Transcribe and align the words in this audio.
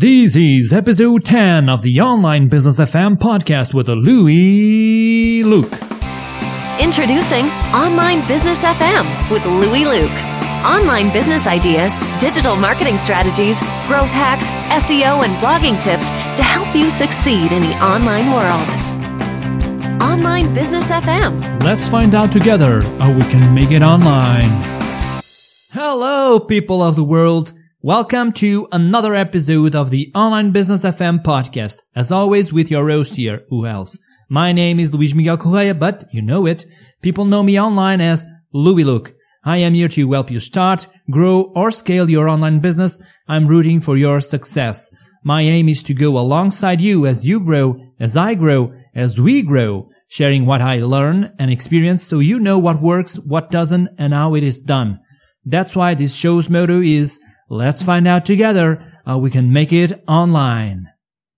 This 0.00 0.36
is 0.36 0.72
episode 0.72 1.24
10 1.24 1.68
of 1.68 1.82
the 1.82 2.00
Online 2.00 2.46
Business 2.46 2.78
FM 2.78 3.16
podcast 3.16 3.74
with 3.74 3.88
Louis 3.88 5.42
Luke. 5.42 5.72
Introducing 6.80 7.46
Online 7.74 8.24
Business 8.28 8.62
FM 8.62 9.28
with 9.28 9.44
Louis 9.44 9.84
Luke. 9.84 10.16
Online 10.64 11.12
business 11.12 11.48
ideas, 11.48 11.90
digital 12.20 12.54
marketing 12.54 12.96
strategies, 12.96 13.58
growth 13.88 14.14
hacks, 14.14 14.46
SEO, 14.84 15.24
and 15.24 15.34
blogging 15.42 15.82
tips 15.82 16.06
to 16.36 16.44
help 16.44 16.72
you 16.76 16.88
succeed 16.90 17.50
in 17.50 17.60
the 17.60 17.76
online 17.82 18.30
world. 18.30 18.70
Online 20.00 20.54
Business 20.54 20.88
FM. 20.92 21.60
Let's 21.64 21.90
find 21.90 22.14
out 22.14 22.30
together 22.30 22.82
how 23.00 23.12
we 23.12 23.22
can 23.22 23.52
make 23.52 23.72
it 23.72 23.82
online. 23.82 24.62
Hello, 25.72 26.38
people 26.38 26.84
of 26.84 26.94
the 26.94 27.02
world. 27.02 27.57
Welcome 27.82 28.32
to 28.32 28.66
another 28.72 29.14
episode 29.14 29.76
of 29.76 29.90
the 29.90 30.10
Online 30.12 30.50
Business 30.50 30.84
FM 30.84 31.22
podcast. 31.22 31.78
As 31.94 32.10
always, 32.10 32.52
with 32.52 32.72
your 32.72 32.90
host 32.90 33.14
here, 33.14 33.44
who 33.50 33.66
else? 33.66 34.00
My 34.28 34.50
name 34.50 34.80
is 34.80 34.92
Luis 34.92 35.14
Miguel 35.14 35.36
Correa, 35.36 35.76
but 35.76 36.12
you 36.12 36.20
know 36.20 36.44
it. 36.44 36.64
People 37.02 37.24
know 37.24 37.44
me 37.44 37.58
online 37.58 38.00
as 38.00 38.26
Louis 38.52 38.82
Luke. 38.82 39.14
I 39.44 39.58
am 39.58 39.74
here 39.74 39.86
to 39.90 40.10
help 40.10 40.28
you 40.28 40.40
start, 40.40 40.88
grow, 41.08 41.52
or 41.54 41.70
scale 41.70 42.10
your 42.10 42.28
online 42.28 42.58
business. 42.58 43.00
I'm 43.28 43.46
rooting 43.46 43.78
for 43.78 43.96
your 43.96 44.18
success. 44.18 44.90
My 45.22 45.42
aim 45.42 45.68
is 45.68 45.84
to 45.84 45.94
go 45.94 46.18
alongside 46.18 46.80
you 46.80 47.06
as 47.06 47.28
you 47.28 47.38
grow, 47.38 47.80
as 48.00 48.16
I 48.16 48.34
grow, 48.34 48.72
as 48.92 49.20
we 49.20 49.42
grow, 49.42 49.88
sharing 50.08 50.46
what 50.46 50.60
I 50.60 50.80
learn 50.80 51.32
and 51.38 51.48
experience 51.48 52.02
so 52.02 52.18
you 52.18 52.40
know 52.40 52.58
what 52.58 52.82
works, 52.82 53.20
what 53.20 53.52
doesn't, 53.52 53.90
and 53.98 54.12
how 54.12 54.34
it 54.34 54.42
is 54.42 54.58
done. 54.58 54.98
That's 55.44 55.76
why 55.76 55.94
this 55.94 56.16
show's 56.16 56.50
motto 56.50 56.80
is 56.80 57.20
Let's 57.50 57.82
find 57.82 58.06
out 58.06 58.26
together 58.26 58.84
how 59.06 59.16
we 59.18 59.30
can 59.30 59.50
make 59.52 59.72
it 59.72 60.04
online. 60.06 60.90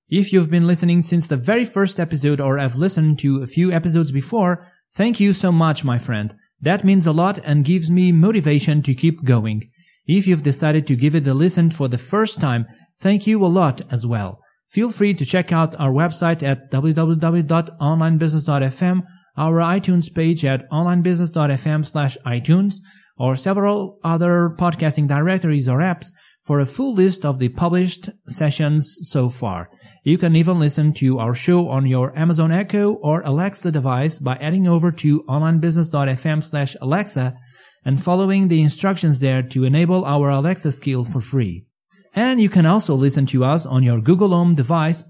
If 0.08 0.32
you've 0.32 0.50
been 0.50 0.66
listening 0.66 1.04
since 1.04 1.28
the 1.28 1.36
very 1.36 1.64
first 1.64 2.00
episode 2.00 2.40
or 2.40 2.58
have 2.58 2.74
listened 2.74 3.20
to 3.20 3.42
a 3.42 3.46
few 3.46 3.70
episodes 3.70 4.10
before, 4.10 4.66
thank 4.92 5.20
you 5.20 5.32
so 5.32 5.52
much, 5.52 5.84
my 5.84 5.98
friend. 5.98 6.34
That 6.60 6.82
means 6.82 7.06
a 7.06 7.12
lot 7.12 7.38
and 7.44 7.64
gives 7.64 7.92
me 7.92 8.10
motivation 8.10 8.82
to 8.82 8.92
keep 8.92 9.22
going. 9.24 9.70
If 10.04 10.26
you've 10.26 10.42
decided 10.42 10.84
to 10.88 10.96
give 10.96 11.14
it 11.14 11.28
a 11.28 11.34
listen 11.34 11.70
for 11.70 11.86
the 11.86 11.96
first 11.96 12.40
time, 12.40 12.66
thank 12.98 13.28
you 13.28 13.44
a 13.44 13.46
lot 13.46 13.82
as 13.92 14.04
well. 14.04 14.40
Feel 14.68 14.90
free 14.90 15.14
to 15.14 15.24
check 15.24 15.52
out 15.52 15.78
our 15.78 15.92
website 15.92 16.42
at 16.42 16.72
www.onlinebusiness.fm, 16.72 19.02
our 19.36 19.60
iTunes 19.60 20.12
page 20.12 20.44
at 20.44 20.68
onlinebusiness.fm 20.70 21.86
slash 21.86 22.18
iTunes, 22.26 22.80
or 23.20 23.36
several 23.36 23.98
other 24.02 24.56
podcasting 24.58 25.06
directories 25.06 25.68
or 25.68 25.80
apps 25.80 26.10
for 26.42 26.58
a 26.58 26.64
full 26.64 26.94
list 26.94 27.22
of 27.22 27.38
the 27.38 27.50
published 27.50 28.08
sessions 28.26 28.98
so 29.02 29.28
far. 29.28 29.68
You 30.02 30.16
can 30.16 30.34
even 30.34 30.58
listen 30.58 30.94
to 30.94 31.18
our 31.18 31.34
show 31.34 31.68
on 31.68 31.84
your 31.84 32.18
Amazon 32.18 32.50
Echo 32.50 32.94
or 32.94 33.20
Alexa 33.20 33.72
device 33.72 34.18
by 34.18 34.38
heading 34.40 34.66
over 34.66 34.90
to 34.92 35.22
onlinebusiness.fm 35.28 36.42
slash 36.42 36.74
Alexa 36.80 37.36
and 37.84 38.02
following 38.02 38.48
the 38.48 38.62
instructions 38.62 39.20
there 39.20 39.42
to 39.42 39.64
enable 39.64 40.02
our 40.06 40.30
Alexa 40.30 40.72
skill 40.72 41.04
for 41.04 41.20
free. 41.20 41.66
And 42.14 42.40
you 42.40 42.48
can 42.48 42.64
also 42.64 42.94
listen 42.94 43.26
to 43.26 43.44
us 43.44 43.66
on 43.66 43.82
your 43.82 44.00
Google 44.00 44.30
Home 44.30 44.54
device 44.54 45.04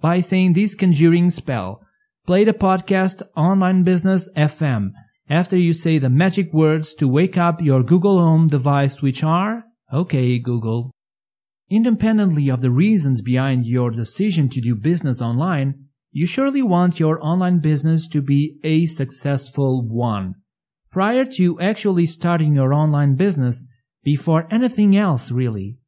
by 0.00 0.20
saying 0.20 0.54
this 0.54 0.74
conjuring 0.74 1.28
spell. 1.28 1.82
Play 2.26 2.44
the 2.44 2.54
podcast 2.54 3.22
Online 3.36 3.82
Business 3.82 4.32
FM 4.34 4.92
after 5.30 5.56
you 5.56 5.72
say 5.72 5.96
the 5.96 6.10
magic 6.10 6.52
words 6.52 6.92
to 6.94 7.06
wake 7.06 7.38
up 7.38 7.62
your 7.62 7.84
Google 7.84 8.20
Home 8.20 8.48
device, 8.48 9.00
which 9.00 9.22
are, 9.22 9.64
okay, 9.92 10.40
Google. 10.40 10.90
Independently 11.70 12.50
of 12.50 12.62
the 12.62 12.72
reasons 12.72 13.22
behind 13.22 13.64
your 13.64 13.92
decision 13.92 14.48
to 14.48 14.60
do 14.60 14.74
business 14.74 15.22
online, 15.22 15.86
you 16.10 16.26
surely 16.26 16.62
want 16.62 16.98
your 16.98 17.24
online 17.24 17.60
business 17.60 18.08
to 18.08 18.20
be 18.20 18.58
a 18.64 18.86
successful 18.86 19.86
one. 19.86 20.34
Prior 20.90 21.24
to 21.24 21.60
actually 21.60 22.06
starting 22.06 22.56
your 22.56 22.74
online 22.74 23.14
business, 23.14 23.68
before 24.02 24.48
anything 24.50 24.96
else 24.96 25.30
really, 25.30 25.78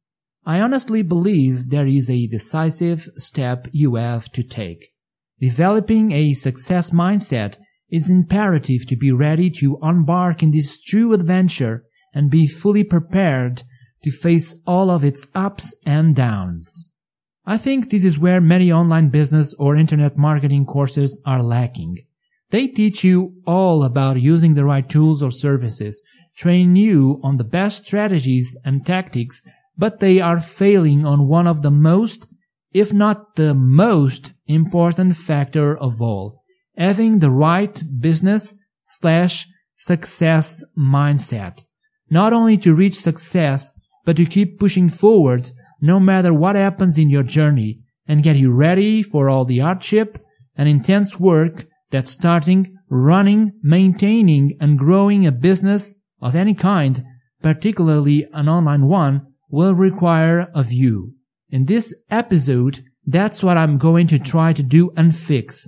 I 0.45 0.61
honestly 0.61 1.01
believe 1.01 1.69
there 1.69 1.87
is 1.87 2.09
a 2.09 2.27
decisive 2.27 3.01
step 3.17 3.67
you 3.73 3.95
have 3.95 4.31
to 4.31 4.43
take. 4.43 4.93
Developing 5.41 6.13
a 6.13 6.31
success 6.31 6.91
mindset 6.91 7.57
it's 7.93 8.09
imperative 8.09 8.87
to 8.87 8.95
be 8.95 9.11
ready 9.11 9.51
to 9.51 9.77
embark 9.83 10.41
in 10.41 10.49
this 10.49 10.81
true 10.81 11.13
adventure 11.13 11.83
and 12.11 12.31
be 12.31 12.47
fully 12.47 12.83
prepared 12.83 13.61
to 14.01 14.09
face 14.09 14.59
all 14.65 14.89
of 14.89 15.03
its 15.03 15.27
ups 15.35 15.75
and 15.85 16.15
downs. 16.15 16.91
I 17.45 17.57
think 17.57 17.91
this 17.91 18.03
is 18.03 18.17
where 18.17 18.41
many 18.41 18.71
online 18.71 19.09
business 19.09 19.53
or 19.59 19.75
internet 19.75 20.17
marketing 20.17 20.65
courses 20.65 21.21
are 21.23 21.43
lacking. 21.43 21.97
They 22.49 22.67
teach 22.67 23.03
you 23.03 23.35
all 23.45 23.83
about 23.83 24.19
using 24.19 24.55
the 24.55 24.65
right 24.65 24.89
tools 24.89 25.21
or 25.21 25.29
services, 25.29 26.01
train 26.35 26.75
you 26.75 27.19
on 27.21 27.37
the 27.37 27.43
best 27.43 27.85
strategies 27.85 28.57
and 28.65 28.83
tactics, 28.83 29.43
but 29.77 29.99
they 29.99 30.19
are 30.19 30.39
failing 30.39 31.05
on 31.05 31.27
one 31.27 31.45
of 31.45 31.61
the 31.61 31.69
most, 31.69 32.27
if 32.71 32.91
not 32.91 33.35
the 33.35 33.53
most 33.53 34.33
important 34.47 35.15
factor 35.15 35.77
of 35.77 36.01
all, 36.01 36.42
having 36.77 37.19
the 37.19 37.31
right 37.31 37.83
business 37.99 38.55
slash 38.81 39.47
success 39.77 40.63
mindset. 40.77 41.63
Not 42.09 42.33
only 42.33 42.57
to 42.57 42.75
reach 42.75 42.95
success, 42.95 43.79
but 44.05 44.17
to 44.17 44.25
keep 44.25 44.59
pushing 44.59 44.89
forward 44.89 45.49
no 45.81 45.99
matter 45.99 46.33
what 46.33 46.55
happens 46.55 46.97
in 46.97 47.09
your 47.09 47.23
journey 47.23 47.79
and 48.07 48.23
get 48.23 48.37
you 48.37 48.51
ready 48.51 49.01
for 49.01 49.29
all 49.29 49.45
the 49.45 49.59
hardship 49.59 50.17
and 50.55 50.69
intense 50.69 51.19
work 51.19 51.65
that 51.91 52.07
starting, 52.07 52.77
running, 52.89 53.53
maintaining 53.61 54.57
and 54.59 54.77
growing 54.77 55.25
a 55.25 55.31
business 55.31 55.95
of 56.21 56.35
any 56.35 56.53
kind, 56.53 57.03
particularly 57.41 58.27
an 58.33 58.47
online 58.47 58.87
one, 58.87 59.27
will 59.49 59.73
require 59.75 60.49
of 60.53 60.71
you. 60.71 61.13
In 61.49 61.65
this 61.65 61.93
episode, 62.09 62.83
that's 63.05 63.43
what 63.43 63.57
I'm 63.57 63.77
going 63.77 64.07
to 64.07 64.19
try 64.19 64.53
to 64.53 64.63
do 64.63 64.91
and 64.95 65.15
fix. 65.15 65.67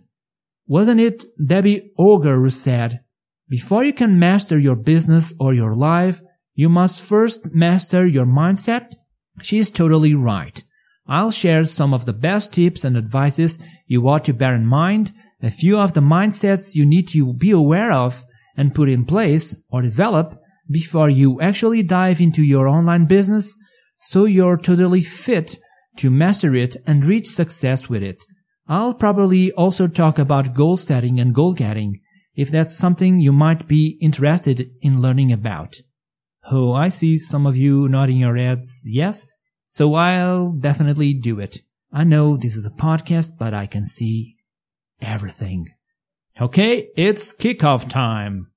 Wasn't 0.68 1.00
it 1.00 1.26
Debbie 1.44 1.92
Auger 1.98 2.40
who 2.40 2.50
said, 2.50 3.02
before 3.48 3.84
you 3.84 3.94
can 3.94 4.18
master 4.18 4.58
your 4.58 4.76
business 4.76 5.34
or 5.40 5.54
your 5.54 5.76
life, 5.76 6.22
you 6.56 6.70
must 6.70 7.08
first 7.08 7.54
master 7.54 8.08
your 8.08 8.26
mindset? 8.26 8.96
She 9.42 9.60
is 9.60 9.70
totally 9.70 10.16
right. 10.16 10.64
I'll 11.08 11.30
share 11.30 11.66
some 11.66 11.94
of 11.94 12.06
the 12.06 12.14
best 12.14 12.54
tips 12.54 12.84
and 12.84 12.98
advices 12.98 13.60
you 13.86 14.08
ought 14.08 14.26
to 14.26 14.34
bear 14.34 14.56
in 14.56 14.66
mind, 14.66 15.12
a 15.44 15.52
few 15.52 15.78
of 15.78 15.94
the 15.94 16.02
mindsets 16.02 16.74
you 16.74 16.86
need 16.86 17.08
to 17.10 17.34
be 17.34 17.52
aware 17.52 17.92
of 17.92 18.24
and 18.58 18.74
put 18.74 18.90
in 18.90 19.06
place 19.06 19.62
or 19.70 19.84
develop 19.84 20.42
before 20.72 21.10
you 21.10 21.40
actually 21.40 21.84
dive 21.84 22.20
into 22.20 22.44
your 22.44 22.68
online 22.68 23.06
business 23.06 23.56
so 23.98 24.26
you're 24.26 24.58
totally 24.58 25.02
fit 25.02 25.58
to 25.98 26.10
master 26.10 26.56
it 26.56 26.76
and 26.88 27.06
reach 27.06 27.28
success 27.28 27.88
with 27.88 28.02
it. 28.02 28.24
I'll 28.68 28.94
probably 28.94 29.52
also 29.52 29.88
talk 29.88 30.18
about 30.18 30.56
goal 30.56 30.78
setting 30.78 31.20
and 31.20 31.36
goal 31.36 31.54
getting 31.54 32.02
if 32.36 32.50
that's 32.50 32.78
something 32.78 33.20
you 33.20 33.32
might 33.32 33.68
be 33.68 33.98
interested 34.02 34.70
in 34.82 35.02
learning 35.02 35.32
about. 35.32 35.76
Oh, 36.52 36.74
I 36.74 36.90
see 36.90 37.18
some 37.18 37.46
of 37.46 37.56
you 37.56 37.88
nodding 37.88 38.18
your 38.18 38.36
heads 38.36 38.84
yes, 38.86 39.38
so 39.68 39.94
I'll 39.94 40.52
definitely 40.52 41.14
do 41.14 41.40
it. 41.40 41.60
I 41.92 42.04
know 42.04 42.38
this 42.38 42.56
is 42.56 42.66
a 42.66 42.72
podcast, 42.82 43.38
but 43.40 43.54
I 43.54 43.66
can 43.68 43.86
see 43.86 44.36
everything. 45.02 45.70
Okay, 46.40 46.90
it's 46.98 47.34
kickoff 47.34 47.90
time. 47.90 48.52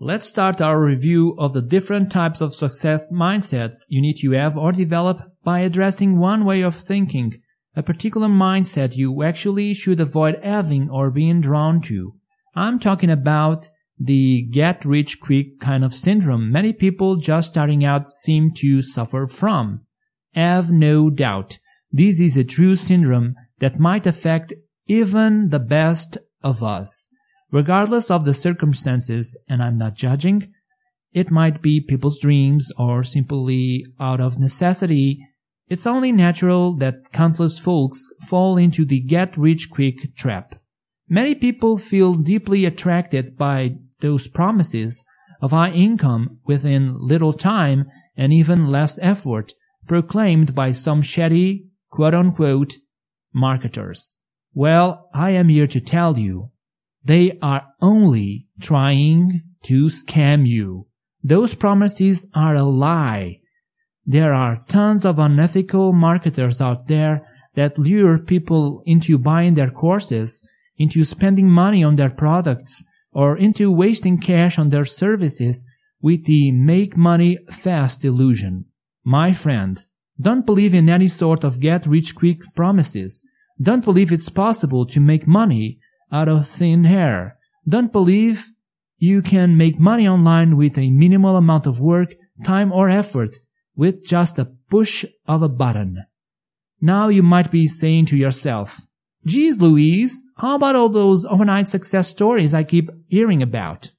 Let's 0.00 0.26
start 0.26 0.60
our 0.60 0.80
review 0.80 1.36
of 1.38 1.52
the 1.52 1.62
different 1.62 2.10
types 2.10 2.40
of 2.40 2.52
success 2.52 3.12
mindsets 3.12 3.84
you 3.88 4.00
need 4.00 4.16
to 4.16 4.32
have 4.32 4.58
or 4.58 4.72
develop 4.72 5.20
by 5.44 5.60
addressing 5.60 6.18
one 6.18 6.44
way 6.44 6.62
of 6.62 6.74
thinking 6.74 7.40
a 7.74 7.82
particular 7.82 8.28
mindset 8.28 8.96
you 8.96 9.22
actually 9.22 9.74
should 9.74 10.00
avoid 10.00 10.38
having 10.42 10.90
or 10.90 11.10
being 11.10 11.40
drawn 11.40 11.80
to. 11.80 12.14
I'm 12.54 12.78
talking 12.78 13.10
about 13.10 13.68
the 13.98 14.42
get 14.42 14.84
rich 14.84 15.20
quick 15.20 15.60
kind 15.60 15.84
of 15.84 15.94
syndrome 15.94 16.50
many 16.50 16.72
people 16.72 17.16
just 17.16 17.52
starting 17.52 17.84
out 17.84 18.08
seem 18.08 18.50
to 18.56 18.82
suffer 18.82 19.26
from. 19.26 19.82
Have 20.34 20.70
no 20.70 21.08
doubt, 21.08 21.58
this 21.90 22.18
is 22.18 22.36
a 22.36 22.44
true 22.44 22.76
syndrome 22.76 23.34
that 23.58 23.78
might 23.78 24.06
affect 24.06 24.52
even 24.86 25.50
the 25.50 25.60
best 25.60 26.18
of 26.42 26.62
us. 26.62 27.08
Regardless 27.50 28.10
of 28.10 28.24
the 28.24 28.34
circumstances, 28.34 29.40
and 29.48 29.62
I'm 29.62 29.76
not 29.76 29.94
judging, 29.94 30.52
it 31.12 31.30
might 31.30 31.60
be 31.60 31.80
people's 31.80 32.18
dreams 32.18 32.72
or 32.78 33.04
simply 33.04 33.84
out 34.00 34.20
of 34.20 34.38
necessity 34.38 35.20
it's 35.72 35.86
only 35.86 36.12
natural 36.12 36.76
that 36.76 37.12
countless 37.12 37.58
folks 37.58 38.06
fall 38.28 38.58
into 38.58 38.84
the 38.84 39.00
get 39.00 39.38
rich 39.38 39.70
quick 39.70 40.14
trap. 40.14 40.54
Many 41.08 41.34
people 41.34 41.78
feel 41.78 42.12
deeply 42.12 42.66
attracted 42.66 43.38
by 43.38 43.76
those 44.02 44.28
promises 44.28 45.02
of 45.40 45.52
high 45.52 45.70
income 45.70 46.40
within 46.44 46.94
little 46.98 47.32
time 47.32 47.90
and 48.18 48.34
even 48.34 48.66
less 48.66 48.98
effort 49.00 49.54
proclaimed 49.86 50.54
by 50.54 50.72
some 50.72 51.00
shady 51.00 51.70
quote 51.88 52.12
unquote 52.12 52.74
marketers. 53.32 54.18
Well, 54.52 55.08
I 55.14 55.30
am 55.30 55.48
here 55.48 55.68
to 55.68 55.80
tell 55.80 56.18
you 56.18 56.50
they 57.02 57.38
are 57.40 57.66
only 57.80 58.46
trying 58.60 59.40
to 59.62 59.86
scam 59.86 60.46
you. 60.46 60.88
Those 61.24 61.54
promises 61.54 62.28
are 62.34 62.56
a 62.56 62.62
lie. 62.62 63.38
There 64.04 64.32
are 64.32 64.64
tons 64.66 65.04
of 65.04 65.18
unethical 65.18 65.92
marketers 65.92 66.60
out 66.60 66.88
there 66.88 67.26
that 67.54 67.78
lure 67.78 68.18
people 68.18 68.82
into 68.84 69.18
buying 69.18 69.54
their 69.54 69.70
courses, 69.70 70.44
into 70.76 71.04
spending 71.04 71.48
money 71.48 71.84
on 71.84 71.94
their 71.94 72.10
products, 72.10 72.84
or 73.12 73.36
into 73.36 73.70
wasting 73.70 74.18
cash 74.18 74.58
on 74.58 74.70
their 74.70 74.84
services 74.84 75.64
with 76.00 76.24
the 76.24 76.50
make 76.50 76.96
money 76.96 77.38
fast 77.50 78.04
illusion. 78.04 78.64
My 79.04 79.32
friend, 79.32 79.78
don't 80.20 80.46
believe 80.46 80.74
in 80.74 80.88
any 80.88 81.08
sort 81.08 81.44
of 81.44 81.60
get 81.60 81.86
rich 81.86 82.14
quick 82.16 82.40
promises. 82.56 83.24
Don't 83.60 83.84
believe 83.84 84.10
it's 84.10 84.28
possible 84.28 84.84
to 84.86 85.00
make 85.00 85.26
money 85.26 85.78
out 86.10 86.28
of 86.28 86.46
thin 86.46 86.86
air. 86.86 87.36
Don't 87.68 87.92
believe 87.92 88.46
you 88.98 89.22
can 89.22 89.56
make 89.56 89.78
money 89.78 90.08
online 90.08 90.56
with 90.56 90.76
a 90.76 90.90
minimal 90.90 91.36
amount 91.36 91.66
of 91.66 91.80
work, 91.80 92.14
time 92.44 92.72
or 92.72 92.88
effort 92.88 93.36
with 93.76 94.06
just 94.06 94.38
a 94.38 94.52
push 94.68 95.04
of 95.26 95.42
a 95.42 95.48
button. 95.48 96.04
Now 96.80 97.08
you 97.08 97.22
might 97.22 97.50
be 97.50 97.66
saying 97.66 98.06
to 98.06 98.16
yourself, 98.16 98.80
Geez, 99.24 99.60
Louise, 99.60 100.20
how 100.38 100.56
about 100.56 100.74
all 100.74 100.88
those 100.88 101.24
overnight 101.24 101.68
success 101.68 102.08
stories 102.08 102.52
I 102.52 102.64
keep 102.64 102.90
hearing 103.06 103.42
about? 103.42 103.92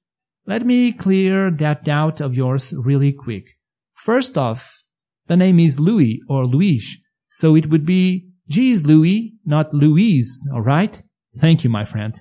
Let 0.45 0.65
me 0.65 0.91
clear 0.91 1.49
that 1.49 1.85
doubt 1.85 2.19
of 2.19 2.35
yours 2.35 2.73
really 2.77 3.13
quick. 3.13 3.51
First 3.93 4.37
off, 4.37 4.83
the 5.27 5.37
name 5.37 5.59
is 5.59 5.79
Louis 5.79 6.21
or 6.27 6.45
Louise, 6.45 7.01
so 7.29 7.55
it 7.55 7.67
would 7.67 7.85
be 7.85 8.27
Geez, 8.49 8.85
Louis, 8.85 9.35
not 9.45 9.73
Louise, 9.73 10.45
alright? 10.53 11.01
Thank 11.37 11.63
you, 11.63 11.69
my 11.69 11.85
friend. 11.85 12.13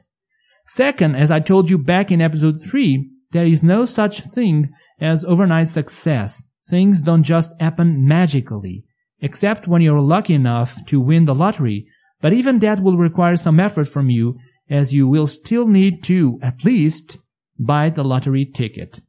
Second, 0.65 1.17
as 1.17 1.33
I 1.33 1.41
told 1.41 1.69
you 1.69 1.79
back 1.79 2.13
in 2.13 2.21
episode 2.21 2.57
3, 2.65 3.11
there 3.33 3.47
is 3.47 3.65
no 3.65 3.85
such 3.85 4.21
thing 4.21 4.71
as 5.01 5.25
overnight 5.25 5.69
success. 5.69 6.45
Things 6.69 7.03
don't 7.03 7.25
just 7.25 7.61
happen 7.61 8.07
magically, 8.07 8.85
except 9.21 9.67
when 9.67 9.83
you're 9.83 10.01
lucky 10.01 10.35
enough 10.35 10.77
to 10.87 11.01
win 11.01 11.25
the 11.25 11.35
lottery, 11.35 11.87
but 12.21 12.33
even 12.33 12.61
that 12.61 12.81
will 12.81 12.97
require 12.97 13.37
some 13.37 13.59
effort 13.59 13.89
from 13.89 14.11
you 14.11 14.39
as 14.71 14.95
you 14.95 15.09
will 15.09 15.27
still 15.27 15.67
need 15.67 16.03
to, 16.05 16.39
at 16.41 16.65
least, 16.65 17.19
buy 17.59 17.91
the 17.91 18.05
lottery 18.05 18.45
ticket. 18.45 19.01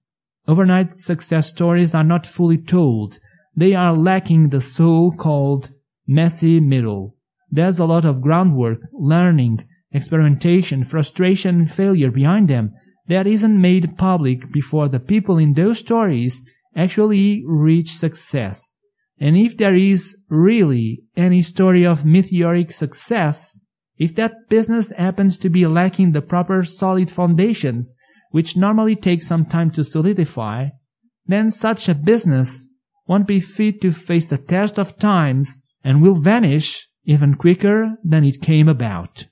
Overnight 0.48 0.92
success 0.92 1.48
stories 1.48 1.96
are 1.96 2.04
not 2.04 2.26
fully 2.26 2.58
told. 2.58 3.20
They 3.56 3.76
are 3.76 3.94
lacking 3.94 4.50
the 4.50 4.60
so-called 4.60 5.70
messy 6.08 6.60
middle. 6.60 7.16
There's 7.50 7.80
a 7.80 7.86
lot 7.86 8.04
of 8.04 8.22
groundwork, 8.22 8.80
learning, 8.92 9.66
experimentation, 9.92 10.84
frustration, 10.84 11.60
and 11.60 11.72
failure 11.72 12.12
behind 12.12 12.48
them 12.48 12.74
that 13.08 13.28
isn't 13.28 13.62
made 13.62 13.98
public 13.98 14.52
before 14.52 14.90
the 14.90 15.00
people 15.00 15.38
in 15.38 15.54
those 15.54 15.80
stories 15.80 16.44
actually 16.76 17.44
reach 17.46 17.92
success. 17.92 18.72
And 19.20 19.38
if 19.38 19.58
there 19.58 19.76
is 19.76 20.18
really 20.30 21.04
any 21.16 21.42
story 21.42 21.86
of 21.86 22.06
meteoric 22.06 22.72
success, 22.72 23.58
if 23.98 24.16
that 24.16 24.50
business 24.50 24.92
happens 24.92 25.38
to 25.40 25.50
be 25.50 25.66
lacking 25.66 26.12
the 26.12 26.22
proper 26.22 26.64
solid 26.64 27.10
foundations, 27.10 27.96
which 28.32 28.58
normally 28.58 28.96
take 28.96 29.22
some 29.22 29.46
time 29.46 29.70
to 29.72 29.84
solidify, 29.84 30.70
then 31.26 31.52
such 31.52 31.88
a 31.88 31.96
business 31.96 32.68
won't 33.08 33.28
be 33.28 33.40
fit 33.40 33.82
to 33.82 33.92
face 33.92 34.28
the 34.28 34.38
test 34.38 34.80
of 34.80 34.98
times 34.98 35.62
and 35.84 36.02
will 36.02 36.16
vanish 36.16 36.88
even 37.06 37.36
quicker 37.36 37.96
than 38.04 38.24
it 38.24 38.42
came 38.42 38.68
about. 38.68 39.26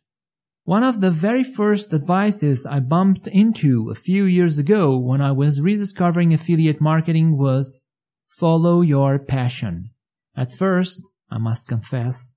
One 0.64 0.84
of 0.84 1.02
the 1.02 1.12
very 1.12 1.44
first 1.44 1.94
advices 1.94 2.66
I 2.66 2.80
bumped 2.80 3.28
into 3.28 3.90
a 3.90 3.96
few 3.96 4.26
years 4.26 4.60
ago 4.60 4.96
when 4.96 5.20
I 5.20 5.32
was 5.32 5.60
rediscovering 5.60 6.34
affiliate 6.34 6.80
marketing 6.80 7.38
was 7.38 7.84
follow 8.30 8.82
your 8.82 9.18
passion. 9.18 9.90
At 10.36 10.52
first, 10.52 11.02
I 11.30 11.40
must 11.40 11.68
confess, 11.68 12.36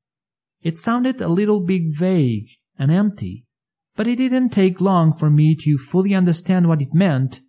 it 0.63 0.79
sounded 0.79 1.21
a 1.21 1.29
little 1.29 1.63
bit 1.63 1.83
vague 1.89 2.47
and 2.79 2.91
empty, 2.91 3.45
but 3.95 4.07
it 4.07 4.17
didn't 4.17 4.49
take 4.49 4.81
long 4.81 5.13
for 5.13 5.29
me 5.29 5.55
to 5.57 5.77
fully 5.77 6.15
understand 6.15 6.67
what 6.67 6.81
it 6.81 6.95
meant 6.95 7.41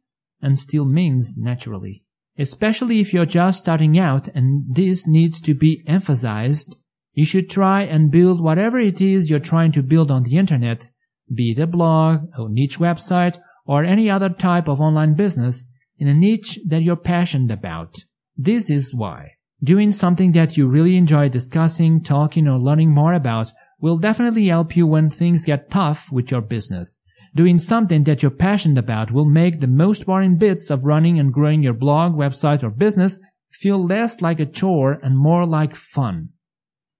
and 0.41 0.59
still 0.59 0.85
means 0.85 1.37
naturally. 1.37 2.03
Especially 2.37 2.99
if 2.99 3.13
you're 3.13 3.25
just 3.25 3.59
starting 3.59 3.97
out 3.97 4.27
and 4.35 4.65
this 4.75 5.07
needs 5.07 5.39
to 5.39 5.53
be 5.53 5.81
emphasized 5.87 6.75
you 7.15 7.25
should 7.25 7.49
try 7.49 7.81
and 7.81 8.11
build 8.11 8.41
whatever 8.41 8.77
it 8.77 8.99
is 8.99 9.29
you're 9.29 9.39
trying 9.39 9.71
to 9.71 9.81
build 9.81 10.11
on 10.11 10.23
the 10.23 10.37
internet, 10.37 10.91
be 11.33 11.51
it 11.51 11.59
a 11.59 11.65
blog, 11.65 12.27
a 12.37 12.47
niche 12.49 12.77
website, 12.77 13.37
or 13.65 13.83
any 13.83 14.09
other 14.09 14.29
type 14.29 14.67
of 14.67 14.81
online 14.81 15.15
business 15.15 15.65
in 15.97 16.09
a 16.09 16.13
niche 16.13 16.59
that 16.67 16.83
you're 16.83 16.97
passionate 16.97 17.51
about. 17.51 17.95
This 18.35 18.69
is 18.69 18.93
why. 18.93 19.31
Doing 19.63 19.93
something 19.93 20.33
that 20.33 20.57
you 20.57 20.67
really 20.67 20.97
enjoy 20.97 21.29
discussing, 21.29 22.03
talking, 22.03 22.49
or 22.49 22.59
learning 22.59 22.93
more 22.93 23.13
about 23.13 23.51
will 23.79 23.97
definitely 23.97 24.47
help 24.47 24.75
you 24.75 24.85
when 24.85 25.09
things 25.09 25.45
get 25.45 25.71
tough 25.71 26.11
with 26.11 26.31
your 26.31 26.41
business. 26.41 27.01
Doing 27.33 27.57
something 27.57 28.03
that 28.03 28.23
you're 28.23 28.31
passionate 28.31 28.77
about 28.77 29.11
will 29.11 29.25
make 29.25 29.61
the 29.61 29.67
most 29.67 30.05
boring 30.05 30.37
bits 30.37 30.69
of 30.69 30.85
running 30.85 31.17
and 31.17 31.33
growing 31.33 31.63
your 31.63 31.73
blog, 31.73 32.13
website, 32.13 32.61
or 32.61 32.69
business 32.69 33.19
feel 33.51 33.83
less 33.83 34.21
like 34.21 34.41
a 34.41 34.45
chore 34.45 34.99
and 35.01 35.17
more 35.17 35.45
like 35.45 35.75
fun. 35.75 36.29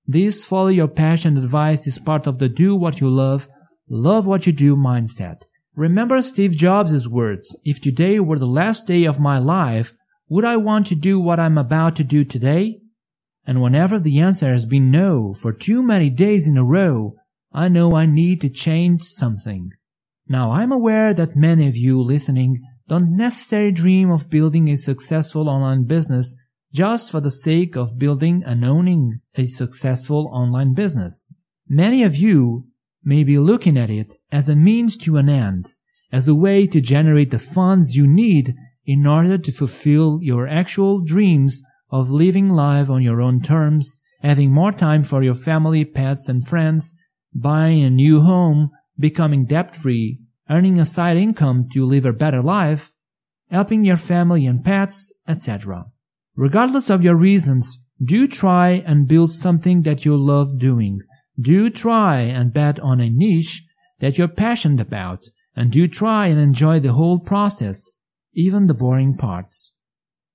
This 0.07 0.45
follow 0.45 0.67
your 0.67 0.87
passion 0.87 1.37
advice 1.37 1.87
is 1.87 1.97
part 1.97 2.27
of 2.27 2.37
the 2.37 2.47
do 2.47 2.75
what 2.75 3.01
you 3.01 3.09
love, 3.09 3.47
love 3.89 4.27
what 4.27 4.45
you 4.45 4.53
do 4.53 4.75
mindset. 4.75 5.41
Remember 5.75 6.21
Steve 6.21 6.51
Jobs' 6.51 7.09
words, 7.09 7.57
if 7.63 7.81
today 7.81 8.19
were 8.19 8.37
the 8.37 8.45
last 8.45 8.85
day 8.87 9.05
of 9.05 9.19
my 9.19 9.39
life, 9.39 9.93
would 10.29 10.45
I 10.45 10.57
want 10.57 10.87
to 10.87 10.95
do 10.95 11.19
what 11.19 11.39
I'm 11.39 11.57
about 11.57 11.95
to 11.97 12.03
do 12.03 12.23
today? 12.23 12.79
And 13.47 13.61
whenever 13.61 13.99
the 13.99 14.19
answer 14.19 14.51
has 14.51 14.65
been 14.65 14.91
no 14.91 15.33
for 15.33 15.51
too 15.51 15.83
many 15.83 16.09
days 16.09 16.47
in 16.47 16.57
a 16.57 16.63
row, 16.63 17.15
I 17.51 17.67
know 17.67 17.95
I 17.95 18.05
need 18.05 18.41
to 18.41 18.49
change 18.49 19.03
something. 19.03 19.71
Now 20.27 20.51
I'm 20.51 20.71
aware 20.71 21.13
that 21.13 21.35
many 21.35 21.67
of 21.67 21.75
you 21.75 22.01
listening 22.01 22.61
don't 22.87 23.15
necessarily 23.15 23.71
dream 23.71 24.11
of 24.11 24.29
building 24.29 24.69
a 24.69 24.77
successful 24.77 25.49
online 25.49 25.85
business 25.85 26.35
just 26.75 27.09
for 27.09 27.21
the 27.21 27.31
sake 27.31 27.77
of 27.77 27.97
building 27.97 28.43
and 28.45 28.65
owning 28.65 29.21
a 29.35 29.45
successful 29.45 30.29
online 30.33 30.73
business. 30.73 31.33
Many 31.69 32.03
of 32.03 32.17
you 32.17 32.67
may 33.01 33.23
be 33.23 33.39
looking 33.39 33.77
at 33.77 33.89
it 33.89 34.17
as 34.29 34.49
a 34.49 34.57
means 34.57 34.97
to 34.97 35.15
an 35.15 35.29
end, 35.29 35.73
as 36.11 36.27
a 36.27 36.35
way 36.35 36.67
to 36.67 36.81
generate 36.81 37.31
the 37.31 37.39
funds 37.39 37.95
you 37.95 38.05
need 38.05 38.53
in 38.85 39.07
order 39.07 39.37
to 39.37 39.51
fulfill 39.53 40.19
your 40.21 40.49
actual 40.49 41.01
dreams 41.01 41.61
of 41.91 42.09
living 42.09 42.49
life 42.49 42.89
on 42.89 43.01
your 43.01 43.21
own 43.21 43.39
terms, 43.39 44.01
having 44.21 44.51
more 44.51 44.73
time 44.73 45.03
for 45.03 45.23
your 45.23 45.33
family, 45.33 45.85
pets, 45.85 46.27
and 46.27 46.45
friends, 46.45 46.93
buying 47.33 47.85
a 47.85 47.89
new 47.89 48.19
home, 48.19 48.69
becoming 48.99 49.45
debt 49.45 49.73
free, 49.73 50.19
earning 50.49 50.77
a 50.77 50.83
side 50.83 51.15
income 51.15 51.69
to 51.71 51.85
live 51.85 52.03
a 52.03 52.11
better 52.11 52.43
life, 52.43 52.91
helping 53.49 53.85
your 53.85 53.97
family 53.97 54.45
and 54.45 54.61
pets, 54.65 55.13
etc. 55.25 55.85
Regardless 56.35 56.89
of 56.89 57.03
your 57.03 57.15
reasons, 57.15 57.85
do 58.03 58.27
try 58.27 58.83
and 58.85 59.07
build 59.07 59.31
something 59.31 59.83
that 59.83 60.03
you 60.03 60.17
love 60.17 60.59
doing. 60.59 61.01
Do 61.39 61.69
try 61.69 62.19
and 62.21 62.51
bet 62.51 62.79
on 62.79 62.99
a 62.99 63.09
niche 63.09 63.63
that 63.99 64.17
you're 64.17 64.27
passionate 64.27 64.81
about, 64.81 65.25
and 65.55 65.71
do 65.71 65.87
try 65.87 66.27
and 66.27 66.39
enjoy 66.39 66.79
the 66.79 66.93
whole 66.93 67.19
process, 67.19 67.93
even 68.33 68.65
the 68.65 68.73
boring 68.73 69.15
parts. 69.15 69.77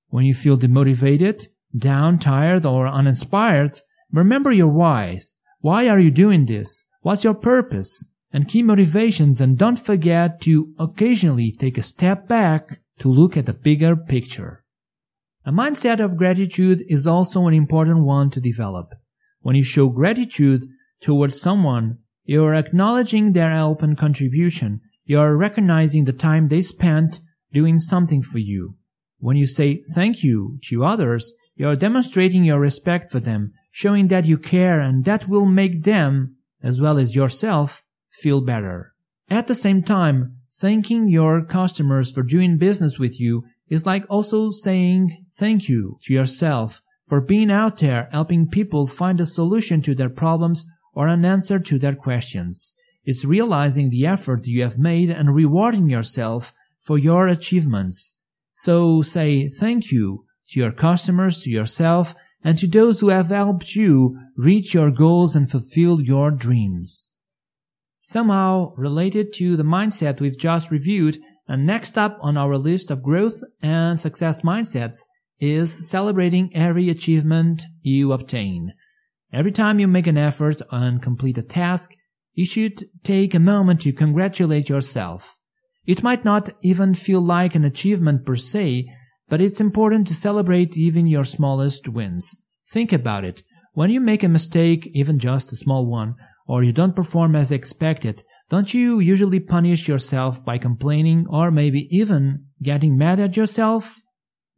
When 0.09 0.25
you 0.25 0.35
feel 0.35 0.57
demotivated, 0.57 1.47
down, 1.77 2.19
tired, 2.19 2.65
or 2.65 2.89
uninspired, 2.89 3.79
remember 4.11 4.51
your 4.51 4.73
whys. 4.73 5.37
Why 5.61 5.89
are 5.89 6.01
you 6.01 6.11
doing 6.11 6.47
this? 6.47 6.87
What's 7.03 7.25
your 7.25 7.35
purpose? 7.35 8.09
And 8.33 8.49
key 8.49 8.63
motivations 8.63 9.41
and 9.41 9.59
don't 9.59 9.79
forget 9.79 10.41
to 10.43 10.73
occasionally 10.79 11.53
take 11.53 11.77
a 11.77 11.83
step 11.83 12.27
back 12.27 12.81
to 13.01 13.09
look 13.09 13.37
at 13.37 13.47
the 13.47 13.53
bigger 13.53 13.97
picture. 13.97 14.65
A 15.51 15.53
mindset 15.53 15.99
of 15.99 16.17
gratitude 16.17 16.85
is 16.89 17.09
also 17.09 17.49
an 17.49 17.55
important 17.55 18.05
one 18.05 18.31
to 18.31 18.41
develop. 18.41 18.95
When 19.41 19.57
you 19.57 19.65
show 19.65 19.89
gratitude 19.89 20.63
towards 21.01 21.41
someone, 21.41 21.99
you 22.25 22.45
are 22.45 22.55
acknowledging 22.55 23.33
their 23.33 23.51
help 23.51 23.83
and 23.83 23.99
contribution. 23.99 24.81
You 25.07 25.19
are 25.19 25.37
recognizing 25.37 26.05
the 26.05 26.13
time 26.13 26.47
they 26.47 26.63
spent 26.63 27.19
doing 27.53 27.81
something 27.81 28.23
for 28.23 28.39
you. 28.39 28.77
When 29.19 29.37
you 29.37 29.45
say 29.45 29.83
thank 29.93 30.23
you 30.23 30.61
to 30.69 30.85
others, 30.85 31.35
you 31.57 31.67
are 31.67 31.75
demonstrating 31.75 32.45
your 32.45 32.61
respect 32.61 33.09
for 33.11 33.19
them, 33.19 33.53
showing 33.73 34.07
that 34.07 34.27
you 34.27 34.39
care 34.39 34.79
and 34.79 35.05
that 35.05 35.27
will 35.27 35.47
make 35.47 35.83
them, 35.83 36.37
as 36.63 36.81
well 36.81 36.97
as 36.97 37.17
yourself, 37.17 37.83
feel 38.09 38.41
better. 38.41 38.95
At 39.29 39.49
the 39.49 39.57
same 39.57 39.83
time, 39.83 40.37
thanking 40.61 41.09
your 41.09 41.45
customers 41.45 42.13
for 42.13 42.23
doing 42.23 42.57
business 42.57 43.01
with 43.01 43.21
you 43.21 43.43
is 43.69 43.85
like 43.85 44.05
also 44.09 44.51
saying 44.51 45.20
thank 45.35 45.69
you 45.69 45.99
to 46.03 46.15
yourself 46.15 46.81
for 47.07 47.21
being 47.21 47.51
out 47.51 47.79
there 47.79 48.09
helping 48.13 48.49
people 48.49 48.87
find 48.87 49.21
a 49.21 49.27
solution 49.27 49.83
to 49.83 49.95
their 49.95 50.09
problems 50.09 50.65
or 50.95 51.09
an 51.09 51.25
answer 51.25 51.59
to 51.59 51.79
their 51.79 51.95
questions. 51.95 52.75
It's 53.05 53.25
realizing 53.25 53.91
the 53.91 54.07
effort 54.07 54.47
you 54.47 54.63
have 54.63 54.79
made 54.79 55.11
and 55.11 55.35
rewarding 55.35 55.91
yourself 55.91 56.53
for 56.81 56.99
your 56.99 57.27
achievements. 57.27 58.19
So 58.53 59.03
say 59.03 59.49
thank 59.49 59.91
you 59.91 60.25
to 60.51 60.61
your 60.61 60.73
customers, 60.73 61.41
to 61.41 61.51
yourself, 61.51 62.15
and 62.43 62.57
to 62.59 62.67
those 62.67 63.01
who 63.01 63.09
have 63.09 63.29
helped 63.29 63.75
you 63.75 64.19
reach 64.37 64.75
your 64.75 64.91
goals 64.91 65.37
and 65.37 65.51
fulfill 65.51 66.01
your 66.01 66.31
dreams. 66.31 67.11
Somehow 68.01 68.73
related 68.77 69.33
to 69.35 69.57
the 69.57 69.63
mindset 69.63 70.21
we've 70.21 70.39
just 70.39 70.71
reviewed, 70.71 71.19
and 71.47 71.67
next 71.67 71.99
up 71.99 72.19
on 72.21 72.37
our 72.37 72.57
list 72.57 72.91
of 72.91 73.03
growth 73.03 73.41
and 73.63 73.99
success 73.99 74.43
mindsets 74.43 75.07
is 75.41 75.89
celebrating 75.89 76.55
every 76.55 76.89
achievement 76.89 77.63
you 77.83 78.13
obtain. 78.13 78.75
Every 79.33 79.53
time 79.53 79.79
you 79.79 79.89
make 79.89 80.07
an 80.07 80.19
effort 80.19 80.61
and 80.71 81.03
complete 81.03 81.39
a 81.39 81.43
task, 81.43 81.93
you 82.35 82.45
should 82.45 82.85
take 83.03 83.35
a 83.35 83.41
moment 83.41 83.81
to 83.83 83.93
congratulate 83.93 84.69
yourself. 84.69 85.39
It 85.87 86.03
might 86.03 86.25
not 86.25 86.51
even 86.63 86.95
feel 86.95 87.21
like 87.21 87.55
an 87.55 87.65
achievement 87.65 88.25
per 88.25 88.37
se, 88.37 88.87
but 89.29 89.41
it's 89.41 89.61
important 89.61 90.07
to 90.09 90.15
celebrate 90.15 90.77
even 90.77 91.07
your 91.07 91.25
smallest 91.25 91.89
wins. 91.89 92.41
Think 92.69 92.93
about 92.93 93.25
it. 93.25 93.43
When 93.73 93.91
you 93.91 94.01
make 94.01 94.23
a 94.23 94.29
mistake, 94.29 94.91
even 94.93 95.19
just 95.19 95.53
a 95.53 95.57
small 95.57 95.87
one, 95.87 96.17
or 96.47 96.63
you 96.63 96.73
don't 96.73 96.97
perform 96.97 97.35
as 97.37 97.53
expected, 97.53 98.25
don't 98.49 98.75
you 98.75 98.99
usually 98.99 99.39
punish 99.39 99.89
yourself 99.89 100.45
by 100.45 100.59
complaining 100.59 101.25
or 101.31 101.53
maybe 101.53 101.89
even 101.91 102.47
getting 102.61 102.99
mad 102.99 103.21
at 103.21 103.37
yourself? 103.37 104.01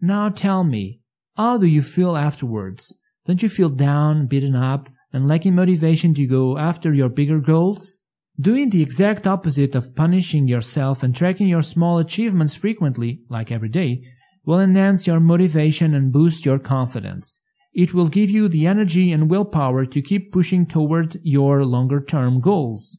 Now 0.05 0.31
tell 0.31 0.65
me, 0.65 0.99
how 1.37 1.59
do 1.59 1.67
you 1.67 1.81
feel 1.81 2.17
afterwards? 2.17 2.99
Don't 3.25 3.41
you 3.41 3.49
feel 3.49 3.69
down, 3.69 4.27
beaten 4.27 4.57
up, 4.57 4.89
and 5.13 5.29
lacking 5.29 5.55
motivation 5.55 6.13
to 6.15 6.27
go 6.27 6.59
after 6.59 6.93
your 6.93 7.09
bigger 7.09 7.39
goals? 7.39 8.01
Doing 8.41 8.71
the 8.71 8.83
exact 8.83 9.29
opposite 9.29 9.77
of 9.77 9.95
punishing 9.95 10.49
yourself 10.49 11.05
and 11.05 11.15
tracking 11.15 11.47
your 11.47 11.63
small 11.63 12.01
achievements 12.01 12.57
frequently, 12.57 13.21
like 13.29 13.53
every 13.53 13.69
day, 13.69 14.03
will 14.45 14.59
enhance 14.59 15.07
your 15.07 15.21
motivation 15.21 15.95
and 15.95 16.13
boost 16.13 16.45
your 16.45 16.59
confidence. 16.59 17.41
It 17.73 17.95
will 17.95 18.09
give 18.09 18.29
you 18.29 18.49
the 18.49 18.67
energy 18.67 19.13
and 19.13 19.31
willpower 19.31 19.87
to 19.87 20.03
keep 20.03 20.33
pushing 20.33 20.67
toward 20.67 21.17
your 21.23 21.65
longer 21.65 22.03
term 22.03 22.41
goals. 22.41 22.99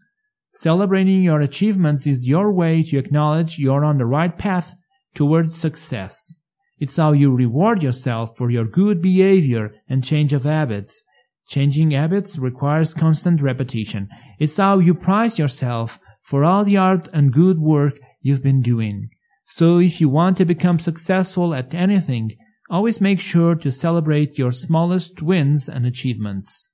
Celebrating 0.53 1.21
your 1.21 1.41
achievements 1.41 2.07
is 2.07 2.29
your 2.29 2.53
way 2.53 2.81
to 2.83 2.97
acknowledge 2.97 3.59
you're 3.59 3.83
on 3.83 3.97
the 3.97 4.05
right 4.05 4.37
path 4.37 4.75
toward 5.13 5.53
success. 5.53 6.37
It's 6.83 6.97
how 6.97 7.13
you 7.13 7.33
reward 7.33 7.81
yourself 7.81 8.35
for 8.37 8.51
your 8.51 8.65
good 8.65 9.01
behavior 9.01 9.71
and 9.87 10.03
change 10.03 10.33
of 10.33 10.43
habits. 10.43 11.05
Changing 11.47 11.91
habits 11.91 12.37
requires 12.37 12.93
constant 12.93 13.41
repetition. 13.41 14.09
It's 14.37 14.57
how 14.57 14.79
you 14.79 14.93
prize 14.93 15.39
yourself 15.39 15.97
for 16.21 16.43
all 16.43 16.65
the 16.65 16.75
art 16.75 17.07
and 17.13 17.31
good 17.31 17.57
work 17.57 17.93
you've 18.19 18.43
been 18.43 18.61
doing. 18.61 19.11
So 19.45 19.79
if 19.79 20.01
you 20.01 20.09
want 20.09 20.35
to 20.39 20.43
become 20.43 20.77
successful 20.77 21.55
at 21.55 21.73
anything, 21.73 22.35
always 22.69 22.99
make 22.99 23.21
sure 23.21 23.55
to 23.55 23.71
celebrate 23.71 24.37
your 24.37 24.51
smallest 24.51 25.21
wins 25.21 25.69
and 25.69 25.85
achievements. 25.85 26.69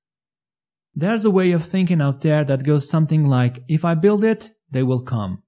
There's 0.95 1.23
a 1.23 1.29
way 1.29 1.51
of 1.51 1.63
thinking 1.63 2.01
out 2.01 2.23
there 2.23 2.43
that 2.45 2.63
goes 2.63 2.89
something 2.89 3.27
like, 3.27 3.63
if 3.67 3.85
I 3.85 3.93
build 3.93 4.23
it, 4.23 4.49
they 4.71 4.81
will 4.81 5.03
come. 5.03 5.43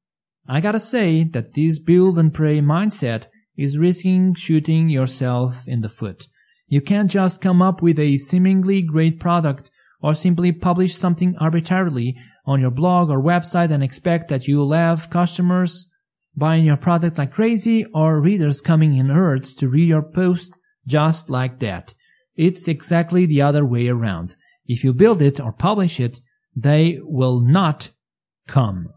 I 0.48 0.62
gotta 0.62 0.80
say 0.80 1.24
that 1.24 1.56
this 1.56 1.80
build 1.80 2.20
and 2.20 2.32
pray 2.32 2.60
mindset 2.60 3.25
is 3.62 3.77
risking 3.77 4.34
shooting 4.34 4.89
yourself 4.89 5.68
in 5.68 5.82
the 5.82 5.89
foot. 5.89 6.27
You 6.68 6.82
can't 6.82 7.12
just 7.12 7.41
come 7.41 7.62
up 7.62 7.82
with 7.82 8.00
a 8.00 8.18
seemingly 8.18 8.82
great 8.82 9.20
product 9.20 9.70
or 10.01 10.13
simply 10.13 10.51
publish 10.51 10.96
something 10.96 11.36
arbitrarily 11.38 12.18
on 12.46 12.60
your 12.60 12.72
blog 12.72 13.10
or 13.10 13.22
website 13.22 13.72
and 13.72 13.84
expect 13.84 14.30
that 14.30 14.48
you'll 14.48 14.72
have 14.72 15.10
customers 15.10 15.91
buying 16.36 16.65
your 16.65 16.77
product 16.77 17.18
like 17.18 17.34
crazy 17.34 17.86
or 17.94 18.22
readers 18.22 18.62
coming 18.62 18.96
in 18.96 19.10
herds 19.10 19.53
to 19.56 19.70
read 19.70 19.88
your 19.88 20.01
post 20.01 20.58
just 20.88 21.30
like 21.30 21.60
that. 21.60 21.94
It's 22.36 22.68
exactly 22.68 23.25
the 23.25 23.41
other 23.41 23.65
way 23.65 23.88
around. 23.88 24.36
If 24.65 24.84
you 24.84 24.94
build 24.94 25.22
it 25.22 25.39
or 25.39 25.51
publish 25.51 26.00
it, 26.00 26.20
they 26.56 27.00
will 27.03 27.41
not 27.41 27.91
come. 28.48 28.89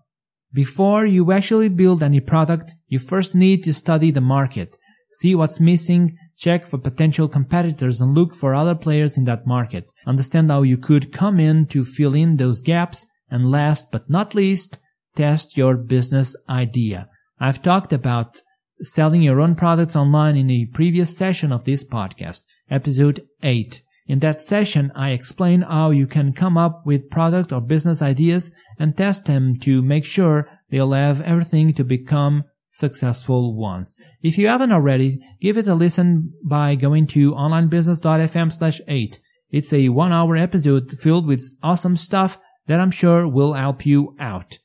Before 0.54 1.04
you 1.04 1.32
actually 1.32 1.68
build 1.68 2.00
any 2.00 2.20
product, 2.20 2.74
you 2.86 3.00
first 3.00 3.34
need 3.34 3.64
to 3.64 3.74
study 3.74 4.12
the 4.12 4.20
market, 4.20 4.78
see 5.10 5.34
what's 5.34 5.58
missing, 5.58 6.16
check 6.38 6.64
for 6.64 6.78
potential 6.78 7.26
competitors 7.28 8.00
and 8.00 8.14
look 8.14 8.36
for 8.36 8.54
other 8.54 8.76
players 8.76 9.18
in 9.18 9.24
that 9.24 9.48
market. 9.48 9.90
Understand 10.06 10.52
how 10.52 10.62
you 10.62 10.76
could 10.76 11.12
come 11.12 11.40
in 11.40 11.66
to 11.66 11.84
fill 11.84 12.14
in 12.14 12.36
those 12.36 12.62
gaps 12.62 13.04
and 13.28 13.50
last 13.50 13.90
but 13.90 14.08
not 14.08 14.32
least, 14.32 14.78
test 15.16 15.56
your 15.56 15.76
business 15.76 16.36
idea. 16.48 17.08
I've 17.40 17.60
talked 17.60 17.92
about 17.92 18.40
selling 18.80 19.22
your 19.22 19.40
own 19.40 19.56
products 19.56 19.96
online 19.96 20.36
in 20.36 20.50
a 20.50 20.66
previous 20.66 21.16
session 21.16 21.50
of 21.50 21.64
this 21.64 21.86
podcast, 21.86 22.42
episode 22.70 23.26
8. 23.42 23.83
In 24.06 24.18
that 24.18 24.42
session, 24.42 24.92
I 24.94 25.10
explain 25.10 25.62
how 25.62 25.90
you 25.90 26.06
can 26.06 26.34
come 26.34 26.58
up 26.58 26.82
with 26.84 27.08
product 27.08 27.52
or 27.52 27.60
business 27.62 28.02
ideas 28.02 28.52
and 28.78 28.96
test 28.96 29.26
them 29.26 29.58
to 29.60 29.80
make 29.80 30.04
sure 30.04 30.48
they'll 30.70 30.92
have 30.92 31.22
everything 31.22 31.72
to 31.74 31.84
become 31.84 32.44
successful 32.68 33.56
ones. 33.56 33.94
If 34.20 34.36
you 34.36 34.48
haven't 34.48 34.72
already, 34.72 35.20
give 35.40 35.56
it 35.56 35.68
a 35.68 35.74
listen 35.74 36.34
by 36.44 36.74
going 36.74 37.06
to 37.08 37.32
onlinebusiness.fm 37.32 38.52
slash 38.52 38.80
8. 38.86 39.20
It's 39.50 39.72
a 39.72 39.88
one 39.88 40.12
hour 40.12 40.36
episode 40.36 40.90
filled 40.90 41.26
with 41.26 41.42
awesome 41.62 41.96
stuff 41.96 42.38
that 42.66 42.80
I'm 42.80 42.90
sure 42.90 43.26
will 43.26 43.54
help 43.54 43.86
you 43.86 44.16
out. 44.18 44.58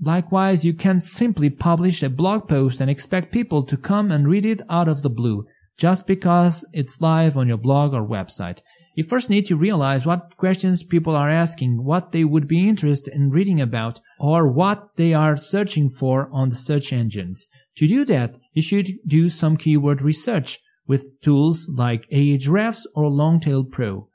Likewise, 0.00 0.64
you 0.64 0.74
can't 0.74 1.02
simply 1.02 1.48
publish 1.48 2.02
a 2.02 2.10
blog 2.10 2.48
post 2.48 2.80
and 2.80 2.90
expect 2.90 3.32
people 3.32 3.64
to 3.64 3.76
come 3.76 4.10
and 4.10 4.28
read 4.28 4.44
it 4.44 4.60
out 4.68 4.88
of 4.88 5.02
the 5.02 5.08
blue 5.08 5.46
just 5.78 6.06
because 6.06 6.66
it's 6.72 7.00
live 7.00 7.36
on 7.36 7.48
your 7.48 7.56
blog 7.56 7.94
or 7.94 8.06
website. 8.06 8.60
You 8.94 9.04
first 9.04 9.30
need 9.30 9.46
to 9.46 9.56
realize 9.56 10.04
what 10.04 10.36
questions 10.36 10.82
people 10.82 11.16
are 11.16 11.30
asking, 11.30 11.84
what 11.84 12.12
they 12.12 12.24
would 12.24 12.46
be 12.46 12.68
interested 12.68 13.14
in 13.14 13.30
reading 13.30 13.60
about, 13.60 14.00
or 14.20 14.46
what 14.46 14.96
they 14.96 15.14
are 15.14 15.36
searching 15.36 15.88
for 15.88 16.28
on 16.32 16.50
the 16.50 16.56
search 16.56 16.92
engines. 16.92 17.48
To 17.76 17.86
do 17.86 18.04
that, 18.04 18.34
you 18.52 18.60
should 18.60 18.88
do 19.06 19.30
some 19.30 19.56
keyword 19.56 20.02
research 20.02 20.58
with 20.86 21.20
tools 21.22 21.70
like 21.74 22.08
Ahrefs 22.10 22.84
or 22.94 23.08
Longtail 23.08 23.64
Pro. 23.64 24.08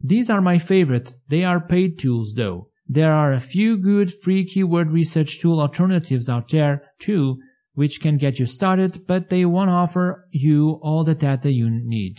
These 0.00 0.28
are 0.28 0.40
my 0.40 0.58
favorite. 0.58 1.14
They 1.28 1.44
are 1.44 1.60
paid 1.60 1.98
tools 1.98 2.34
though. 2.34 2.68
There 2.86 3.12
are 3.12 3.32
a 3.32 3.40
few 3.40 3.78
good 3.78 4.12
free 4.12 4.44
keyword 4.44 4.90
research 4.90 5.40
tool 5.40 5.60
alternatives 5.60 6.28
out 6.28 6.48
there 6.48 6.82
too, 6.98 7.38
which 7.74 8.00
can 8.00 8.16
get 8.16 8.38
you 8.38 8.46
started, 8.46 9.06
but 9.06 9.30
they 9.30 9.44
won't 9.44 9.70
offer 9.70 10.26
you 10.30 10.80
all 10.82 11.04
the 11.04 11.14
data 11.14 11.52
you 11.52 11.70
need. 11.70 12.18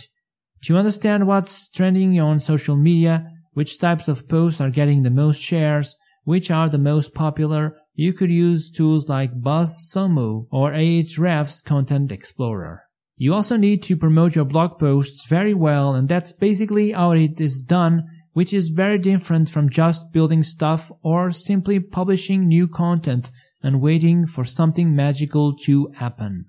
To 0.66 0.76
understand 0.76 1.28
what's 1.28 1.68
trending 1.70 2.20
on 2.20 2.40
social 2.40 2.74
media, 2.74 3.30
which 3.52 3.78
types 3.78 4.08
of 4.08 4.28
posts 4.28 4.60
are 4.60 4.68
getting 4.68 5.04
the 5.04 5.10
most 5.10 5.40
shares, 5.40 5.96
which 6.24 6.50
are 6.50 6.68
the 6.68 6.76
most 6.76 7.14
popular, 7.14 7.76
you 7.94 8.12
could 8.12 8.32
use 8.32 8.72
tools 8.72 9.08
like 9.08 9.40
BuzzSumo 9.40 10.48
or 10.50 10.72
Ahrefs 10.72 11.64
Content 11.64 12.10
Explorer. 12.10 12.82
You 13.16 13.32
also 13.32 13.56
need 13.56 13.84
to 13.84 13.96
promote 13.96 14.34
your 14.34 14.44
blog 14.44 14.76
posts 14.80 15.28
very 15.28 15.54
well, 15.54 15.94
and 15.94 16.08
that's 16.08 16.32
basically 16.32 16.90
how 16.90 17.12
it 17.12 17.40
is 17.40 17.60
done 17.60 18.02
which 18.32 18.52
is 18.52 18.70
very 18.70 18.98
different 18.98 19.48
from 19.48 19.70
just 19.70 20.12
building 20.12 20.42
stuff 20.42 20.90
or 21.02 21.30
simply 21.30 21.78
publishing 21.78 22.48
new 22.48 22.66
content 22.66 23.30
and 23.62 23.80
waiting 23.80 24.26
for 24.26 24.44
something 24.44 24.96
magical 24.96 25.56
to 25.56 25.92
happen. 25.96 26.44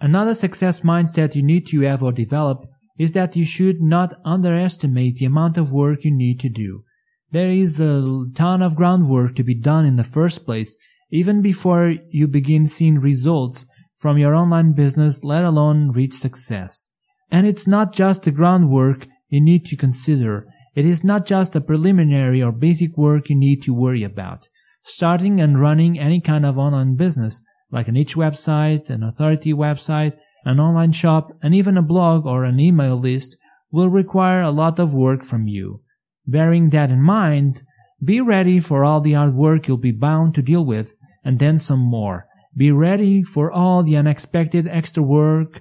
Another 0.00 0.32
success 0.32 0.80
mindset 0.80 1.34
you 1.34 1.42
need 1.42 1.66
to 1.66 1.80
have 1.80 2.04
or 2.04 2.12
develop 2.12 2.64
is 2.98 3.12
that 3.12 3.36
you 3.36 3.44
should 3.44 3.80
not 3.80 4.14
underestimate 4.24 5.16
the 5.16 5.26
amount 5.26 5.56
of 5.56 5.72
work 5.72 6.04
you 6.04 6.10
need 6.10 6.40
to 6.40 6.48
do. 6.48 6.84
There 7.30 7.50
is 7.50 7.80
a 7.80 8.24
ton 8.34 8.62
of 8.62 8.76
groundwork 8.76 9.34
to 9.34 9.44
be 9.44 9.54
done 9.54 9.84
in 9.84 9.96
the 9.96 10.04
first 10.04 10.44
place, 10.44 10.76
even 11.10 11.42
before 11.42 11.94
you 12.08 12.28
begin 12.28 12.66
seeing 12.66 12.98
results 12.98 13.66
from 13.94 14.18
your 14.18 14.34
online 14.34 14.72
business, 14.72 15.24
let 15.24 15.44
alone 15.44 15.90
reach 15.90 16.12
success. 16.12 16.88
And 17.30 17.46
it's 17.46 17.66
not 17.66 17.92
just 17.92 18.24
the 18.24 18.30
groundwork 18.30 19.06
you 19.28 19.40
need 19.40 19.66
to 19.66 19.76
consider. 19.76 20.46
It 20.74 20.84
is 20.84 21.02
not 21.02 21.26
just 21.26 21.52
the 21.52 21.60
preliminary 21.60 22.42
or 22.42 22.52
basic 22.52 22.96
work 22.96 23.28
you 23.28 23.36
need 23.36 23.62
to 23.62 23.74
worry 23.74 24.02
about. 24.02 24.48
Starting 24.82 25.40
and 25.40 25.58
running 25.58 25.98
any 25.98 26.20
kind 26.20 26.46
of 26.46 26.58
online 26.58 26.94
business, 26.94 27.42
like 27.72 27.88
a 27.88 27.92
niche 27.92 28.14
website, 28.14 28.88
an 28.88 29.02
authority 29.02 29.52
website, 29.52 30.16
an 30.46 30.58
online 30.58 30.92
shop, 30.92 31.32
and 31.42 31.54
even 31.54 31.76
a 31.76 31.82
blog 31.82 32.24
or 32.24 32.44
an 32.44 32.58
email 32.58 32.98
list 32.98 33.36
will 33.70 33.90
require 33.90 34.40
a 34.40 34.50
lot 34.50 34.78
of 34.78 34.94
work 34.94 35.22
from 35.22 35.46
you. 35.46 35.82
Bearing 36.26 36.70
that 36.70 36.90
in 36.90 37.02
mind, 37.02 37.62
be 38.02 38.20
ready 38.20 38.58
for 38.60 38.84
all 38.84 39.00
the 39.00 39.12
hard 39.12 39.34
work 39.34 39.66
you'll 39.66 39.76
be 39.76 39.92
bound 39.92 40.34
to 40.36 40.42
deal 40.42 40.64
with, 40.64 40.96
and 41.24 41.38
then 41.38 41.58
some 41.58 41.80
more. 41.80 42.26
Be 42.56 42.70
ready 42.70 43.22
for 43.22 43.50
all 43.50 43.82
the 43.82 43.96
unexpected 43.96 44.66
extra 44.68 45.02
work 45.02 45.60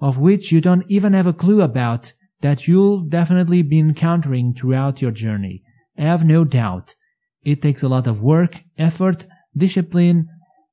of 0.00 0.20
which 0.20 0.52
you 0.52 0.60
don't 0.60 0.84
even 0.88 1.12
have 1.12 1.26
a 1.26 1.32
clue 1.32 1.62
about 1.62 2.12
that 2.40 2.68
you'll 2.68 3.00
definitely 3.00 3.62
be 3.62 3.78
encountering 3.78 4.52
throughout 4.52 5.00
your 5.00 5.10
journey. 5.10 5.62
Have 5.96 6.24
no 6.24 6.44
doubt. 6.44 6.94
It 7.42 7.62
takes 7.62 7.82
a 7.82 7.88
lot 7.88 8.06
of 8.06 8.22
work, 8.22 8.64
effort, 8.76 9.26
discipline, 9.56 10.28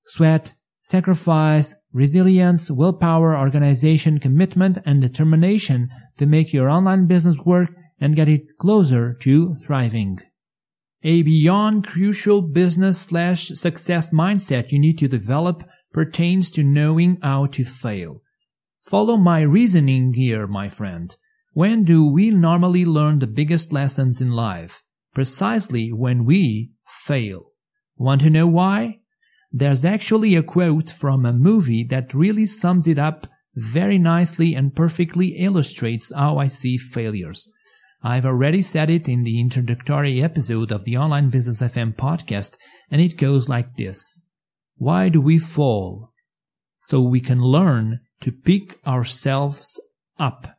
sweat, 0.05 0.53
sacrifice, 0.81 1.75
resilience, 1.93 2.71
willpower, 2.71 3.37
organization, 3.37 4.19
commitment, 4.19 4.79
and 4.85 5.01
determination 5.01 5.89
to 6.17 6.25
make 6.25 6.53
your 6.53 6.69
online 6.69 7.07
business 7.07 7.37
work 7.45 7.69
and 7.99 8.15
get 8.15 8.27
it 8.27 8.57
closer 8.59 9.13
to 9.21 9.53
thriving. 9.65 10.19
A 11.03 11.23
beyond 11.23 11.87
crucial 11.87 12.41
business 12.41 13.01
slash 13.01 13.47
success 13.47 14.11
mindset 14.11 14.71
you 14.71 14.79
need 14.79 14.97
to 14.99 15.07
develop 15.07 15.63
pertains 15.91 16.49
to 16.51 16.63
knowing 16.63 17.17
how 17.21 17.47
to 17.47 17.63
fail. 17.63 18.21
Follow 18.81 19.17
my 19.17 19.41
reasoning 19.41 20.13
here, 20.13 20.47
my 20.47 20.67
friend. 20.67 21.15
When 21.53 21.83
do 21.83 22.09
we 22.09 22.31
normally 22.31 22.85
learn 22.85 23.19
the 23.19 23.27
biggest 23.27 23.73
lessons 23.73 24.21
in 24.21 24.31
life? 24.31 24.81
Precisely 25.13 25.89
when 25.89 26.25
we 26.25 26.71
fail. 26.85 27.51
Want 27.97 28.21
to 28.21 28.29
know 28.29 28.47
why? 28.47 29.00
There's 29.51 29.83
actually 29.83 30.35
a 30.35 30.43
quote 30.43 30.89
from 30.89 31.25
a 31.25 31.33
movie 31.33 31.83
that 31.85 32.13
really 32.13 32.45
sums 32.45 32.87
it 32.87 32.97
up 32.97 33.27
very 33.53 33.97
nicely 33.97 34.55
and 34.55 34.73
perfectly 34.73 35.35
illustrates 35.37 36.13
how 36.15 36.37
I 36.37 36.47
see 36.47 36.77
failures. 36.77 37.51
I've 38.01 38.25
already 38.25 38.61
said 38.61 38.89
it 38.89 39.09
in 39.09 39.23
the 39.23 39.41
introductory 39.41 40.23
episode 40.23 40.71
of 40.71 40.85
the 40.85 40.97
Online 40.97 41.29
Business 41.29 41.61
FM 41.61 41.95
podcast, 41.95 42.55
and 42.89 43.01
it 43.01 43.17
goes 43.17 43.49
like 43.49 43.75
this. 43.75 44.23
Why 44.77 45.09
do 45.09 45.19
we 45.19 45.37
fall? 45.37 46.13
So 46.77 47.01
we 47.01 47.19
can 47.19 47.41
learn 47.41 47.99
to 48.21 48.31
pick 48.31 48.79
ourselves 48.87 49.79
up. 50.17 50.57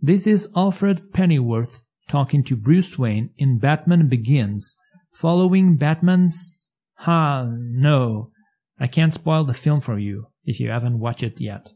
This 0.00 0.26
is 0.26 0.52
Alfred 0.54 1.12
Pennyworth 1.12 1.82
talking 2.08 2.42
to 2.44 2.56
Bruce 2.56 2.98
Wayne 2.98 3.30
in 3.38 3.58
Batman 3.58 4.08
Begins, 4.08 4.76
following 5.12 5.76
Batman's 5.76 6.68
Ha, 6.98 7.48
no. 7.56 8.30
I 8.78 8.86
can't 8.86 9.12
spoil 9.12 9.44
the 9.44 9.54
film 9.54 9.80
for 9.80 9.98
you 9.98 10.26
if 10.44 10.60
you 10.60 10.70
haven't 10.70 10.98
watched 10.98 11.22
it 11.22 11.40
yet. 11.40 11.72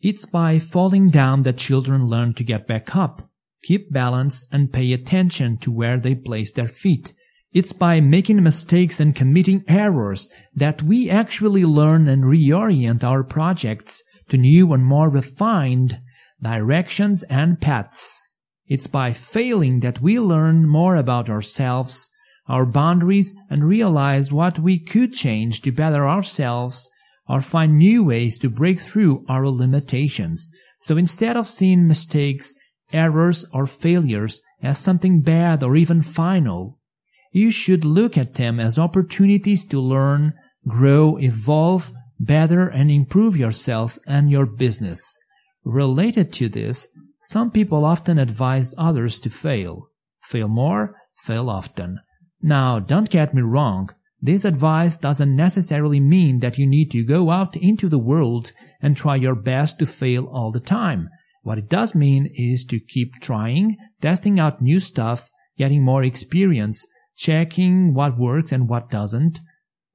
It's 0.00 0.26
by 0.26 0.58
falling 0.58 1.10
down 1.10 1.42
that 1.42 1.58
children 1.58 2.06
learn 2.06 2.34
to 2.34 2.44
get 2.44 2.66
back 2.66 2.96
up, 2.96 3.22
keep 3.62 3.92
balance, 3.92 4.48
and 4.50 4.72
pay 4.72 4.92
attention 4.92 5.58
to 5.58 5.70
where 5.70 5.98
they 5.98 6.14
place 6.14 6.52
their 6.52 6.68
feet. 6.68 7.12
It's 7.52 7.72
by 7.72 8.00
making 8.00 8.42
mistakes 8.42 8.98
and 8.98 9.14
committing 9.14 9.62
errors 9.68 10.28
that 10.54 10.82
we 10.82 11.10
actually 11.10 11.64
learn 11.64 12.08
and 12.08 12.24
reorient 12.24 13.04
our 13.04 13.22
projects 13.22 14.02
to 14.30 14.38
new 14.38 14.72
and 14.72 14.84
more 14.84 15.10
refined 15.10 16.00
directions 16.40 17.22
and 17.24 17.60
paths. 17.60 18.36
It's 18.66 18.86
by 18.86 19.12
failing 19.12 19.80
that 19.80 20.00
we 20.00 20.18
learn 20.18 20.66
more 20.68 20.96
about 20.96 21.28
ourselves, 21.28 22.10
our 22.52 22.66
boundaries, 22.66 23.34
and 23.50 23.64
realize 23.64 24.30
what 24.30 24.58
we 24.58 24.78
could 24.78 25.12
change 25.12 25.62
to 25.62 25.72
better 25.72 26.06
ourselves 26.06 26.88
or 27.26 27.40
find 27.40 27.78
new 27.78 28.04
ways 28.04 28.36
to 28.38 28.50
break 28.50 28.78
through 28.78 29.24
our 29.28 29.48
limitations. 29.48 30.50
So 30.78 30.98
instead 30.98 31.36
of 31.36 31.46
seeing 31.46 31.88
mistakes, 31.88 32.52
errors, 32.92 33.46
or 33.54 33.66
failures 33.66 34.42
as 34.62 34.78
something 34.78 35.22
bad 35.22 35.62
or 35.62 35.76
even 35.76 36.02
final, 36.02 36.78
you 37.32 37.50
should 37.50 37.86
look 37.86 38.18
at 38.18 38.34
them 38.34 38.60
as 38.60 38.78
opportunities 38.78 39.64
to 39.66 39.80
learn, 39.80 40.34
grow, 40.68 41.16
evolve, 41.16 41.90
better, 42.20 42.68
and 42.68 42.90
improve 42.90 43.34
yourself 43.36 43.98
and 44.06 44.30
your 44.30 44.44
business. 44.44 45.18
Related 45.64 46.34
to 46.34 46.50
this, 46.50 46.88
some 47.18 47.50
people 47.50 47.86
often 47.86 48.18
advise 48.18 48.74
others 48.76 49.18
to 49.20 49.30
fail. 49.30 49.88
Fail 50.20 50.48
more, 50.48 50.96
fail 51.16 51.48
often. 51.48 52.00
Now, 52.42 52.80
don't 52.80 53.08
get 53.08 53.34
me 53.34 53.42
wrong. 53.42 53.90
This 54.20 54.44
advice 54.44 54.96
doesn't 54.96 55.34
necessarily 55.34 56.00
mean 56.00 56.40
that 56.40 56.58
you 56.58 56.66
need 56.66 56.90
to 56.90 57.04
go 57.04 57.30
out 57.30 57.56
into 57.56 57.88
the 57.88 57.98
world 57.98 58.52
and 58.80 58.96
try 58.96 59.16
your 59.16 59.34
best 59.34 59.78
to 59.78 59.86
fail 59.86 60.26
all 60.26 60.50
the 60.50 60.60
time. 60.60 61.08
What 61.42 61.58
it 61.58 61.68
does 61.68 61.94
mean 61.94 62.30
is 62.34 62.64
to 62.66 62.78
keep 62.78 63.20
trying, 63.20 63.76
testing 64.00 64.38
out 64.38 64.62
new 64.62 64.78
stuff, 64.78 65.28
getting 65.58 65.82
more 65.84 66.04
experience, 66.04 66.86
checking 67.16 67.94
what 67.94 68.18
works 68.18 68.52
and 68.52 68.68
what 68.68 68.90
doesn't. 68.90 69.40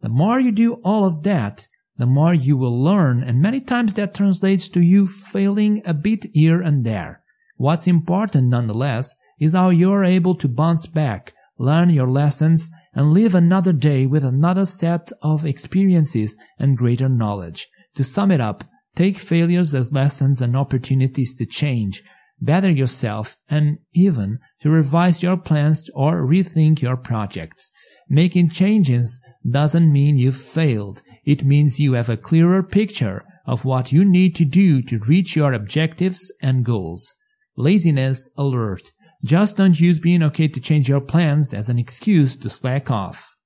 The 0.02 0.10
more 0.10 0.40
you 0.40 0.52
do 0.52 0.76
all 0.84 1.06
of 1.06 1.24
that, 1.24 1.68
the 1.98 2.06
more 2.06 2.34
you 2.34 2.58
will 2.58 2.84
learn, 2.84 3.24
and 3.24 3.42
many 3.42 3.60
times 3.60 3.94
that 3.96 4.14
translates 4.14 4.70
to 4.70 4.82
you 4.82 5.08
failing 5.08 5.82
a 5.86 5.94
bit 5.94 6.28
here 6.34 6.62
and 6.62 6.86
there. 6.86 7.24
What's 7.56 7.88
important 7.88 8.50
nonetheless 8.50 9.16
is 9.40 9.54
how 9.54 9.70
you're 9.70 10.04
able 10.04 10.36
to 10.36 10.48
bounce 10.48 10.86
back, 10.86 11.34
learn 11.58 11.90
your 11.90 12.10
lessons, 12.10 12.70
and 12.94 13.14
live 13.14 13.36
another 13.36 13.74
day 13.74 14.06
with 14.06 14.24
another 14.24 14.66
set 14.66 15.12
of 15.22 15.46
experiences 15.46 16.38
and 16.58 16.78
greater 16.78 17.10
knowledge. 17.10 17.68
To 17.96 18.04
sum 18.04 18.32
it 18.32 18.42
up, 18.42 18.64
take 18.96 19.18
failures 19.18 19.74
as 19.74 19.94
lessons 19.94 20.42
and 20.42 20.56
opportunities 20.56 21.36
to 21.36 21.46
change, 21.46 22.02
better 22.40 22.72
yourself, 22.72 23.36
and 23.50 23.80
even 23.94 24.40
to 24.62 24.70
revise 24.70 25.24
your 25.24 25.38
plans 25.38 25.90
or 25.94 26.26
rethink 26.26 26.82
your 26.82 26.98
projects. 26.98 27.72
Making 28.10 28.50
changes 28.50 29.22
doesn't 29.50 29.92
mean 29.92 30.18
you've 30.18 30.38
failed. 30.38 31.02
It 31.26 31.44
means 31.44 31.80
you 31.80 31.94
have 31.94 32.10
a 32.10 32.18
clearer 32.18 32.64
picture 32.64 33.26
of 33.46 33.66
what 33.66 33.92
you 33.92 34.06
need 34.06 34.36
to 34.36 34.46
do 34.46 34.82
to 34.84 35.00
reach 35.00 35.36
your 35.36 35.54
objectives 35.54 36.32
and 36.42 36.64
goals. 36.64 37.16
Laziness 37.56 38.32
alert. 38.38 38.92
Just 39.24 39.58
don't 39.58 39.80
use 39.80 40.00
being 40.00 40.22
okay 40.24 40.48
to 40.48 40.60
change 40.60 40.88
your 40.88 41.02
plans 41.02 41.54
as 41.54 41.70
an 41.70 41.80
excuse 41.80 42.38
to 42.38 42.50
slack 42.50 42.92
off. 42.92 43.38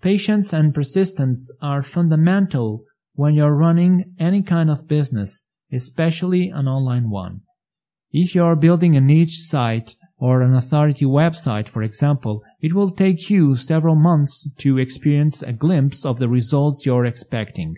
Patience 0.00 0.52
and 0.52 0.74
persistence 0.74 1.52
are 1.60 1.82
fundamental 1.82 2.84
when 3.14 3.34
you're 3.34 3.54
running 3.54 4.14
any 4.18 4.42
kind 4.42 4.70
of 4.70 4.88
business, 4.88 5.46
especially 5.70 6.48
an 6.48 6.66
online 6.66 7.10
one. 7.10 7.42
If 8.10 8.34
you're 8.34 8.56
building 8.56 8.96
a 8.96 9.00
niche 9.00 9.36
site 9.36 9.94
or 10.16 10.40
an 10.40 10.54
authority 10.54 11.04
website, 11.04 11.68
for 11.68 11.82
example, 11.82 12.42
it 12.60 12.72
will 12.72 12.90
take 12.90 13.28
you 13.28 13.56
several 13.56 13.94
months 13.94 14.48
to 14.58 14.78
experience 14.78 15.42
a 15.42 15.52
glimpse 15.52 16.04
of 16.04 16.18
the 16.18 16.28
results 16.28 16.86
you're 16.86 17.04
expecting. 17.04 17.76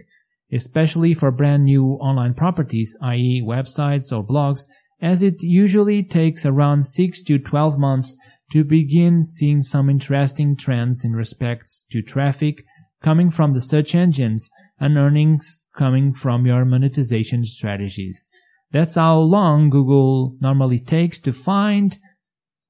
Especially 0.53 1.15
for 1.15 1.31
brand 1.31 1.65
new 1.65 1.95
online 1.95 2.35
properties, 2.35 2.97
i.e. 3.03 3.43
websites 3.45 4.17
or 4.17 4.25
blogs, 4.25 4.67
as 5.03 5.21
it 5.21 5.43
usually 5.43 6.05
takes 6.05 6.47
around 6.47 6.87
6 6.87 7.23
to 7.25 7.39
12 7.39 7.79
months 7.79 8.17
to 8.53 8.65
begin 8.65 9.23
seeing 9.23 9.61
some 9.61 9.91
interesting 9.91 10.57
trends 10.57 11.05
in 11.05 11.13
respects 11.13 11.85
to 11.91 12.01
traffic 12.01 12.63
coming 13.03 13.29
from 13.29 13.53
the 13.53 13.61
search 13.61 13.95
engines 13.95 14.49
and 14.79 14.97
earnings 14.97 15.65
coming 15.77 16.15
from 16.15 16.47
your 16.47 16.65
monetization 16.65 17.45
strategies. 17.45 18.29
That's 18.71 18.95
how 18.95 19.19
long 19.19 19.71
Google 19.71 20.37
normally 20.41 20.79
takes 20.79 21.21
to 21.21 21.33
find, 21.33 21.99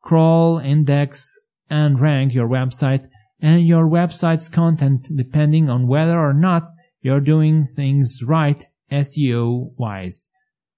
crawl, 0.01 0.59
index, 0.59 1.39
and 1.69 2.01
rank 2.01 2.33
your 2.33 2.49
website 2.49 3.09
and 3.41 3.67
your 3.67 3.87
website's 3.87 4.49
content 4.49 5.09
depending 5.15 5.69
on 5.69 5.87
whether 5.87 6.19
or 6.19 6.33
not 6.33 6.63
you're 7.03 7.21
doing 7.21 7.65
things 7.65 8.23
right 8.27 8.67
SEO 8.91 9.73
wise. 9.77 10.31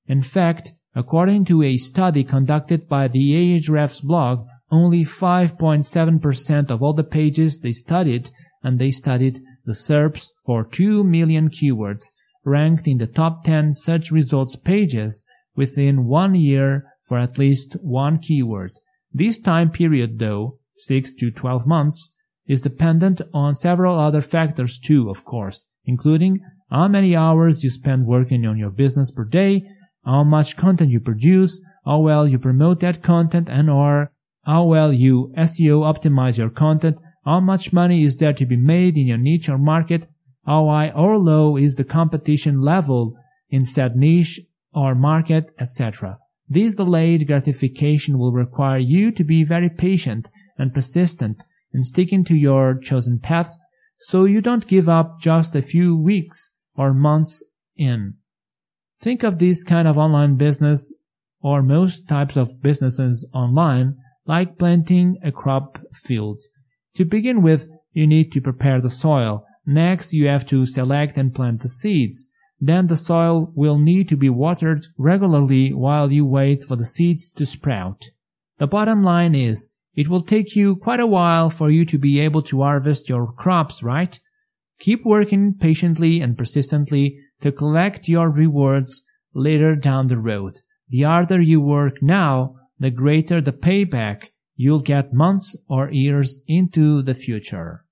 In 0.06 0.22
fact, 0.22 0.72
according 0.94 1.44
to 1.44 1.62
a 1.62 1.76
study 1.76 2.24
conducted 2.24 2.88
by 2.88 3.08
the 3.08 3.32
Ahrefs 3.32 4.02
blog, 4.02 4.46
only 4.70 5.04
5.7% 5.04 6.70
of 6.70 6.82
all 6.82 6.94
the 6.94 7.04
pages 7.04 7.60
they 7.60 7.72
studied, 7.72 8.30
and 8.62 8.78
they 8.78 8.90
studied 8.90 9.38
the 9.64 9.72
SERPs 9.72 10.30
for 10.44 10.64
2 10.64 11.04
million 11.04 11.48
keywords, 11.48 12.12
ranked 12.44 12.86
in 12.86 12.98
the 12.98 13.06
top 13.06 13.44
10 13.44 13.72
search 13.74 14.10
results 14.10 14.56
pages 14.56 15.24
within 15.56 16.06
one 16.06 16.34
year 16.34 16.84
for 17.02 17.18
at 17.18 17.38
least 17.38 17.74
one 17.80 18.18
keyword. 18.18 18.72
This 19.12 19.38
time 19.38 19.70
period, 19.70 20.18
though, 20.18 20.58
6 20.74 21.14
to 21.14 21.30
12 21.30 21.66
months, 21.66 22.14
is 22.46 22.60
dependent 22.60 23.22
on 23.32 23.54
several 23.54 23.98
other 23.98 24.20
factors 24.20 24.78
too, 24.78 25.08
of 25.08 25.24
course, 25.24 25.66
including 25.84 26.40
how 26.70 26.88
many 26.88 27.14
hours 27.14 27.62
you 27.62 27.70
spend 27.70 28.06
working 28.06 28.44
on 28.44 28.58
your 28.58 28.70
business 28.70 29.10
per 29.10 29.24
day, 29.24 29.64
how 30.04 30.24
much 30.24 30.56
content 30.56 30.90
you 30.90 31.00
produce, 31.00 31.62
how 31.84 32.00
well 32.00 32.26
you 32.26 32.38
promote 32.38 32.80
that 32.80 33.02
content 33.02 33.48
and 33.48 33.70
or 33.70 34.12
how 34.44 34.64
well 34.64 34.92
you 34.92 35.32
SEO 35.36 35.80
optimize 35.80 36.38
your 36.38 36.50
content, 36.50 37.00
how 37.24 37.40
much 37.40 37.72
money 37.72 38.04
is 38.04 38.16
there 38.16 38.32
to 38.34 38.46
be 38.46 38.56
made 38.56 38.96
in 38.96 39.06
your 39.06 39.18
niche 39.18 39.48
or 39.48 39.58
market, 39.58 40.06
how 40.46 40.66
high 40.66 40.90
or 40.90 41.18
low 41.18 41.56
is 41.56 41.76
the 41.76 41.84
competition 41.84 42.60
level 42.60 43.16
in 43.48 43.64
said 43.64 43.96
niche 43.96 44.40
or 44.72 44.94
market, 44.94 45.54
etc. 45.58 46.18
This 46.48 46.76
delayed 46.76 47.26
gratification 47.26 48.18
will 48.18 48.32
require 48.32 48.78
you 48.78 49.10
to 49.12 49.24
be 49.24 49.44
very 49.44 49.70
patient 49.70 50.28
and 50.58 50.74
persistent 50.74 51.42
in 51.72 51.82
sticking 51.82 52.24
to 52.24 52.36
your 52.36 52.78
chosen 52.78 53.18
path 53.18 53.56
so 53.96 54.24
you 54.24 54.40
don't 54.40 54.68
give 54.68 54.88
up 54.88 55.20
just 55.20 55.56
a 55.56 55.62
few 55.62 55.96
weeks 55.96 56.56
or 56.76 56.92
months 56.92 57.42
in. 57.76 58.14
Think 59.04 59.22
of 59.22 59.38
this 59.38 59.64
kind 59.64 59.86
of 59.86 59.98
online 59.98 60.36
business 60.36 60.90
or 61.42 61.62
most 61.62 62.08
types 62.08 62.38
of 62.38 62.62
businesses 62.62 63.28
online, 63.34 63.98
like 64.24 64.56
planting 64.56 65.18
a 65.22 65.30
crop 65.30 65.78
field. 65.92 66.40
To 66.94 67.04
begin 67.04 67.42
with, 67.42 67.68
you 67.92 68.06
need 68.06 68.32
to 68.32 68.40
prepare 68.40 68.80
the 68.80 68.88
soil. 68.88 69.44
Next, 69.66 70.14
you 70.14 70.26
have 70.28 70.46
to 70.46 70.64
select 70.64 71.18
and 71.18 71.34
plant 71.34 71.60
the 71.60 71.68
seeds. 71.68 72.30
Then 72.58 72.86
the 72.86 72.96
soil 72.96 73.52
will 73.54 73.76
need 73.76 74.08
to 74.08 74.16
be 74.16 74.30
watered 74.30 74.86
regularly 74.96 75.74
while 75.74 76.10
you 76.10 76.24
wait 76.24 76.62
for 76.62 76.74
the 76.74 76.86
seeds 76.86 77.30
to 77.32 77.44
sprout. 77.44 78.04
The 78.56 78.66
bottom 78.66 79.02
line 79.02 79.34
is, 79.34 79.70
it 79.94 80.08
will 80.08 80.22
take 80.22 80.56
you 80.56 80.76
quite 80.76 81.00
a 81.00 81.06
while 81.06 81.50
for 81.50 81.68
you 81.68 81.84
to 81.84 81.98
be 81.98 82.20
able 82.20 82.40
to 82.44 82.62
harvest 82.62 83.10
your 83.10 83.30
crops, 83.30 83.82
right? 83.82 84.18
Keep 84.78 85.04
working 85.04 85.52
patiently 85.52 86.22
and 86.22 86.38
persistently 86.38 87.18
to 87.44 87.52
collect 87.52 88.08
your 88.08 88.30
rewards 88.30 89.04
later 89.34 89.76
down 89.76 90.06
the 90.06 90.16
road. 90.16 90.54
The 90.88 91.02
harder 91.02 91.42
you 91.42 91.60
work 91.60 92.02
now, 92.02 92.56
the 92.78 92.90
greater 92.90 93.42
the 93.42 93.52
payback 93.52 94.28
you'll 94.56 94.80
get 94.80 95.12
months 95.12 95.54
or 95.68 95.90
years 95.90 96.40
into 96.48 97.02
the 97.02 97.12
future. 97.12 97.84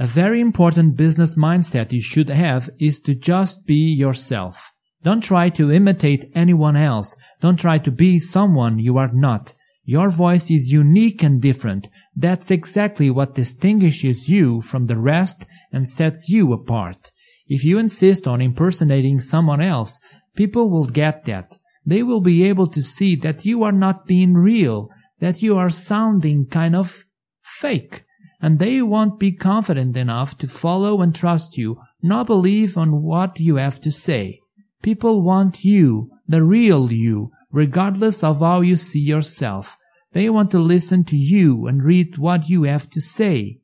A 0.00 0.06
very 0.08 0.40
important 0.40 0.96
business 0.96 1.36
mindset 1.36 1.92
you 1.92 2.02
should 2.02 2.28
have 2.28 2.70
is 2.80 2.98
to 3.02 3.14
just 3.14 3.66
be 3.66 3.94
yourself. 4.04 4.72
Don't 5.04 5.22
try 5.22 5.48
to 5.50 5.70
imitate 5.70 6.32
anyone 6.34 6.74
else. 6.76 7.16
Don't 7.40 7.60
try 7.60 7.78
to 7.78 7.92
be 7.92 8.18
someone 8.18 8.80
you 8.80 8.98
are 8.98 9.12
not. 9.12 9.54
Your 9.84 10.10
voice 10.10 10.50
is 10.50 10.72
unique 10.72 11.22
and 11.22 11.40
different. 11.40 11.88
That's 12.16 12.50
exactly 12.50 13.10
what 13.10 13.36
distinguishes 13.36 14.28
you 14.28 14.60
from 14.60 14.86
the 14.86 14.98
rest 14.98 15.46
and 15.72 15.88
sets 15.88 16.28
you 16.28 16.52
apart. 16.52 17.12
If 17.48 17.64
you 17.64 17.78
insist 17.78 18.28
on 18.28 18.40
impersonating 18.40 19.20
someone 19.20 19.60
else, 19.60 19.98
people 20.36 20.70
will 20.70 20.86
get 20.86 21.24
that. 21.24 21.56
They 21.84 22.02
will 22.02 22.20
be 22.20 22.44
able 22.44 22.68
to 22.68 22.82
see 22.82 23.16
that 23.16 23.46
you 23.46 23.62
are 23.64 23.72
not 23.72 24.06
being 24.06 24.34
real, 24.34 24.90
that 25.20 25.42
you 25.42 25.56
are 25.56 25.70
sounding 25.70 26.46
kind 26.46 26.76
of 26.76 27.04
fake, 27.42 28.04
and 28.40 28.58
they 28.58 28.82
won't 28.82 29.18
be 29.18 29.32
confident 29.32 29.96
enough 29.96 30.36
to 30.38 30.46
follow 30.46 31.00
and 31.00 31.14
trust 31.14 31.56
you, 31.56 31.80
nor 32.02 32.24
believe 32.24 32.76
on 32.76 33.02
what 33.02 33.40
you 33.40 33.56
have 33.56 33.80
to 33.80 33.90
say. 33.90 34.40
People 34.82 35.22
want 35.22 35.64
you, 35.64 36.10
the 36.26 36.44
real 36.44 36.92
you, 36.92 37.30
regardless 37.50 38.22
of 38.22 38.40
how 38.40 38.60
you 38.60 38.76
see 38.76 39.00
yourself. 39.00 39.76
They 40.12 40.28
want 40.30 40.50
to 40.52 40.58
listen 40.58 41.04
to 41.04 41.16
you 41.16 41.66
and 41.66 41.82
read 41.82 42.18
what 42.18 42.48
you 42.48 42.62
have 42.64 42.88
to 42.90 43.00
say. 43.00 43.58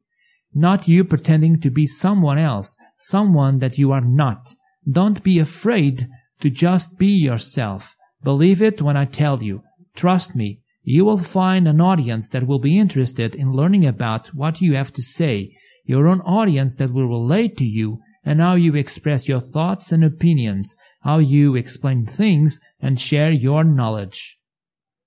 Not 0.54 0.88
you 0.88 1.04
pretending 1.04 1.60
to 1.60 1.70
be 1.70 1.86
someone 1.86 2.38
else, 2.38 2.76
someone 3.08 3.58
that 3.58 3.78
you 3.78 3.92
are 3.92 4.00
not. 4.00 4.54
Don't 4.88 5.22
be 5.22 5.38
afraid 5.38 6.06
to 6.40 6.50
just 6.50 6.98
be 6.98 7.08
yourself. 7.08 7.94
Believe 8.22 8.60
it 8.60 8.82
when 8.82 8.96
I 8.96 9.04
tell 9.04 9.42
you. 9.42 9.62
Trust 9.94 10.34
me, 10.34 10.60
you 10.82 11.04
will 11.04 11.18
find 11.18 11.66
an 11.66 11.80
audience 11.80 12.28
that 12.30 12.46
will 12.46 12.58
be 12.58 12.78
interested 12.78 13.34
in 13.34 13.52
learning 13.52 13.86
about 13.86 14.28
what 14.28 14.60
you 14.60 14.74
have 14.74 14.92
to 14.92 15.02
say, 15.02 15.56
your 15.84 16.06
own 16.06 16.20
audience 16.20 16.76
that 16.76 16.92
will 16.92 17.08
relate 17.08 17.56
to 17.58 17.64
you 17.64 18.00
and 18.24 18.40
how 18.40 18.54
you 18.54 18.74
express 18.74 19.28
your 19.28 19.40
thoughts 19.40 19.92
and 19.92 20.04
opinions, 20.04 20.76
how 21.02 21.18
you 21.18 21.54
explain 21.54 22.06
things 22.06 22.60
and 22.80 23.00
share 23.00 23.30
your 23.30 23.64
knowledge. 23.64 24.38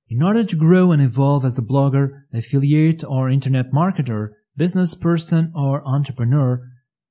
In 0.10 0.24
order 0.24 0.44
to 0.44 0.56
grow 0.56 0.92
and 0.92 1.02
evolve 1.02 1.44
as 1.44 1.60
a 1.60 1.64
blogger, 1.64 2.22
affiliate 2.34 3.04
or 3.04 3.30
internet 3.30 3.72
marketer, 3.72 4.30
business 4.56 4.96
person 4.96 5.52
or 5.56 5.86
entrepreneur, 5.86 6.62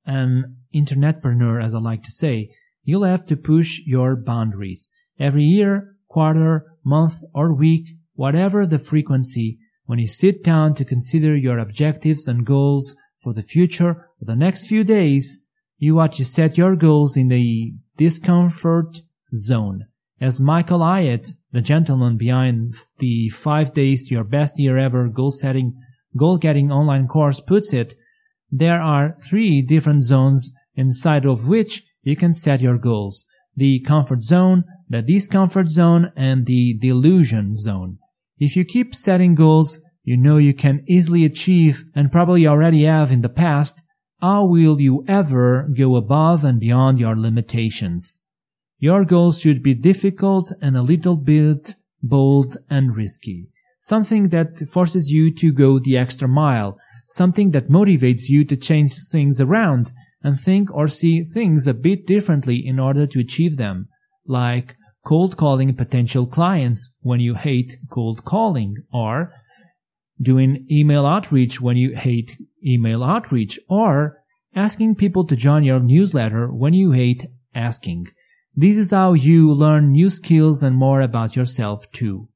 an 0.05 0.56
internetpreneur 0.77 1.63
as 1.63 1.75
I 1.75 1.79
like 1.79 2.03
to 2.03 2.11
say, 2.11 2.51
you'll 2.85 3.05
have 3.05 3.27
to 3.27 3.37
push 3.37 3.81
your 3.87 4.17
boundaries. 4.17 4.91
Every 5.19 5.45
year, 5.45 5.97
quarter, 6.09 6.65
month 6.85 7.23
or 7.35 7.53
week, 7.53 7.87
whatever 8.15 8.67
the 8.67 8.79
frequency, 8.79 9.59
when 9.87 9.99
you 9.99 10.07
sit 10.07 10.45
down 10.45 10.75
to 10.75 10.85
consider 10.85 11.37
your 11.37 11.59
objectives 11.59 12.29
and 12.29 12.47
goals 12.47 12.97
for 13.17 13.33
the 13.33 13.43
future 13.43 14.09
for 14.19 14.25
the 14.25 14.37
next 14.37 14.67
few 14.67 14.85
days, 14.85 15.43
you 15.79 15.99
ought 15.99 16.13
to 16.13 16.25
set 16.25 16.59
your 16.59 16.77
goals 16.77 17.17
in 17.17 17.29
the 17.29 17.75
discomfort 17.97 18.99
zone. 19.35 19.87
As 20.21 20.41
Michael 20.41 20.83
Hyatt, 20.83 21.29
the 21.53 21.61
gentleman 21.61 22.17
behind 22.17 22.75
the 22.99 23.29
five 23.29 23.75
days 23.75 24.09
to 24.09 24.15
your 24.15 24.25
best 24.25 24.59
year 24.59 24.79
ever 24.79 25.09
goal 25.09 25.31
setting, 25.31 25.75
goal 26.17 26.39
getting 26.39 26.73
online 26.73 27.07
course 27.07 27.41
puts 27.41 27.73
it, 27.75 27.95
there 28.51 28.81
are 28.81 29.15
three 29.29 29.61
different 29.61 30.03
zones 30.03 30.53
inside 30.77 31.25
of 31.25 31.49
which 31.49 31.83
you 32.03 32.17
can 32.17 32.33
set 32.33 32.61
your 32.61 32.79
goals. 32.79 33.27
The 33.55 33.81
comfort 33.81 34.23
zone, 34.23 34.65
the 34.89 35.03
discomfort 35.03 35.71
zone, 35.71 36.13
and 36.15 36.47
the 36.47 36.75
delusion 36.79 37.57
zone. 37.57 37.99
If 38.39 38.55
you 38.55 38.65
keep 38.65 38.95
setting 38.95 39.35
goals 39.35 39.81
you 40.07 40.17
know 40.17 40.37
you 40.37 40.55
can 40.55 40.85
easily 40.87 41.25
achieve 41.25 41.83
and 41.93 42.13
probably 42.13 42.47
already 42.47 42.85
have 42.85 43.11
in 43.11 43.23
the 43.23 43.29
past, 43.29 43.83
how 44.21 44.47
will 44.47 44.81
you 44.81 45.05
ever 45.09 45.69
go 45.77 45.97
above 45.97 46.45
and 46.45 46.61
beyond 46.61 47.01
your 47.01 47.17
limitations? 47.17 48.23
Your 48.79 49.05
goals 49.05 49.41
should 49.41 49.65
be 49.65 49.75
difficult 49.75 50.53
and 50.63 50.77
a 50.77 50.83
little 50.83 51.17
bit 51.17 51.75
bold 52.05 52.57
and 52.71 52.97
risky. 52.97 53.49
Something 53.81 54.29
that 54.29 54.61
forces 54.73 55.11
you 55.11 55.35
to 55.35 55.53
go 55.53 55.81
the 55.81 55.99
extra 55.99 56.29
mile. 56.29 56.79
Something 57.09 57.51
that 57.51 57.69
motivates 57.69 58.29
you 58.29 58.45
to 58.45 58.57
change 58.57 58.93
things 59.11 59.41
around 59.41 59.91
and 60.27 60.41
think 60.41 60.75
or 60.75 60.89
see 60.89 61.23
things 61.23 61.69
a 61.69 61.73
bit 61.73 62.05
differently 62.05 62.57
in 62.57 62.81
order 62.81 63.07
to 63.07 63.21
achieve 63.21 63.57
them. 63.57 63.89
Like 64.27 64.75
cold 65.05 65.37
calling 65.37 65.73
potential 65.73 66.27
clients 66.27 66.93
when 67.01 67.21
you 67.21 67.35
hate 67.35 67.77
cold 67.89 68.25
calling 68.25 68.75
or 68.93 69.33
doing 70.21 70.67
email 70.69 71.07
outreach 71.07 71.61
when 71.61 71.77
you 71.77 71.95
hate 71.95 72.37
email 72.67 73.05
outreach 73.05 73.61
or 73.69 74.19
asking 74.53 74.97
people 74.97 75.25
to 75.25 75.37
join 75.37 75.63
your 75.63 75.79
newsletter 75.79 76.49
when 76.53 76.75
you 76.75 76.91
hate 76.91 77.25
asking. 77.55 78.09
This 78.53 78.77
is 78.77 78.91
how 78.91 79.13
you 79.13 79.53
learn 79.55 79.93
new 79.93 80.11
skills 80.11 80.61
and 80.61 80.75
more 80.75 81.03
about 81.03 81.37
yourself 81.37 81.85
too. 81.93 82.29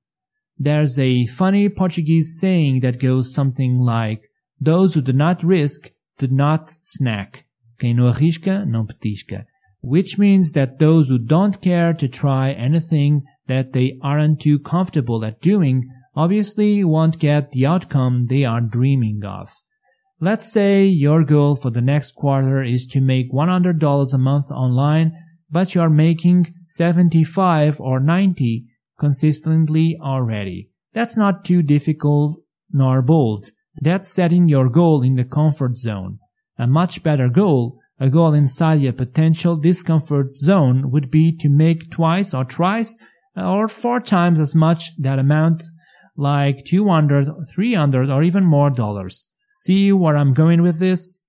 There's 0.56 0.96
a 0.96 1.26
funny 1.26 1.68
Portuguese 1.68 2.38
saying 2.38 2.80
that 2.80 3.00
goes 3.00 3.34
something 3.34 3.78
like, 3.80 4.22
those 4.60 4.94
who 4.94 5.02
do 5.02 5.12
not 5.12 5.42
risk 5.42 5.90
do 6.18 6.28
not 6.28 6.70
snack. 6.70 7.46
Quem 7.80 7.94
não 7.94 8.06
arrisca, 8.06 8.64
não 8.66 8.84
petisca. 8.84 9.46
Which 9.82 10.18
means 10.18 10.52
that 10.52 10.76
those 10.78 11.10
who 11.10 11.18
don't 11.18 11.58
care 11.60 11.94
to 11.94 12.06
try 12.06 12.52
anything 12.52 13.22
that 13.48 13.72
they 13.72 13.96
aren't 14.02 14.40
too 14.40 14.58
comfortable 14.60 15.24
at 15.24 15.40
doing 15.40 15.80
obviously 16.14 16.84
won't 16.84 17.18
get 17.18 17.50
the 17.50 17.66
outcome 17.66 18.26
they 18.26 18.44
are 18.44 18.60
dreaming 18.60 19.24
of. 19.24 19.50
Let's 20.20 20.52
say 20.52 20.84
your 20.84 21.24
goal 21.24 21.56
for 21.56 21.70
the 21.70 21.80
next 21.80 22.12
quarter 22.14 22.62
is 22.62 22.86
to 22.92 23.00
make 23.00 23.32
$100 23.32 24.14
a 24.14 24.18
month 24.18 24.50
online 24.50 25.12
but 25.50 25.74
you're 25.74 25.90
making 25.90 26.54
75 26.68 27.80
or 27.80 28.00
90 28.00 28.66
consistently 28.98 29.98
already. 30.00 30.70
That's 30.92 31.16
not 31.16 31.44
too 31.44 31.62
difficult 31.62 32.40
nor 32.70 33.02
bold. 33.02 33.46
That's 33.80 34.08
setting 34.08 34.48
your 34.48 34.68
goal 34.68 35.02
in 35.02 35.16
the 35.16 35.24
comfort 35.24 35.76
zone. 35.76 36.18
A 36.60 36.66
much 36.66 37.02
better 37.02 37.28
goal, 37.28 37.80
a 37.98 38.08
goal 38.08 38.34
inside 38.34 38.80
your 38.80 38.92
potential 38.92 39.56
discomfort 39.56 40.36
zone 40.36 40.90
would 40.92 41.10
be 41.10 41.36
to 41.38 41.48
make 41.48 41.90
twice 41.90 42.32
or 42.32 42.44
thrice 42.44 42.96
or 43.34 43.66
four 43.66 44.00
times 44.00 44.38
as 44.38 44.54
much 44.54 44.96
that 44.98 45.18
amount 45.18 45.64
like 46.16 46.64
200, 46.66 47.26
300 47.54 48.10
or 48.10 48.22
even 48.22 48.44
more 48.44 48.70
dollars. 48.70 49.32
See 49.54 49.90
where 49.90 50.16
I'm 50.16 50.34
going 50.34 50.62
with 50.62 50.78
this? 50.78 51.28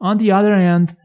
On 0.00 0.18
the 0.18 0.30
other 0.30 0.56
hand, 0.56 0.96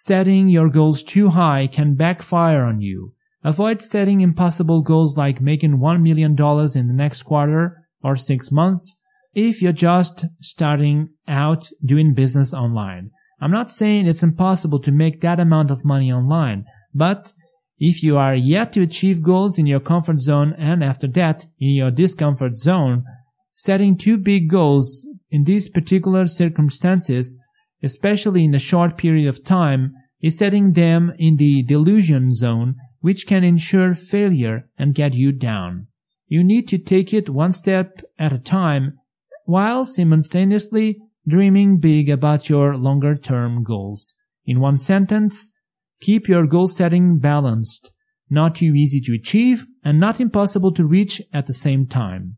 Setting 0.00 0.48
your 0.48 0.68
goals 0.68 1.02
too 1.02 1.30
high 1.30 1.66
can 1.66 1.96
backfire 1.96 2.64
on 2.64 2.80
you. 2.80 3.14
Avoid 3.42 3.82
setting 3.82 4.20
impossible 4.20 4.80
goals 4.80 5.16
like 5.16 5.40
making 5.40 5.78
$1 5.78 6.02
million 6.02 6.32
in 6.32 6.86
the 6.86 6.94
next 6.94 7.24
quarter 7.24 7.84
or 8.00 8.14
six 8.14 8.52
months 8.52 8.97
if 9.46 9.62
you're 9.62 9.72
just 9.72 10.26
starting 10.40 11.10
out 11.26 11.68
doing 11.84 12.14
business 12.14 12.54
online. 12.54 13.10
I'm 13.40 13.52
not 13.52 13.70
saying 13.70 14.06
it's 14.06 14.22
impossible 14.22 14.80
to 14.80 14.92
make 14.92 15.20
that 15.20 15.38
amount 15.40 15.70
of 15.70 15.84
money 15.84 16.12
online, 16.12 16.64
but 16.94 17.32
if 17.78 18.02
you 18.02 18.16
are 18.16 18.34
yet 18.34 18.72
to 18.72 18.82
achieve 18.82 19.22
goals 19.22 19.58
in 19.58 19.66
your 19.66 19.80
comfort 19.80 20.18
zone 20.18 20.54
and 20.58 20.82
after 20.82 21.06
that 21.08 21.46
in 21.60 21.70
your 21.70 21.90
discomfort 21.90 22.58
zone, 22.58 23.04
setting 23.52 23.96
two 23.96 24.18
big 24.18 24.48
goals 24.48 25.06
in 25.30 25.44
these 25.44 25.68
particular 25.68 26.26
circumstances 26.26 27.38
especially 27.82 28.44
in 28.44 28.54
a 28.54 28.58
short 28.58 28.96
period 28.96 29.28
of 29.28 29.44
time, 29.44 29.94
is 30.20 30.38
setting 30.38 30.72
them 30.72 31.12
in 31.18 31.36
the 31.36 31.62
delusion 31.62 32.34
zone, 32.34 32.74
which 33.00 33.26
can 33.26 33.44
ensure 33.44 33.94
failure 33.94 34.68
and 34.76 34.94
get 34.94 35.14
you 35.14 35.30
down. 35.32 35.86
You 36.26 36.42
need 36.42 36.66
to 36.68 36.78
take 36.78 37.14
it 37.14 37.30
one 37.30 37.52
step 37.52 38.00
at 38.18 38.32
a 38.32 38.38
time 38.38 38.98
while 39.48 39.86
simultaneously 39.86 40.98
dreaming 41.26 41.78
big 41.78 42.10
about 42.10 42.50
your 42.50 42.76
longer 42.76 43.16
term 43.16 43.64
goals. 43.64 44.14
In 44.44 44.60
one 44.60 44.76
sentence, 44.76 45.50
keep 46.02 46.28
your 46.28 46.46
goal 46.46 46.68
setting 46.68 47.18
balanced. 47.18 47.94
not 48.30 48.56
too 48.56 48.74
easy 48.74 49.00
to 49.00 49.14
achieve, 49.14 49.64
and 49.82 49.98
not 49.98 50.20
impossible 50.20 50.70
to 50.72 50.84
reach 50.84 51.22
at 51.32 51.46
the 51.46 51.52
same 51.52 51.86
time. 51.86 52.36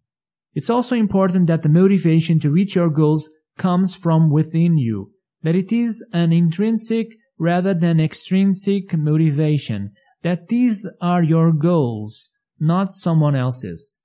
It's 0.55 0.70
also 0.70 0.94
important 0.94 1.49
that 1.49 1.64
the 1.64 1.68
motivation 1.68 2.38
to 2.40 2.51
reach 2.51 2.77
your 2.77 2.90
goals 2.90 3.29
comes 3.59 3.96
from 3.96 4.31
within 4.31 4.79
you, 4.79 5.11
that 5.42 5.57
it 5.57 5.73
is 5.73 6.07
an 6.12 6.33
intrinsic 6.33 7.09
rather 7.38 7.75
than 7.75 7.99
extrinsic 7.99 8.96
motivation, 8.96 9.92
that 10.23 10.46
these 10.46 10.88
are 11.01 11.25
your 11.25 11.53
goals, 11.53 12.31
not 12.61 12.92
someone 12.92 13.35
else's. 13.35 14.03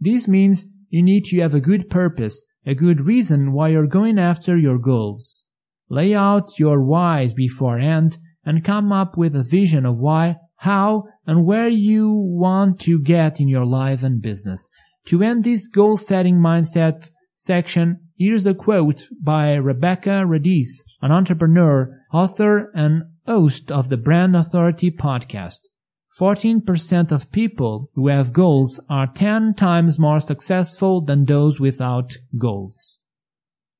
This 0.00 0.26
means 0.26 0.66
you 0.88 1.02
need 1.02 1.24
to 1.26 1.40
have 1.40 1.54
a 1.54 1.60
good 1.60 1.88
purpose, 1.88 2.46
a 2.66 2.74
good 2.74 3.00
reason 3.00 3.52
why 3.52 3.68
you're 3.68 3.86
going 3.86 4.18
after 4.18 4.56
your 4.56 4.78
goals. 4.78 5.44
Lay 5.88 6.14
out 6.14 6.58
your 6.58 6.82
whys 6.82 7.34
beforehand 7.34 8.18
and 8.44 8.64
come 8.64 8.92
up 8.92 9.16
with 9.16 9.34
a 9.34 9.42
vision 9.42 9.86
of 9.86 9.98
why, 9.98 10.36
how, 10.56 11.04
and 11.26 11.44
where 11.44 11.68
you 11.68 12.12
want 12.12 12.80
to 12.80 13.00
get 13.00 13.40
in 13.40 13.48
your 13.48 13.66
life 13.66 14.02
and 14.02 14.20
business. 14.20 14.68
To 15.06 15.22
end 15.22 15.44
this 15.44 15.68
goal 15.68 15.96
setting 15.96 16.36
mindset 16.36 17.10
section, 17.34 18.00
here's 18.16 18.46
a 18.46 18.54
quote 18.54 19.04
by 19.22 19.54
Rebecca 19.54 20.24
Radicchio, 20.26 20.82
an 21.00 21.12
entrepreneur, 21.12 22.02
author, 22.12 22.70
and 22.74 23.04
host 23.26 23.70
of 23.70 23.88
the 23.88 23.96
Brand 23.96 24.34
Authority 24.34 24.90
podcast. 24.90 25.60
14% 26.16 27.12
of 27.12 27.30
people 27.30 27.90
who 27.94 28.08
have 28.08 28.32
goals 28.32 28.80
are 28.88 29.06
10 29.06 29.54
times 29.54 29.98
more 29.98 30.20
successful 30.20 31.02
than 31.02 31.26
those 31.26 31.60
without 31.60 32.16
goals. 32.38 33.00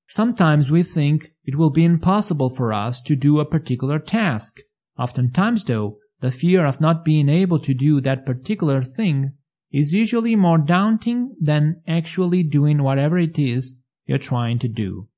Sometimes 0.06 0.70
we 0.70 0.82
think 0.82 1.32
it 1.44 1.56
will 1.56 1.70
be 1.70 1.84
impossible 1.84 2.48
for 2.48 2.72
us 2.72 3.00
to 3.02 3.16
do 3.16 3.40
a 3.40 3.44
particular 3.44 3.98
task. 3.98 4.60
Oftentimes 4.98 5.64
though, 5.64 5.98
the 6.20 6.30
fear 6.30 6.66
of 6.66 6.80
not 6.80 7.04
being 7.04 7.28
able 7.28 7.60
to 7.60 7.74
do 7.74 8.00
that 8.00 8.26
particular 8.26 8.82
thing 8.82 9.32
is 9.70 9.92
usually 9.92 10.34
more 10.34 10.58
daunting 10.58 11.34
than 11.40 11.82
actually 11.86 12.42
doing 12.42 12.82
whatever 12.82 13.18
it 13.18 13.38
is 13.38 13.80
you're 14.06 14.18
trying 14.18 14.58
to 14.58 14.68
do. 14.68 15.08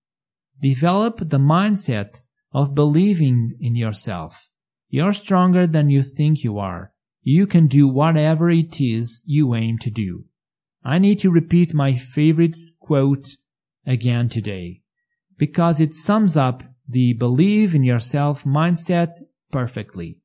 Develop 0.61 1.19
the 1.19 1.39
mindset 1.39 2.21
of 2.53 2.75
believing 2.75 3.57
in 3.61 3.77
yourself. 3.77 4.51
You're 4.89 5.13
stronger 5.13 5.67
than 5.67 5.89
you 5.89 6.03
think 6.03 6.43
you 6.43 6.59
are. 6.59 6.93
You 7.23 7.47
can 7.47 7.67
do 7.67 7.87
whatever 7.87 8.51
it 8.51 8.81
is 8.81 9.23
you 9.27 9.55
aim 9.55 9.79
to 9.79 9.91
do. 9.91 10.25
I 10.83 10.99
need 10.99 11.19
to 11.21 11.31
repeat 11.31 11.75
my 11.75 11.95
favorite 11.95 12.57
quote 12.81 13.27
again 13.87 14.29
today 14.29 14.81
because 15.37 15.81
it 15.81 15.95
sums 15.95 16.37
up 16.37 16.63
the 16.89 17.13
believe 17.13 17.75
in 17.75 17.85
yourself 17.85 18.45
mindset 18.45 19.21
perfectly. 19.51 20.19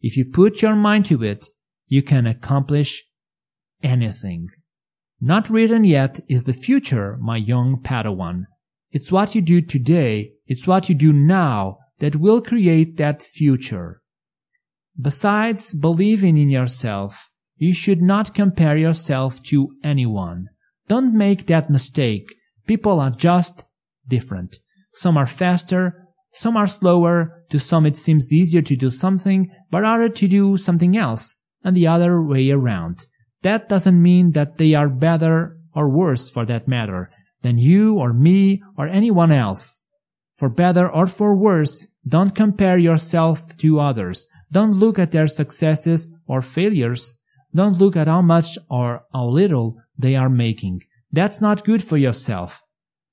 If 0.00 0.16
you 0.16 0.24
put 0.24 0.62
your 0.62 0.74
mind 0.74 1.06
to 1.06 1.22
it, 1.22 1.46
you 1.86 2.02
can 2.02 2.26
accomplish 2.26 3.04
anything. 3.82 4.48
Not 5.20 5.50
written 5.50 5.84
yet 5.84 6.20
is 6.28 6.44
the 6.44 6.52
future, 6.52 7.16
my 7.20 7.36
young 7.36 7.80
Padawan. 7.82 8.44
It's 8.90 9.12
what 9.12 9.34
you 9.34 9.42
do 9.42 9.60
today, 9.60 10.32
it's 10.46 10.66
what 10.66 10.88
you 10.88 10.94
do 10.94 11.12
now 11.12 11.78
that 11.98 12.16
will 12.16 12.40
create 12.40 12.96
that 12.96 13.22
future. 13.22 13.99
Besides 14.98 15.74
believing 15.74 16.38
in 16.38 16.50
yourself, 16.50 17.30
you 17.56 17.74
should 17.74 18.00
not 18.00 18.34
compare 18.34 18.76
yourself 18.76 19.42
to 19.44 19.74
anyone. 19.84 20.48
Don't 20.88 21.16
make 21.16 21.46
that 21.46 21.70
mistake. 21.70 22.34
People 22.66 23.00
are 23.00 23.10
just 23.10 23.64
different. 24.08 24.56
Some 24.92 25.16
are 25.16 25.26
faster, 25.26 26.06
some 26.32 26.56
are 26.56 26.66
slower, 26.66 27.44
to 27.50 27.58
some 27.58 27.86
it 27.86 27.96
seems 27.96 28.32
easier 28.32 28.62
to 28.62 28.76
do 28.76 28.90
something, 28.90 29.50
but 29.70 29.84
harder 29.84 30.08
to 30.08 30.28
do 30.28 30.56
something 30.56 30.96
else, 30.96 31.36
and 31.64 31.76
the 31.76 31.86
other 31.86 32.22
way 32.22 32.50
around. 32.50 33.06
That 33.42 33.68
doesn't 33.68 34.00
mean 34.00 34.32
that 34.32 34.58
they 34.58 34.74
are 34.74 34.88
better 34.88 35.56
or 35.74 35.88
worse 35.88 36.30
for 36.30 36.44
that 36.46 36.68
matter 36.68 37.10
than 37.42 37.58
you 37.58 37.98
or 37.98 38.12
me 38.12 38.62
or 38.76 38.86
anyone 38.86 39.32
else. 39.32 39.82
For 40.36 40.48
better 40.48 40.90
or 40.90 41.06
for 41.06 41.36
worse, 41.36 41.92
don't 42.06 42.34
compare 42.34 42.78
yourself 42.78 43.56
to 43.58 43.80
others. 43.80 44.26
Don't 44.52 44.72
look 44.72 44.98
at 44.98 45.12
their 45.12 45.28
successes 45.28 46.12
or 46.26 46.42
failures. 46.42 47.18
Don't 47.54 47.78
look 47.78 47.96
at 47.96 48.08
how 48.08 48.22
much 48.22 48.58
or 48.68 49.04
how 49.12 49.28
little 49.28 49.76
they 49.96 50.16
are 50.16 50.28
making. 50.28 50.82
That's 51.12 51.40
not 51.40 51.64
good 51.64 51.82
for 51.82 51.96
yourself. 51.96 52.62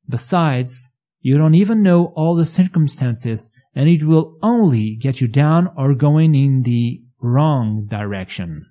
Besides, 0.07 0.93
you 1.19 1.37
don't 1.37 1.55
even 1.55 1.83
know 1.83 2.13
all 2.15 2.35
the 2.35 2.45
circumstances 2.45 3.51
and 3.75 3.89
it 3.89 4.03
will 4.03 4.37
only 4.41 4.95
get 4.95 5.19
you 5.21 5.27
down 5.27 5.69
or 5.75 5.93
going 5.93 6.35
in 6.35 6.63
the 6.63 7.01
wrong 7.19 7.85
direction. 7.87 8.65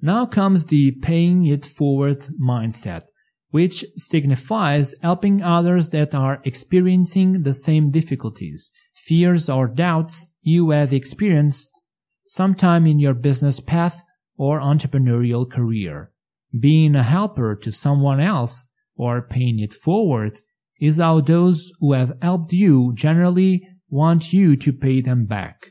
Now 0.00 0.26
comes 0.26 0.66
the 0.66 0.92
paying 0.92 1.46
it 1.46 1.64
forward 1.64 2.26
mindset, 2.40 3.04
which 3.50 3.84
signifies 3.96 4.94
helping 5.00 5.42
others 5.42 5.90
that 5.90 6.14
are 6.14 6.42
experiencing 6.44 7.42
the 7.42 7.54
same 7.54 7.90
difficulties, 7.90 8.72
fears 8.94 9.48
or 9.48 9.66
doubts 9.68 10.32
you 10.42 10.70
have 10.70 10.92
experienced 10.92 11.80
sometime 12.26 12.86
in 12.86 12.98
your 12.98 13.14
business 13.14 13.60
path 13.60 14.02
or 14.36 14.60
entrepreneurial 14.60 15.50
career. 15.50 16.10
Being 16.58 16.94
a 16.94 17.02
helper 17.02 17.54
to 17.56 17.72
someone 17.72 18.20
else 18.20 18.68
or 18.96 19.22
paying 19.22 19.58
it 19.58 19.72
forward 19.72 20.38
is 20.80 20.98
how 20.98 21.20
those 21.20 21.72
who 21.80 21.92
have 21.92 22.12
helped 22.20 22.52
you 22.52 22.92
generally 22.94 23.66
want 23.88 24.32
you 24.32 24.56
to 24.56 24.72
pay 24.72 25.00
them 25.00 25.24
back. 25.24 25.68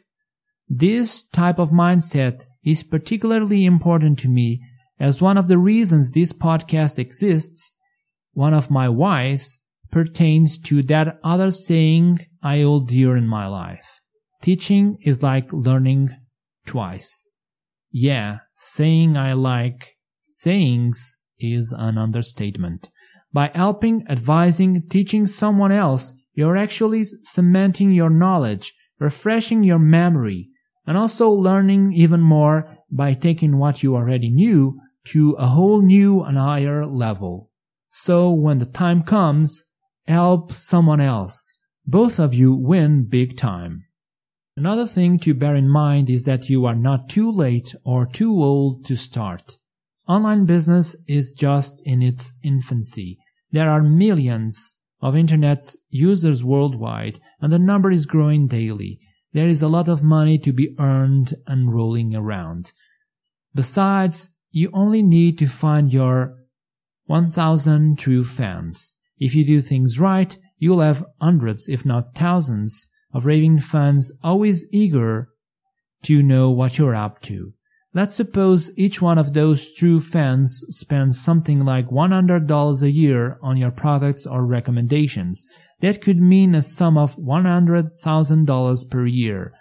This 0.67 1.23
type 1.23 1.59
of 1.59 1.69
mindset 1.69 2.43
is 2.63 2.83
particularly 2.83 3.65
important 3.65 4.17
to 4.19 4.29
me 4.29 4.61
as 4.99 5.21
one 5.21 5.37
of 5.37 5.47
the 5.47 5.57
reasons 5.57 6.11
this 6.11 6.33
podcast 6.33 6.97
exists, 6.97 7.77
one 8.31 8.53
of 8.53 8.71
my 8.71 8.89
whys, 8.89 9.59
pertains 9.91 10.57
to 10.57 10.81
that 10.83 11.17
other 11.23 11.51
saying 11.51 12.19
I 12.41 12.61
hold 12.61 12.87
dear 12.87 13.15
in 13.15 13.27
my 13.27 13.47
life. 13.47 13.99
Teaching 14.41 14.97
is 15.01 15.21
like 15.21 15.51
learning 15.53 16.15
twice. 16.65 17.29
Yeah, 17.91 18.39
saying 18.55 19.15
I 19.15 19.33
like 19.33 19.95
sayings 20.21 21.19
is 21.39 21.73
an 21.77 21.97
understatement. 21.97 22.89
By 23.31 23.51
helping, 23.53 24.05
advising, 24.09 24.87
teaching 24.89 25.27
someone 25.27 25.71
else, 25.71 26.15
you're 26.33 26.57
actually 26.57 27.05
cementing 27.23 27.91
your 27.91 28.09
knowledge, 28.09 28.73
refreshing 28.99 29.63
your 29.63 29.79
memory, 29.79 30.49
and 30.87 30.97
also 30.97 31.29
learning 31.29 31.93
even 31.93 32.21
more 32.21 32.77
by 32.91 33.13
taking 33.13 33.57
what 33.57 33.83
you 33.83 33.95
already 33.95 34.29
knew 34.29 34.79
to 35.05 35.33
a 35.33 35.47
whole 35.47 35.81
new 35.81 36.23
and 36.23 36.37
higher 36.37 36.85
level. 36.85 37.51
So 37.89 38.31
when 38.31 38.59
the 38.59 38.65
time 38.65 39.03
comes, 39.03 39.65
help 40.07 40.51
someone 40.51 41.01
else. 41.01 41.53
Both 41.85 42.19
of 42.19 42.33
you 42.33 42.53
win 42.53 43.05
big 43.05 43.37
time. 43.37 43.85
Another 44.57 44.87
thing 44.87 45.19
to 45.19 45.33
bear 45.33 45.53
in 45.53 45.67
mind 45.67 46.09
is 46.09 46.23
that 46.23 46.49
you 46.49 46.65
are 46.65 46.75
not 46.75 47.09
too 47.09 47.29
late 47.29 47.75
or 47.83 48.05
too 48.05 48.31
old 48.41 48.85
to 48.85 48.95
start. 48.95 49.57
Online 50.07 50.45
business 50.45 50.95
is 51.07 51.33
just 51.33 51.81
in 51.85 52.01
its 52.01 52.37
infancy. 52.41 53.17
There 53.51 53.69
are 53.69 53.83
millions 53.83 54.77
of 55.01 55.15
internet 55.15 55.75
users 55.89 56.43
worldwide 56.43 57.19
and 57.41 57.51
the 57.51 57.59
number 57.59 57.91
is 57.91 58.05
growing 58.05 58.47
daily. 58.47 58.99
There 59.33 59.49
is 59.49 59.61
a 59.61 59.67
lot 59.67 59.89
of 59.89 60.03
money 60.03 60.37
to 60.39 60.53
be 60.53 60.73
earned 60.79 61.33
and 61.45 61.73
rolling 61.73 62.15
around. 62.15 62.71
Besides, 63.53 64.37
you 64.51 64.69
only 64.73 65.03
need 65.03 65.37
to 65.39 65.47
find 65.47 65.91
your 65.91 66.33
1000 67.07 67.99
true 67.99 68.23
fans. 68.23 68.95
If 69.17 69.35
you 69.35 69.45
do 69.45 69.59
things 69.59 69.99
right, 69.99 70.37
you'll 70.57 70.79
have 70.79 71.05
hundreds, 71.19 71.67
if 71.67 71.85
not 71.85 72.15
thousands, 72.15 72.89
of 73.15 73.25
raving 73.25 73.59
fans 73.59 74.11
always 74.21 74.67
eager 74.71 75.29
to 76.03 76.21
know 76.21 76.51
what 76.51 76.77
you're 76.77 76.93
up 76.93 77.21
to. 77.21 77.53
Let's 77.93 78.13
suppose 78.13 78.77
each 78.77 79.01
one 79.01 79.17
of 79.17 79.33
those 79.33 79.73
true 79.73 80.01
fans 80.01 80.65
spends 80.67 81.19
something 81.19 81.63
like 81.63 81.87
$100 81.87 82.81
a 82.83 82.91
year 82.91 83.39
on 83.41 83.55
your 83.55 83.71
products 83.71 84.27
or 84.27 84.45
recommendations. 84.45 85.47
That 85.79 86.01
could 86.01 86.19
mean 86.19 86.53
a 86.53 86.61
sum 86.61 86.97
of 86.97 87.15
$100,000 87.15 88.91
per 88.91 89.05
year. 89.05 89.53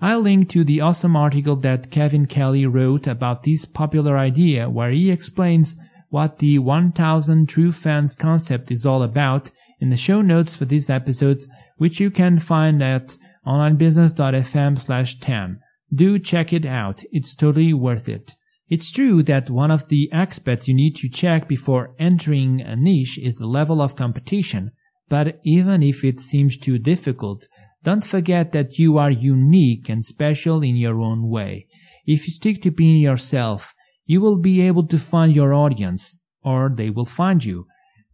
I'll 0.00 0.20
link 0.20 0.48
to 0.50 0.62
the 0.62 0.80
awesome 0.80 1.16
article 1.16 1.56
that 1.56 1.90
Kevin 1.90 2.26
Kelly 2.26 2.64
wrote 2.64 3.08
about 3.08 3.42
this 3.42 3.64
popular 3.64 4.16
idea 4.16 4.70
where 4.70 4.92
he 4.92 5.10
explains 5.10 5.76
what 6.10 6.38
the 6.38 6.60
1000 6.60 7.48
true 7.48 7.72
fans 7.72 8.14
concept 8.14 8.70
is 8.70 8.86
all 8.86 9.02
about 9.02 9.50
in 9.80 9.90
the 9.90 9.96
show 9.96 10.22
notes 10.22 10.54
for 10.54 10.64
this 10.64 10.88
episode, 10.90 11.40
which 11.80 11.98
you 11.98 12.10
can 12.10 12.38
find 12.38 12.82
at 12.82 13.16
onlinebusiness.fm 13.46 14.78
slash 14.78 15.14
10 15.14 15.60
do 15.92 16.18
check 16.18 16.52
it 16.52 16.66
out. 16.66 17.02
It's 17.10 17.34
totally 17.34 17.72
worth 17.72 18.06
it. 18.06 18.34
It's 18.68 18.92
true 18.92 19.22
that 19.24 19.48
one 19.50 19.70
of 19.70 19.88
the 19.88 20.10
aspects 20.12 20.68
you 20.68 20.74
need 20.74 20.94
to 20.96 21.08
check 21.08 21.48
before 21.48 21.94
entering 21.98 22.60
a 22.60 22.76
niche 22.76 23.18
is 23.18 23.36
the 23.36 23.48
level 23.48 23.80
of 23.82 23.96
competition, 23.96 24.72
but 25.08 25.40
even 25.42 25.82
if 25.82 26.04
it 26.04 26.20
seems 26.20 26.58
too 26.58 26.78
difficult, 26.78 27.48
don't 27.82 28.04
forget 28.04 28.52
that 28.52 28.78
you 28.78 28.98
are 28.98 29.10
unique 29.10 29.88
and 29.88 30.04
special 30.04 30.62
in 30.62 30.76
your 30.76 31.00
own 31.00 31.28
way. 31.30 31.66
If 32.04 32.26
you 32.26 32.32
stick 32.34 32.60
to 32.62 32.70
being 32.70 32.98
yourself, 32.98 33.74
you 34.04 34.20
will 34.20 34.38
be 34.38 34.60
able 34.60 34.86
to 34.88 34.98
find 34.98 35.34
your 35.34 35.54
audience, 35.54 36.22
or 36.44 36.70
they 36.72 36.90
will 36.90 37.06
find 37.06 37.42
you. 37.42 37.66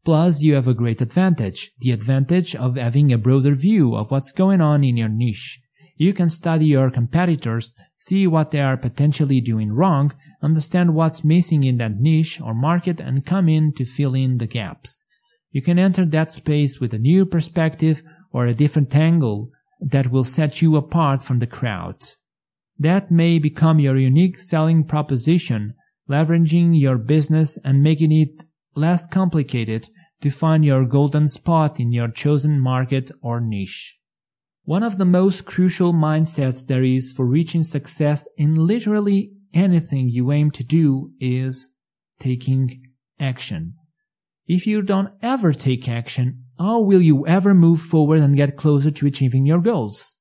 Plus, 0.06 0.40
you 0.40 0.54
have 0.54 0.68
a 0.68 0.72
great 0.72 1.00
advantage, 1.00 1.72
the 1.80 1.90
advantage 1.90 2.54
of 2.54 2.76
having 2.76 3.12
a 3.12 3.18
broader 3.18 3.56
view 3.56 3.96
of 3.96 4.12
what's 4.12 4.30
going 4.30 4.60
on 4.60 4.84
in 4.84 4.96
your 4.96 5.08
niche. 5.08 5.58
You 5.96 6.12
can 6.12 6.30
study 6.30 6.66
your 6.66 6.92
competitors, 6.92 7.74
see 7.96 8.24
what 8.28 8.52
they 8.52 8.60
are 8.60 8.76
potentially 8.76 9.40
doing 9.40 9.72
wrong, 9.72 10.12
understand 10.40 10.94
what's 10.94 11.24
missing 11.24 11.64
in 11.64 11.78
that 11.78 11.98
niche 11.98 12.40
or 12.40 12.54
market 12.54 13.00
and 13.00 13.26
come 13.26 13.48
in 13.48 13.72
to 13.72 13.84
fill 13.84 14.14
in 14.14 14.38
the 14.38 14.46
gaps. 14.46 15.04
You 15.50 15.60
can 15.60 15.76
enter 15.76 16.04
that 16.04 16.30
space 16.30 16.78
with 16.78 16.94
a 16.94 17.00
new 17.00 17.26
perspective 17.26 18.02
or 18.30 18.46
a 18.46 18.54
different 18.54 18.94
angle 18.94 19.50
that 19.80 20.12
will 20.12 20.22
set 20.22 20.62
you 20.62 20.76
apart 20.76 21.24
from 21.24 21.40
the 21.40 21.48
crowd. 21.48 21.96
That 22.78 23.10
may 23.10 23.40
become 23.40 23.80
your 23.80 23.96
unique 23.96 24.38
selling 24.38 24.84
proposition, 24.84 25.74
leveraging 26.08 26.80
your 26.80 26.96
business 26.96 27.58
and 27.64 27.82
making 27.82 28.12
it 28.12 28.44
less 28.76 29.06
complicated 29.06 29.88
to 30.20 30.30
find 30.30 30.64
your 30.64 30.84
golden 30.84 31.28
spot 31.28 31.80
in 31.80 31.92
your 31.92 32.08
chosen 32.08 32.60
market 32.60 33.10
or 33.22 33.40
niche. 33.40 33.98
One 34.64 34.82
of 34.82 34.98
the 34.98 35.04
most 35.04 35.46
crucial 35.46 35.92
mindsets 35.92 36.66
there 36.66 36.82
is 36.82 37.12
for 37.12 37.26
reaching 37.26 37.62
success 37.62 38.28
in 38.36 38.66
literally 38.66 39.32
anything 39.54 40.08
you 40.08 40.32
aim 40.32 40.50
to 40.52 40.64
do 40.64 41.12
is 41.20 41.74
taking 42.18 42.82
action. 43.20 43.74
If 44.46 44.66
you 44.66 44.82
don't 44.82 45.12
ever 45.22 45.52
take 45.52 45.88
action, 45.88 46.44
how 46.58 46.82
will 46.82 47.02
you 47.02 47.26
ever 47.26 47.54
move 47.54 47.80
forward 47.80 48.20
and 48.20 48.36
get 48.36 48.56
closer 48.56 48.90
to 48.90 49.06
achieving 49.06 49.46
your 49.46 49.60
goals? 49.60 50.16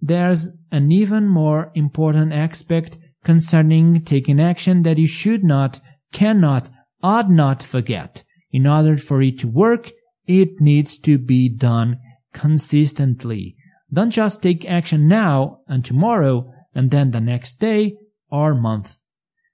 There's 0.00 0.50
an 0.70 0.90
even 0.92 1.28
more 1.28 1.70
important 1.74 2.32
aspect 2.32 2.98
concerning 3.24 4.02
taking 4.02 4.40
action 4.40 4.82
that 4.82 4.98
you 4.98 5.06
should 5.06 5.42
not, 5.42 5.80
cannot, 6.12 6.70
ought 7.04 7.30
not 7.30 7.62
forget. 7.62 8.24
In 8.50 8.66
order 8.66 8.96
for 8.96 9.20
it 9.20 9.38
to 9.40 9.46
work, 9.46 9.90
it 10.26 10.58
needs 10.58 10.96
to 10.98 11.18
be 11.18 11.50
done 11.50 11.98
consistently. 12.32 13.56
Don't 13.92 14.10
just 14.10 14.42
take 14.42 14.64
action 14.64 15.06
now 15.06 15.60
and 15.68 15.84
tomorrow 15.84 16.50
and 16.74 16.90
then 16.90 17.10
the 17.10 17.20
next 17.20 17.60
day 17.60 17.98
or 18.30 18.54
month. 18.54 18.96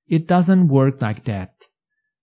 It 0.06 0.28
doesn't 0.28 0.68
work 0.68 1.02
like 1.02 1.24
that. 1.24 1.50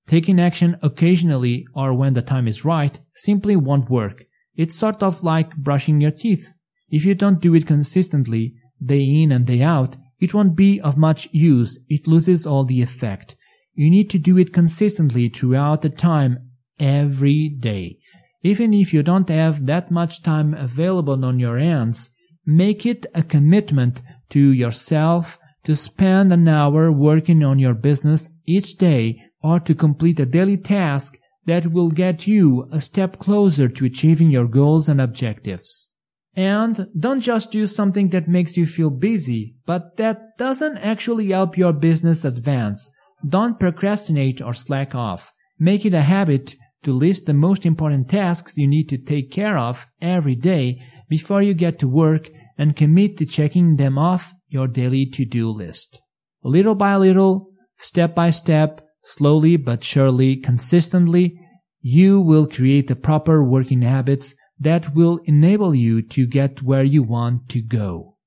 Taking 0.07 0.39
action 0.39 0.77
occasionally 0.81 1.65
or 1.75 1.93
when 1.93 2.13
the 2.13 2.21
time 2.21 2.47
is 2.47 2.63
right 2.63 2.97
simply 3.13 3.57
won't 3.57 3.89
work. 3.89 4.23
It's 4.55 4.77
sort 4.77 5.03
of 5.03 5.23
like 5.23 5.57
brushing 5.57 5.99
your 5.99 6.11
teeth. 6.11 6.53
If 6.89 7.03
you 7.03 7.15
don't 7.15 7.41
do 7.41 7.53
it 7.53 7.67
consistently, 7.67 8.53
day 8.81 9.03
in 9.03 9.33
and 9.33 9.45
day 9.45 9.61
out, 9.61 9.97
it 10.21 10.33
won't 10.33 10.55
be 10.55 10.79
of 10.79 10.97
much 10.97 11.27
use. 11.33 11.79
It 11.89 12.07
loses 12.07 12.47
all 12.47 12.63
the 12.63 12.81
effect. 12.81 13.35
You 13.77 13.91
need 13.91 14.09
to 14.09 14.17
do 14.17 14.39
it 14.39 14.53
consistently 14.53 15.29
throughout 15.29 15.83
the 15.83 15.91
time, 15.91 16.49
every 16.79 17.47
day. 17.47 17.99
Even 18.41 18.73
if 18.73 18.91
you 18.91 19.03
don't 19.03 19.29
have 19.29 19.67
that 19.67 19.91
much 19.91 20.23
time 20.23 20.55
available 20.55 21.23
on 21.23 21.37
your 21.37 21.59
hands, 21.59 22.09
make 22.43 22.87
it 22.87 23.05
a 23.13 23.21
commitment 23.21 24.01
to 24.29 24.39
yourself 24.39 25.37
to 25.63 25.75
spend 25.75 26.33
an 26.33 26.47
hour 26.47 26.91
working 26.91 27.43
on 27.43 27.59
your 27.59 27.75
business 27.75 28.31
each 28.47 28.77
day 28.77 29.21
or 29.43 29.59
to 29.59 29.75
complete 29.75 30.19
a 30.19 30.25
daily 30.25 30.57
task 30.57 31.15
that 31.45 31.67
will 31.67 31.91
get 31.91 32.25
you 32.25 32.67
a 32.71 32.81
step 32.81 33.19
closer 33.19 33.67
to 33.69 33.85
achieving 33.85 34.31
your 34.31 34.47
goals 34.47 34.89
and 34.89 34.99
objectives. 34.99 35.89
And 36.35 36.87
don't 36.97 37.21
just 37.21 37.51
do 37.51 37.67
something 37.67 38.09
that 38.09 38.27
makes 38.27 38.57
you 38.57 38.65
feel 38.65 38.89
busy, 38.89 39.55
but 39.67 39.97
that 39.97 40.35
doesn't 40.39 40.77
actually 40.77 41.29
help 41.29 41.59
your 41.59 41.73
business 41.73 42.25
advance. 42.25 42.89
Don't 43.25 43.59
procrastinate 43.59 44.41
or 44.41 44.53
slack 44.53 44.95
off. 44.95 45.33
Make 45.59 45.85
it 45.85 45.93
a 45.93 46.01
habit 46.01 46.55
to 46.83 46.93
list 46.93 47.25
the 47.25 47.33
most 47.33 47.65
important 47.65 48.09
tasks 48.09 48.57
you 48.57 48.67
need 48.67 48.89
to 48.89 48.97
take 48.97 49.31
care 49.31 49.57
of 49.57 49.85
every 50.01 50.35
day 50.35 50.81
before 51.09 51.41
you 51.41 51.53
get 51.53 51.79
to 51.79 51.87
work 51.87 52.29
and 52.57 52.75
commit 52.75 53.17
to 53.17 53.25
checking 53.25 53.75
them 53.75 53.97
off 53.97 54.33
your 54.47 54.67
daily 54.67 55.05
to-do 55.05 55.49
list. 55.49 56.01
Little 56.43 56.75
by 56.75 56.95
little, 56.95 57.51
step 57.77 58.15
by 58.15 58.29
step, 58.29 58.81
slowly 59.03 59.57
but 59.57 59.83
surely, 59.83 60.35
consistently, 60.35 61.39
you 61.81 62.19
will 62.21 62.47
create 62.47 62.87
the 62.87 62.95
proper 62.95 63.43
working 63.43 63.81
habits 63.81 64.35
that 64.59 64.95
will 64.95 65.19
enable 65.25 65.75
you 65.75 66.01
to 66.01 66.25
get 66.25 66.63
where 66.63 66.83
you 66.83 67.03
want 67.03 67.49
to 67.49 67.61
go. 67.61 68.17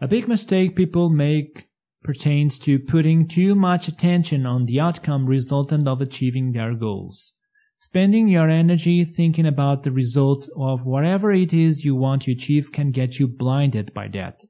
A 0.00 0.08
big 0.08 0.28
mistake 0.28 0.76
people 0.76 1.10
make 1.10 1.67
pertains 2.08 2.58
to 2.58 2.78
putting 2.78 3.28
too 3.28 3.54
much 3.54 3.86
attention 3.86 4.46
on 4.46 4.64
the 4.64 4.80
outcome 4.80 5.26
resultant 5.26 5.86
of 5.86 6.00
achieving 6.00 6.52
their 6.52 6.72
goals. 6.72 7.34
Spending 7.76 8.28
your 8.28 8.48
energy 8.48 9.04
thinking 9.04 9.44
about 9.44 9.82
the 9.82 9.90
result 9.90 10.48
of 10.56 10.86
whatever 10.86 11.30
it 11.30 11.52
is 11.52 11.84
you 11.84 11.94
want 11.94 12.22
to 12.22 12.32
achieve 12.32 12.72
can 12.72 12.90
get 12.92 13.18
you 13.18 13.28
blinded 13.28 13.92
by 13.92 14.08
that. 14.08 14.40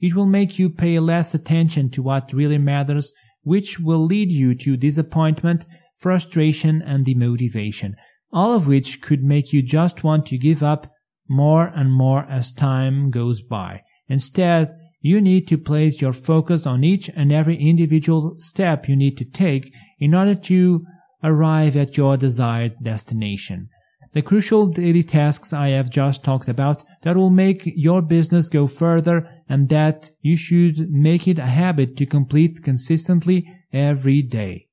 It 0.00 0.16
will 0.16 0.26
make 0.26 0.58
you 0.58 0.68
pay 0.68 0.98
less 0.98 1.34
attention 1.34 1.88
to 1.90 2.02
what 2.02 2.32
really 2.32 2.58
matters, 2.58 3.14
which 3.42 3.78
will 3.78 4.04
lead 4.04 4.32
you 4.32 4.56
to 4.56 4.76
disappointment, 4.76 5.66
frustration, 5.94 6.82
and 6.82 7.06
demotivation, 7.06 7.92
all 8.32 8.52
of 8.52 8.66
which 8.66 9.00
could 9.00 9.22
make 9.22 9.52
you 9.52 9.62
just 9.62 10.02
want 10.02 10.26
to 10.26 10.36
give 10.36 10.64
up 10.64 10.92
more 11.28 11.68
and 11.76 11.92
more 11.92 12.26
as 12.28 12.52
time 12.52 13.10
goes 13.10 13.40
by. 13.40 13.82
Instead, 14.08 14.76
you 15.04 15.20
need 15.20 15.46
to 15.46 15.58
place 15.58 16.00
your 16.00 16.14
focus 16.14 16.66
on 16.66 16.82
each 16.82 17.10
and 17.14 17.30
every 17.30 17.56
individual 17.56 18.36
step 18.38 18.88
you 18.88 18.96
need 18.96 19.18
to 19.18 19.24
take 19.26 19.70
in 20.00 20.14
order 20.14 20.34
to 20.34 20.82
arrive 21.22 21.76
at 21.76 21.98
your 21.98 22.16
desired 22.16 22.72
destination. 22.82 23.68
The 24.14 24.22
crucial 24.22 24.66
daily 24.68 25.02
tasks 25.02 25.52
I 25.52 25.68
have 25.68 25.90
just 25.90 26.24
talked 26.24 26.48
about 26.48 26.82
that 27.02 27.18
will 27.18 27.28
make 27.28 27.70
your 27.76 28.00
business 28.00 28.48
go 28.48 28.66
further 28.66 29.28
and 29.46 29.68
that 29.68 30.10
you 30.22 30.38
should 30.38 30.90
make 30.90 31.28
it 31.28 31.38
a 31.38 31.52
habit 31.62 31.98
to 31.98 32.06
complete 32.06 32.62
consistently 32.62 33.46
every 33.74 34.22
day. 34.22 34.68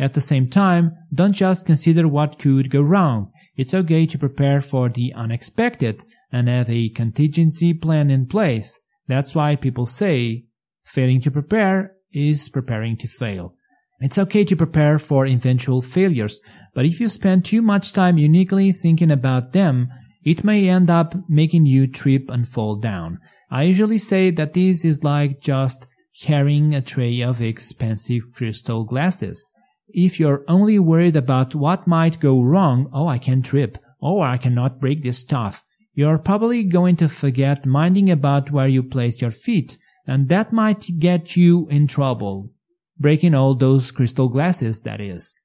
At 0.00 0.14
the 0.14 0.20
same 0.20 0.48
time, 0.48 0.96
don't 1.14 1.32
just 1.32 1.64
consider 1.64 2.08
what 2.08 2.40
could 2.40 2.70
go 2.70 2.82
wrong. 2.82 3.30
It's 3.56 3.72
okay 3.72 4.04
to 4.06 4.18
prepare 4.18 4.60
for 4.60 4.88
the 4.88 5.12
unexpected 5.14 6.02
and 6.32 6.48
have 6.48 6.68
a 6.68 6.88
contingency 6.88 7.72
plan 7.72 8.10
in 8.10 8.26
place. 8.26 8.80
That's 9.08 9.34
why 9.34 9.56
people 9.56 9.86
say 9.86 10.46
failing 10.84 11.20
to 11.22 11.30
prepare 11.30 11.94
is 12.12 12.48
preparing 12.48 12.96
to 12.98 13.08
fail. 13.08 13.54
It's 14.00 14.18
okay 14.18 14.44
to 14.44 14.56
prepare 14.56 14.98
for 14.98 15.26
eventual 15.26 15.80
failures, 15.80 16.42
but 16.74 16.84
if 16.84 17.00
you 17.00 17.08
spend 17.08 17.44
too 17.44 17.62
much 17.62 17.92
time 17.92 18.18
uniquely 18.18 18.72
thinking 18.72 19.10
about 19.10 19.52
them, 19.52 19.88
it 20.22 20.44
may 20.44 20.68
end 20.68 20.90
up 20.90 21.14
making 21.28 21.66
you 21.66 21.86
trip 21.86 22.28
and 22.28 22.46
fall 22.46 22.76
down. 22.76 23.20
I 23.50 23.62
usually 23.62 23.98
say 23.98 24.30
that 24.32 24.52
this 24.52 24.84
is 24.84 25.04
like 25.04 25.40
just 25.40 25.86
carrying 26.20 26.74
a 26.74 26.82
tray 26.82 27.20
of 27.22 27.40
expensive 27.40 28.22
crystal 28.34 28.84
glasses. 28.84 29.54
If 29.88 30.18
you're 30.18 30.44
only 30.48 30.78
worried 30.78 31.16
about 31.16 31.54
what 31.54 31.86
might 31.86 32.20
go 32.20 32.42
wrong, 32.42 32.90
oh, 32.92 33.06
I 33.06 33.18
can 33.18 33.40
trip, 33.40 33.78
oh, 34.02 34.20
I 34.20 34.36
cannot 34.36 34.80
break 34.80 35.02
this 35.02 35.18
stuff, 35.18 35.62
you're 35.96 36.18
probably 36.18 36.62
going 36.62 36.94
to 36.96 37.08
forget 37.08 37.66
minding 37.66 38.08
about 38.08 38.52
where 38.52 38.68
you 38.68 38.84
place 38.84 39.20
your 39.20 39.32
feet, 39.32 39.76
and 40.06 40.28
that 40.28 40.52
might 40.52 40.86
get 41.00 41.36
you 41.36 41.66
in 41.68 41.88
trouble 41.88 42.52
breaking 42.98 43.34
all 43.34 43.54
those 43.54 43.90
crystal 43.90 44.28
glasses, 44.28 44.82
that 44.82 45.00
is. 45.00 45.44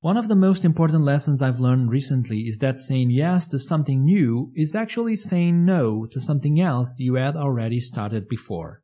One 0.00 0.16
of 0.16 0.28
the 0.28 0.36
most 0.36 0.64
important 0.64 1.02
lessons 1.02 1.40
I've 1.40 1.60
learned 1.60 1.90
recently 1.90 2.40
is 2.40 2.58
that 2.58 2.78
saying 2.78 3.10
yes 3.10 3.46
to 3.48 3.58
something 3.58 4.04
new 4.04 4.52
is 4.54 4.74
actually 4.74 5.16
saying 5.16 5.64
no 5.64 6.06
to 6.10 6.20
something 6.20 6.60
else 6.60 7.00
you 7.00 7.14
had 7.14 7.36
already 7.36 7.80
started 7.80 8.28
before. 8.28 8.82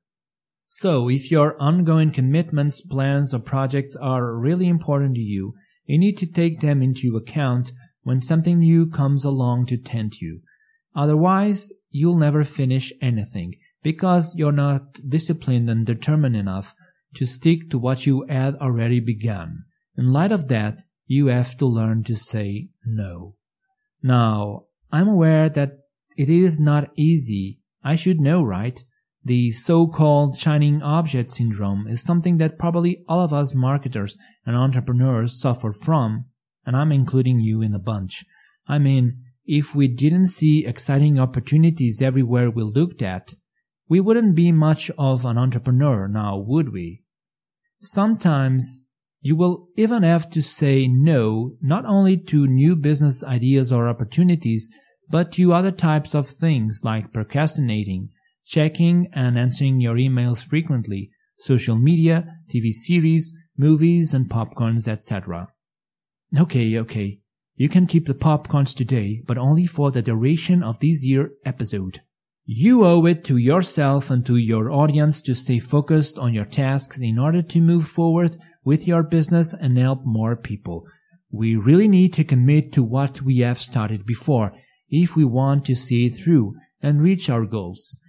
So, 0.66 1.10
if 1.10 1.30
your 1.30 1.60
ongoing 1.60 2.10
commitments, 2.12 2.80
plans, 2.80 3.34
or 3.34 3.40
projects 3.40 3.96
are 3.96 4.36
really 4.36 4.68
important 4.68 5.16
to 5.16 5.20
you, 5.20 5.54
you 5.84 5.98
need 5.98 6.16
to 6.18 6.26
take 6.26 6.60
them 6.60 6.80
into 6.80 7.16
account 7.16 7.72
when 8.02 8.22
something 8.22 8.60
new 8.60 8.86
comes 8.86 9.24
along 9.24 9.66
to 9.66 9.76
tempt 9.76 10.20
you. 10.20 10.40
Otherwise, 10.94 11.72
you'll 11.90 12.18
never 12.18 12.44
finish 12.44 12.92
anything 13.00 13.54
because 13.82 14.36
you're 14.36 14.52
not 14.52 14.94
disciplined 15.08 15.70
and 15.70 15.86
determined 15.86 16.36
enough 16.36 16.74
to 17.14 17.26
stick 17.26 17.70
to 17.70 17.78
what 17.78 18.06
you 18.06 18.26
had 18.28 18.54
already 18.56 19.00
begun. 19.00 19.64
In 19.96 20.12
light 20.12 20.32
of 20.32 20.48
that, 20.48 20.82
you 21.06 21.26
have 21.26 21.56
to 21.58 21.66
learn 21.66 22.04
to 22.04 22.14
say 22.14 22.68
no. 22.84 23.34
Now, 24.02 24.64
I'm 24.92 25.08
aware 25.08 25.48
that 25.48 25.78
it 26.16 26.28
is 26.28 26.60
not 26.60 26.90
easy. 26.96 27.60
I 27.82 27.96
should 27.96 28.20
know, 28.20 28.42
right? 28.42 28.82
The 29.24 29.50
so-called 29.50 30.38
shining 30.38 30.82
object 30.82 31.32
syndrome 31.32 31.86
is 31.86 32.02
something 32.02 32.38
that 32.38 32.58
probably 32.58 33.02
all 33.08 33.22
of 33.22 33.32
us 33.32 33.54
marketers 33.54 34.16
and 34.46 34.56
entrepreneurs 34.56 35.38
suffer 35.40 35.72
from, 35.72 36.26
and 36.64 36.76
I'm 36.76 36.92
including 36.92 37.40
you 37.40 37.60
in 37.60 37.72
the 37.72 37.78
bunch. 37.78 38.24
I 38.66 38.78
mean, 38.78 39.24
if 39.52 39.74
we 39.74 39.88
didn't 39.88 40.28
see 40.28 40.64
exciting 40.64 41.18
opportunities 41.18 42.00
everywhere 42.00 42.48
we 42.48 42.62
looked 42.62 43.02
at, 43.02 43.34
we 43.88 43.98
wouldn't 43.98 44.36
be 44.36 44.52
much 44.52 44.92
of 44.96 45.24
an 45.24 45.36
entrepreneur 45.36 46.06
now, 46.06 46.38
would 46.38 46.72
we? 46.72 47.02
Sometimes 47.80 48.84
you 49.20 49.34
will 49.34 49.66
even 49.76 50.04
have 50.04 50.30
to 50.30 50.40
say 50.40 50.86
no 50.86 51.56
not 51.60 51.84
only 51.84 52.16
to 52.16 52.46
new 52.46 52.76
business 52.76 53.24
ideas 53.24 53.72
or 53.72 53.88
opportunities, 53.88 54.70
but 55.08 55.32
to 55.32 55.52
other 55.52 55.72
types 55.72 56.14
of 56.14 56.28
things 56.28 56.82
like 56.84 57.12
procrastinating, 57.12 58.10
checking 58.44 59.08
and 59.12 59.36
answering 59.36 59.80
your 59.80 59.96
emails 59.96 60.46
frequently, 60.46 61.10
social 61.38 61.74
media, 61.74 62.36
TV 62.54 62.70
series, 62.70 63.36
movies 63.56 64.14
and 64.14 64.30
popcorns, 64.30 64.86
etc. 64.86 65.48
Okay, 66.38 66.78
okay. 66.78 67.18
You 67.60 67.68
can 67.68 67.86
keep 67.86 68.06
the 68.06 68.14
popcorns 68.14 68.74
today, 68.74 69.20
but 69.26 69.36
only 69.36 69.66
for 69.66 69.90
the 69.90 70.00
duration 70.00 70.62
of 70.62 70.80
this 70.80 71.04
year 71.04 71.32
episode. 71.44 71.98
You 72.46 72.86
owe 72.86 73.04
it 73.04 73.22
to 73.24 73.36
yourself 73.36 74.10
and 74.10 74.24
to 74.24 74.38
your 74.38 74.70
audience 74.70 75.20
to 75.20 75.34
stay 75.34 75.58
focused 75.58 76.18
on 76.18 76.32
your 76.32 76.46
tasks 76.46 77.02
in 77.02 77.18
order 77.18 77.42
to 77.42 77.60
move 77.60 77.86
forward 77.86 78.34
with 78.64 78.88
your 78.88 79.02
business 79.02 79.52
and 79.52 79.76
help 79.76 80.06
more 80.06 80.36
people. 80.36 80.86
We 81.30 81.54
really 81.54 81.86
need 81.86 82.14
to 82.14 82.24
commit 82.24 82.72
to 82.72 82.82
what 82.82 83.20
we 83.20 83.40
have 83.40 83.58
started 83.58 84.06
before 84.06 84.54
if 84.88 85.14
we 85.14 85.26
want 85.26 85.66
to 85.66 85.74
see 85.74 86.06
it 86.06 86.14
through 86.14 86.54
and 86.80 87.02
reach 87.02 87.28
our 87.28 87.44
goals. 87.44 88.00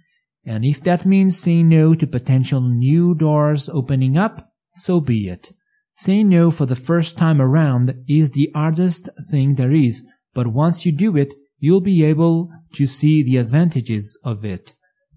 And 0.46 0.64
if 0.64 0.82
that 0.84 1.04
means 1.04 1.38
saying 1.38 1.68
no 1.68 1.94
to 1.94 2.06
potential 2.06 2.62
new 2.62 3.14
doors 3.14 3.68
opening 3.68 4.16
up, 4.16 4.50
so 4.70 4.98
be 4.98 5.28
it. 5.28 5.52
Saying 5.94 6.28
no 6.30 6.50
for 6.50 6.66
the 6.66 6.76
first 6.76 7.18
time 7.18 7.40
around 7.40 7.94
is 8.08 8.30
the 8.30 8.50
hardest 8.54 9.08
thing 9.30 9.56
there 9.56 9.72
is, 9.72 10.06
but 10.34 10.46
once 10.46 10.86
you 10.86 10.92
do 10.92 11.16
it, 11.16 11.34
you'll 11.58 11.82
be 11.82 12.02
able 12.02 12.50
to 12.72 12.86
see 12.86 13.22
the 13.22 13.36
advantages 13.36 14.18
of 14.24 14.44
it. 14.44 14.74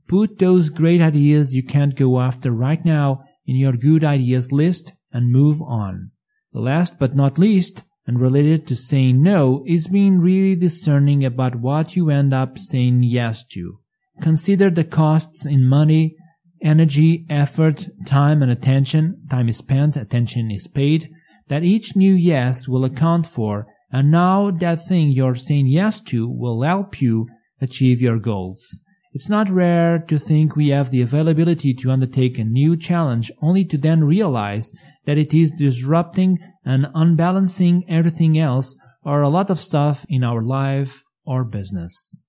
Put 0.07 0.37
those 0.37 0.69
great 0.69 1.01
ideas 1.01 1.55
you 1.55 1.63
can't 1.63 1.95
go 1.95 2.19
after 2.19 2.51
right 2.51 2.83
now 2.83 3.23
in 3.45 3.55
your 3.55 3.73
good 3.73 4.03
ideas 4.03 4.51
list 4.51 4.93
and 5.11 5.31
move 5.31 5.61
on. 5.61 6.11
Last 6.53 6.99
but 6.99 7.15
not 7.15 7.39
least, 7.39 7.83
and 8.05 8.19
related 8.19 8.67
to 8.67 8.75
saying 8.75 9.21
no, 9.23 9.63
is 9.65 9.87
being 9.87 10.19
really 10.19 10.55
discerning 10.55 11.25
about 11.25 11.55
what 11.55 11.95
you 11.95 12.09
end 12.09 12.33
up 12.33 12.57
saying 12.57 13.03
yes 13.03 13.43
to. 13.47 13.79
Consider 14.21 14.69
the 14.69 14.83
costs 14.83 15.45
in 15.45 15.67
money, 15.67 16.15
energy, 16.61 17.25
effort, 17.29 17.87
time, 18.05 18.41
and 18.41 18.51
attention. 18.51 19.21
Time 19.29 19.49
is 19.49 19.57
spent, 19.57 19.95
attention 19.95 20.51
is 20.51 20.67
paid, 20.67 21.09
that 21.47 21.63
each 21.63 21.95
new 21.95 22.13
yes 22.13 22.67
will 22.67 22.85
account 22.85 23.25
for, 23.25 23.67
and 23.91 24.11
now 24.11 24.51
that 24.51 24.85
thing 24.85 25.09
you're 25.09 25.35
saying 25.35 25.67
yes 25.67 26.01
to 26.01 26.27
will 26.27 26.61
help 26.63 27.01
you 27.01 27.27
achieve 27.61 28.01
your 28.01 28.19
goals. 28.19 28.79
It's 29.13 29.29
not 29.29 29.49
rare 29.49 29.99
to 30.09 30.19
think 30.19 30.55
we 30.55 30.69
have 30.69 30.91
the 30.91 31.01
availability 31.01 31.73
to 31.75 31.91
undertake 31.91 32.37
a 32.37 32.43
new 32.43 32.75
challenge 32.75 33.31
only 33.41 33.63
to 33.65 33.77
then 33.77 34.03
realize 34.03 34.73
that 35.05 35.17
it 35.17 35.33
is 35.33 35.51
disrupting 35.51 36.37
and 36.65 36.87
unbalancing 36.93 37.85
everything 37.87 38.37
else 38.37 38.77
or 39.03 39.21
a 39.21 39.29
lot 39.29 39.49
of 39.49 39.57
stuff 39.57 40.05
in 40.09 40.23
our 40.23 40.41
life 40.41 41.01
or 41.25 41.45
business. 41.45 42.21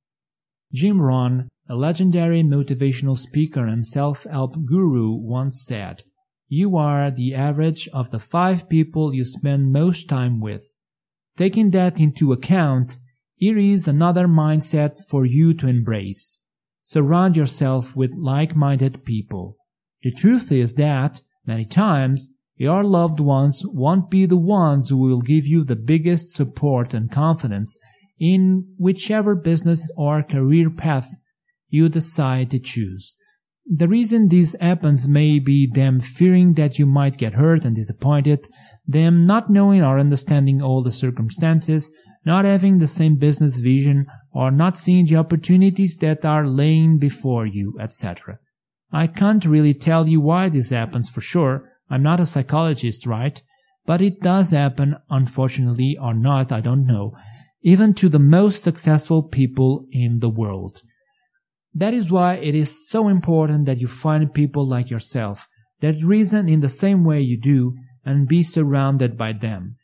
Jim 0.73 1.01
Rohn, 1.01 1.49
a 1.69 1.75
legendary 1.75 2.43
motivational 2.43 3.17
speaker 3.17 3.67
and 3.67 3.87
self-help 3.87 4.65
guru 4.65 5.13
once 5.13 5.65
said, 5.67 6.03
You 6.49 6.77
are 6.77 7.11
the 7.11 7.35
average 7.35 7.89
of 7.93 8.11
the 8.11 8.21
five 8.21 8.69
people 8.69 9.13
you 9.13 9.25
spend 9.25 9.73
most 9.73 10.09
time 10.09 10.41
with. 10.41 10.77
Taking 11.37 11.71
that 11.71 12.01
into 12.01 12.33
account, 12.33 12.99
here 13.35 13.59
is 13.59 13.89
another 13.89 14.27
mindset 14.27 14.97
for 15.11 15.27
you 15.27 15.55
to 15.55 15.69
embrace. 15.69 16.41
Surround 16.81 17.37
yourself 17.37 17.97
with 17.97 18.15
like-minded 18.17 19.05
people. 19.05 19.57
The 20.03 20.13
truth 20.13 20.53
is 20.53 20.77
that, 20.77 21.21
many 21.45 21.65
times, 21.65 22.33
your 22.55 22.85
loved 22.85 23.21
ones 23.21 23.63
won't 23.67 24.09
be 24.09 24.25
the 24.25 24.37
ones 24.37 24.89
who 24.89 24.97
will 24.97 25.21
give 25.21 25.47
you 25.47 25.65
the 25.65 25.77
biggest 25.77 26.33
support 26.33 26.95
and 26.95 27.11
confidence 27.11 27.79
in 28.19 28.73
whichever 28.79 29.35
business 29.35 29.93
or 29.97 30.23
career 30.23 30.71
path 30.71 31.11
you 31.69 31.89
decide 31.89 32.51
to 32.51 32.59
choose. 32.59 33.17
The 33.69 33.89
reason 33.89 34.29
this 34.29 34.55
happens 34.61 35.09
may 35.09 35.41
be 35.41 35.67
them 35.67 35.99
fearing 35.99 36.55
that 36.55 36.79
you 36.79 36.87
might 36.87 37.19
get 37.19 37.35
hurt 37.35 37.65
and 37.65 37.75
disappointed, 37.75 38.47
them 38.87 39.27
not 39.27 39.51
knowing 39.51 39.83
or 39.83 39.99
understanding 39.99 40.63
all 40.63 40.85
the 40.85 40.93
circumstances, 40.93 41.93
not 42.25 42.45
having 42.45 42.79
the 42.79 42.87
same 42.87 43.17
business 43.17 43.59
vision, 43.59 44.07
or 44.33 44.53
not 44.53 44.77
seeing 44.77 45.07
the 45.07 45.17
opportunities 45.17 45.97
that 45.97 46.25
are 46.25 46.47
laying 46.47 46.99
before 46.99 47.47
you, 47.47 47.77
etc. 47.81 48.39
I 48.93 49.09
can't 49.09 49.45
really 49.45 49.75
tell 49.75 50.09
you 50.09 50.21
why 50.21 50.49
this 50.49 50.71
happens 50.71 51.11
for 51.11 51.21
sure. 51.21 51.73
I'm 51.91 52.03
not 52.03 52.21
a 52.21 52.27
psychologist, 52.27 53.05
right? 53.05 53.43
But 53.85 54.01
it 54.01 54.21
does 54.21 54.51
happen, 54.51 54.97
unfortunately 55.11 55.97
or 56.01 56.15
not, 56.15 56.53
I 56.53 56.61
don't 56.61 56.87
know, 56.87 57.17
even 57.63 57.95
to 57.95 58.09
the 58.09 58.21
most 58.21 58.63
successful 58.63 59.25
people 59.25 59.87
in 59.91 60.21
the 60.21 60.31
world. 60.31 60.83
That 61.77 61.93
is 61.93 62.11
why 62.11 62.37
it 62.37 62.55
is 62.55 62.89
so 62.89 63.07
important 63.07 63.67
that 63.67 63.79
you 63.79 63.87
find 63.87 64.33
people 64.33 64.67
like 64.67 64.89
yourself 64.89 65.47
that 65.81 66.03
reason 66.03 66.49
in 66.49 66.61
the 66.61 66.71
same 66.71 67.05
way 67.05 67.21
you 67.21 67.39
do 67.39 67.75
and 68.03 68.27
be 68.27 68.43
surrounded 68.43 69.19
by 69.19 69.35
them. 69.35 69.77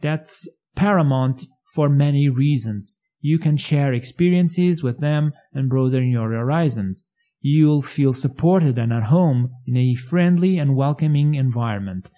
That's 0.00 0.48
paramount 0.74 1.46
for 1.76 1.88
many 1.88 2.28
reasons. 2.28 2.98
You 3.20 3.38
can 3.38 3.56
share 3.56 3.92
experiences 3.92 4.82
with 4.82 4.98
them 4.98 5.32
and 5.52 5.68
broaden 5.68 6.10
your 6.10 6.32
horizons. 6.32 7.08
You'll 7.40 7.82
feel 7.82 8.12
supported 8.12 8.76
and 8.76 8.92
at 8.92 9.04
home 9.04 9.50
in 9.64 9.76
a 9.76 9.94
friendly 9.94 10.58
and 10.58 10.74
welcoming 10.74 11.34
environment. 11.34 12.10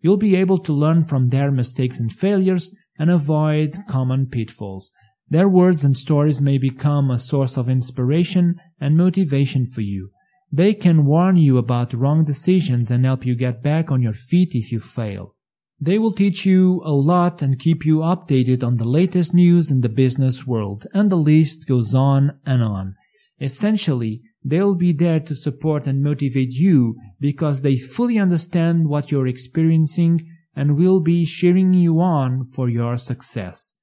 You'll 0.00 0.16
be 0.16 0.34
able 0.34 0.58
to 0.60 0.72
learn 0.72 1.04
from 1.04 1.28
their 1.28 1.50
mistakes 1.50 2.00
and 2.00 2.10
failures 2.10 2.74
and 2.98 3.10
avoid 3.10 3.76
common 3.86 4.28
pitfalls. 4.30 4.92
Their 5.32 5.48
words 5.48 5.82
and 5.82 5.96
stories 5.96 6.42
may 6.42 6.58
become 6.58 7.10
a 7.10 7.18
source 7.18 7.56
of 7.56 7.66
inspiration 7.66 8.60
and 8.78 8.98
motivation 8.98 9.64
for 9.64 9.80
you. 9.80 10.10
They 10.52 10.74
can 10.74 11.06
warn 11.06 11.38
you 11.38 11.56
about 11.56 11.94
wrong 11.94 12.26
decisions 12.26 12.90
and 12.90 13.06
help 13.06 13.24
you 13.24 13.34
get 13.34 13.62
back 13.62 13.90
on 13.90 14.02
your 14.02 14.12
feet 14.12 14.54
if 14.54 14.70
you 14.70 14.78
fail. 14.78 15.34
They 15.80 15.98
will 15.98 16.12
teach 16.12 16.44
you 16.44 16.82
a 16.84 16.92
lot 16.92 17.40
and 17.40 17.58
keep 17.58 17.86
you 17.86 18.00
updated 18.00 18.62
on 18.62 18.76
the 18.76 18.84
latest 18.84 19.32
news 19.32 19.70
in 19.70 19.80
the 19.80 19.88
business 19.88 20.46
world, 20.46 20.86
and 20.92 21.08
the 21.08 21.16
list 21.16 21.66
goes 21.66 21.94
on 21.94 22.38
and 22.44 22.62
on. 22.62 22.96
Essentially, 23.40 24.20
they'll 24.44 24.76
be 24.76 24.92
there 24.92 25.20
to 25.20 25.34
support 25.34 25.86
and 25.86 26.02
motivate 26.02 26.52
you 26.52 26.94
because 27.18 27.62
they 27.62 27.78
fully 27.78 28.18
understand 28.18 28.86
what 28.86 29.10
you're 29.10 29.26
experiencing 29.26 30.28
and 30.54 30.76
will 30.76 31.00
be 31.00 31.24
cheering 31.24 31.72
you 31.72 32.02
on 32.02 32.44
for 32.44 32.68
your 32.68 32.98
success. 32.98 33.78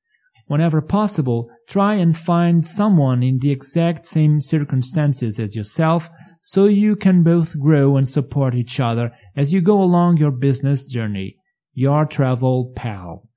Whenever 0.49 0.81
possible, 0.81 1.47
try 1.67 1.93
and 1.93 2.17
find 2.17 2.65
someone 2.65 3.21
in 3.21 3.37
the 3.37 3.51
exact 3.51 4.03
same 4.05 4.41
circumstances 4.41 5.39
as 5.39 5.55
yourself 5.55 6.09
so 6.41 6.65
you 6.65 6.95
can 6.95 7.21
both 7.21 7.59
grow 7.59 7.95
and 7.95 8.09
support 8.09 8.55
each 8.55 8.79
other 8.79 9.11
as 9.35 9.53
you 9.53 9.61
go 9.61 9.79
along 9.79 10.17
your 10.17 10.31
business 10.31 10.91
journey 10.91 11.37
your 11.79 12.05
travel 12.05 12.73
pal. 12.75 13.29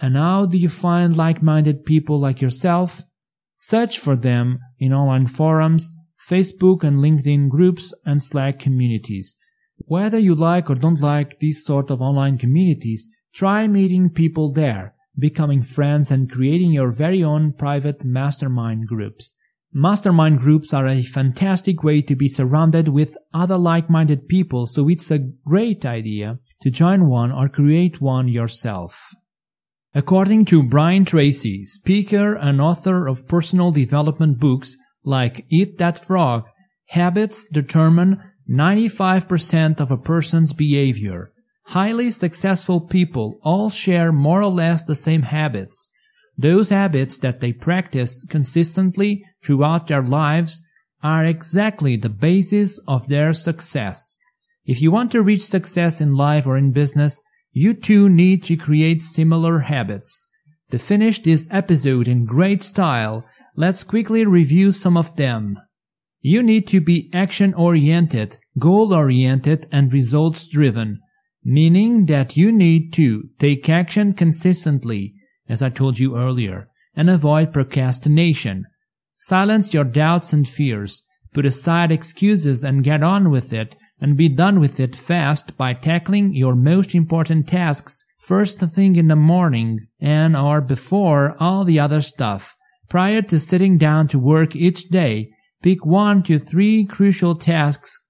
And 0.00 0.16
how 0.16 0.46
do 0.46 0.56
you 0.56 0.68
find 0.68 1.14
like-minded 1.14 1.84
people 1.84 2.18
like 2.18 2.40
yourself? 2.40 3.02
Search 3.54 3.98
for 3.98 4.16
them 4.16 4.60
in 4.78 4.94
online 4.94 5.26
forums, 5.26 5.94
Facebook 6.30 6.82
and 6.82 7.00
LinkedIn 7.00 7.50
groups, 7.50 7.92
and 8.06 8.22
Slack 8.22 8.58
communities. 8.58 9.36
Whether 9.76 10.18
you 10.18 10.34
like 10.34 10.70
or 10.70 10.74
don't 10.74 11.00
like 11.00 11.38
these 11.38 11.64
sort 11.66 11.90
of 11.90 12.00
online 12.00 12.38
communities, 12.38 13.10
try 13.34 13.68
meeting 13.68 14.08
people 14.08 14.52
there, 14.52 14.94
becoming 15.18 15.62
friends 15.62 16.10
and 16.10 16.30
creating 16.30 16.72
your 16.72 16.90
very 16.90 17.22
own 17.22 17.52
private 17.52 18.04
mastermind 18.04 18.86
groups. 18.86 19.34
Mastermind 19.72 20.38
groups 20.38 20.72
are 20.72 20.86
a 20.86 21.02
fantastic 21.02 21.82
way 21.82 22.00
to 22.00 22.16
be 22.16 22.28
surrounded 22.28 22.88
with 22.88 23.16
other 23.34 23.58
like-minded 23.58 24.28
people, 24.28 24.66
so 24.66 24.88
it's 24.88 25.10
a 25.10 25.18
great 25.18 25.84
idea 25.84 26.38
to 26.62 26.70
join 26.70 27.08
one 27.08 27.30
or 27.30 27.48
create 27.48 28.00
one 28.00 28.28
yourself. 28.28 29.12
According 29.94 30.44
to 30.46 30.62
Brian 30.62 31.04
Tracy, 31.04 31.64
speaker 31.64 32.34
and 32.34 32.60
author 32.60 33.06
of 33.06 33.28
personal 33.28 33.70
development 33.70 34.38
books 34.38 34.76
like 35.04 35.46
Eat 35.50 35.78
That 35.78 35.98
Frog, 35.98 36.46
habits 36.88 37.46
determine 37.48 38.20
95% 38.50 39.80
of 39.80 39.90
a 39.90 39.96
person's 39.96 40.52
behavior. 40.52 41.32
Highly 41.68 42.12
successful 42.12 42.80
people 42.80 43.38
all 43.42 43.70
share 43.70 44.12
more 44.12 44.40
or 44.40 44.50
less 44.50 44.84
the 44.84 44.94
same 44.94 45.22
habits. 45.22 45.90
Those 46.38 46.68
habits 46.68 47.18
that 47.18 47.40
they 47.40 47.52
practice 47.52 48.24
consistently 48.28 49.24
throughout 49.42 49.88
their 49.88 50.02
lives 50.02 50.62
are 51.02 51.24
exactly 51.24 51.96
the 51.96 52.08
basis 52.08 52.78
of 52.86 53.08
their 53.08 53.32
success. 53.32 54.16
If 54.64 54.80
you 54.80 54.90
want 54.90 55.10
to 55.12 55.22
reach 55.22 55.42
success 55.42 56.00
in 56.00 56.14
life 56.14 56.46
or 56.46 56.56
in 56.56 56.72
business, 56.72 57.22
you 57.52 57.74
too 57.74 58.08
need 58.08 58.44
to 58.44 58.56
create 58.56 59.02
similar 59.02 59.60
habits. 59.60 60.28
To 60.70 60.78
finish 60.78 61.20
this 61.20 61.48
episode 61.50 62.06
in 62.06 62.26
great 62.26 62.62
style, 62.62 63.24
let's 63.56 63.82
quickly 63.82 64.24
review 64.24 64.72
some 64.72 64.96
of 64.96 65.16
them. 65.16 65.58
You 66.20 66.42
need 66.42 66.66
to 66.68 66.80
be 66.80 67.10
action 67.12 67.54
oriented, 67.54 68.38
goal 68.58 68.92
oriented, 68.92 69.68
and 69.72 69.92
results 69.92 70.48
driven, 70.48 71.00
meaning 71.46 72.06
that 72.06 72.36
you 72.36 72.50
need 72.50 72.92
to 72.94 73.28
take 73.38 73.68
action 73.68 74.12
consistently, 74.12 75.14
as 75.48 75.62
I 75.62 75.70
told 75.70 75.98
you 75.98 76.16
earlier, 76.16 76.68
and 76.94 77.08
avoid 77.08 77.52
procrastination. 77.52 78.66
Silence 79.16 79.72
your 79.72 79.84
doubts 79.84 80.32
and 80.32 80.46
fears, 80.46 81.06
put 81.32 81.46
aside 81.46 81.92
excuses 81.92 82.64
and 82.64 82.84
get 82.84 83.02
on 83.02 83.30
with 83.30 83.52
it, 83.52 83.76
and 84.00 84.16
be 84.16 84.28
done 84.28 84.60
with 84.60 84.80
it 84.80 84.96
fast 84.96 85.56
by 85.56 85.72
tackling 85.72 86.34
your 86.34 86.54
most 86.54 86.94
important 86.94 87.48
tasks 87.48 88.04
first 88.18 88.60
thing 88.60 88.96
in 88.96 89.08
the 89.08 89.16
morning 89.16 89.86
and 90.00 90.36
or 90.36 90.60
before 90.60 91.36
all 91.38 91.64
the 91.64 91.78
other 91.78 92.00
stuff. 92.00 92.56
Prior 92.88 93.22
to 93.22 93.38
sitting 93.38 93.78
down 93.78 94.08
to 94.08 94.18
work 94.18 94.56
each 94.56 94.88
day, 94.88 95.30
Pick 95.62 95.84
one 95.84 96.22
to 96.22 96.38
three 96.38 96.84
crucial 96.84 97.34
tasks 97.34 98.00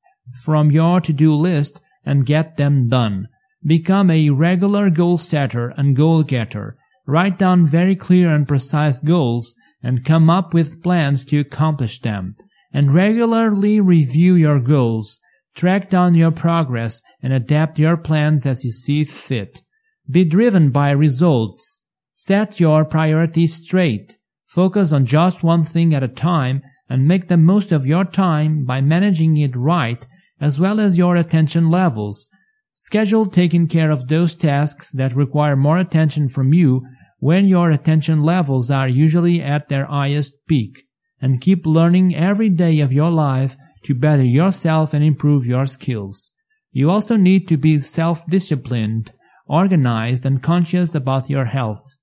from 0.44 0.70
your 0.70 1.00
to-do 1.00 1.32
list 1.32 1.80
and 2.06 2.24
get 2.24 2.56
them 2.56 2.88
done. 2.88 3.28
Become 3.64 4.10
a 4.10 4.30
regular 4.30 4.88
goal 4.90 5.18
setter 5.18 5.74
and 5.76 5.96
goal 5.96 6.22
getter. 6.22 6.78
Write 7.04 7.36
down 7.36 7.66
very 7.66 7.96
clear 7.96 8.32
and 8.32 8.46
precise 8.46 9.00
goals 9.00 9.54
and 9.82 10.04
come 10.04 10.30
up 10.30 10.54
with 10.54 10.82
plans 10.82 11.24
to 11.26 11.40
accomplish 11.40 11.98
them. 11.98 12.36
And 12.72 12.94
regularly 12.94 13.80
review 13.80 14.34
your 14.34 14.60
goals. 14.60 15.20
Track 15.54 15.90
down 15.90 16.14
your 16.14 16.30
progress 16.30 17.02
and 17.22 17.32
adapt 17.32 17.78
your 17.78 17.96
plans 17.96 18.46
as 18.46 18.64
you 18.64 18.70
see 18.70 19.02
fit. 19.04 19.60
Be 20.08 20.24
driven 20.24 20.70
by 20.70 20.90
results. 20.90 21.82
Set 22.14 22.60
your 22.60 22.84
priorities 22.84 23.54
straight. 23.54 24.18
Focus 24.46 24.92
on 24.92 25.06
just 25.06 25.42
one 25.42 25.64
thing 25.64 25.94
at 25.94 26.02
a 26.02 26.08
time 26.08 26.62
and 26.88 27.08
make 27.08 27.28
the 27.28 27.36
most 27.36 27.72
of 27.72 27.86
your 27.86 28.04
time 28.04 28.64
by 28.64 28.80
managing 28.80 29.36
it 29.36 29.56
right 29.56 30.06
as 30.40 30.60
well 30.60 30.80
as 30.80 30.98
your 30.98 31.16
attention 31.16 31.70
levels. 31.70 32.28
Schedule 32.72 33.26
taking 33.26 33.66
care 33.66 33.90
of 33.90 34.08
those 34.08 34.34
tasks 34.34 34.92
that 34.92 35.14
require 35.14 35.56
more 35.56 35.78
attention 35.78 36.28
from 36.28 36.52
you 36.52 36.82
when 37.18 37.46
your 37.46 37.70
attention 37.70 38.22
levels 38.22 38.70
are 38.70 38.88
usually 38.88 39.40
at 39.40 39.68
their 39.68 39.86
highest 39.86 40.34
peak 40.46 40.82
and 41.20 41.40
keep 41.40 41.64
learning 41.64 42.14
every 42.14 42.50
day 42.50 42.80
of 42.80 42.92
your 42.92 43.10
life 43.10 43.56
to 43.82 43.94
better 43.94 44.24
yourself 44.24 44.92
and 44.92 45.02
improve 45.02 45.46
your 45.46 45.64
skills. 45.64 46.32
You 46.70 46.90
also 46.90 47.16
need 47.16 47.48
to 47.48 47.56
be 47.56 47.78
self-disciplined, 47.78 49.12
organized, 49.46 50.26
and 50.26 50.42
conscious 50.42 50.94
about 50.94 51.30
your 51.30 51.46
health, 51.46 51.96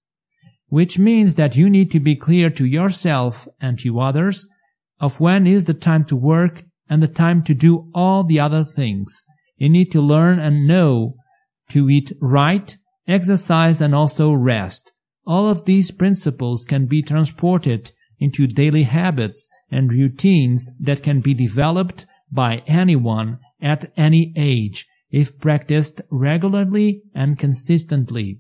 which 0.68 0.98
means 0.98 1.36
that 1.36 1.56
you 1.56 1.70
need 1.70 1.92
to 1.92 2.00
be 2.00 2.16
clear 2.16 2.50
to 2.50 2.66
yourself 2.66 3.48
and 3.62 3.78
to 3.80 4.00
others 4.00 4.48
of 5.00 5.20
when 5.20 5.46
is 5.46 5.66
the 5.66 5.74
time 5.76 6.06
to 6.06 6.16
work 6.16 6.64
and 6.90 7.02
the 7.02 7.08
time 7.08 7.44
to 7.44 7.54
do 7.54 7.90
all 7.94 8.24
the 8.24 8.40
other 8.40 8.64
things. 8.64 9.26
You 9.58 9.70
need 9.70 9.92
to 9.92 10.02
learn 10.02 10.40
and 10.40 10.68
know 10.68 11.16
to 11.70 11.90
eat 11.90 12.12
right, 12.22 12.76
exercise, 13.08 13.82
and 13.82 13.96
also 13.96 14.34
rest. 14.34 14.92
All 15.26 15.48
of 15.48 15.66
these 15.66 15.92
principles 15.92 16.66
can 16.66 16.86
be 16.86 17.02
transported 17.02 17.92
into 18.20 18.48
daily 18.48 18.84
habits 18.84 19.48
and 19.72 19.92
routines 19.92 20.72
that 20.80 21.04
can 21.04 21.22
be 21.22 21.34
developed 21.34 22.06
by 22.32 22.64
anyone 22.68 23.40
at 23.62 23.92
any 23.96 24.34
age 24.36 24.86
if 25.10 25.40
practiced 25.40 26.02
regularly 26.10 27.02
and 27.14 27.38
consistently. 27.38 28.40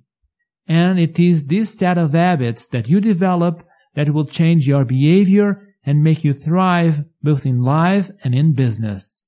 And 0.67 0.99
it 0.99 1.19
is 1.19 1.47
this 1.47 1.77
set 1.77 1.97
of 1.97 2.13
habits 2.13 2.67
that 2.69 2.87
you 2.87 2.99
develop 2.99 3.63
that 3.95 4.13
will 4.13 4.25
change 4.25 4.67
your 4.67 4.85
behavior 4.85 5.72
and 5.85 6.03
make 6.03 6.23
you 6.23 6.33
thrive 6.33 7.03
both 7.21 7.45
in 7.45 7.61
life 7.61 8.09
and 8.23 8.33
in 8.33 8.53
business. 8.53 9.27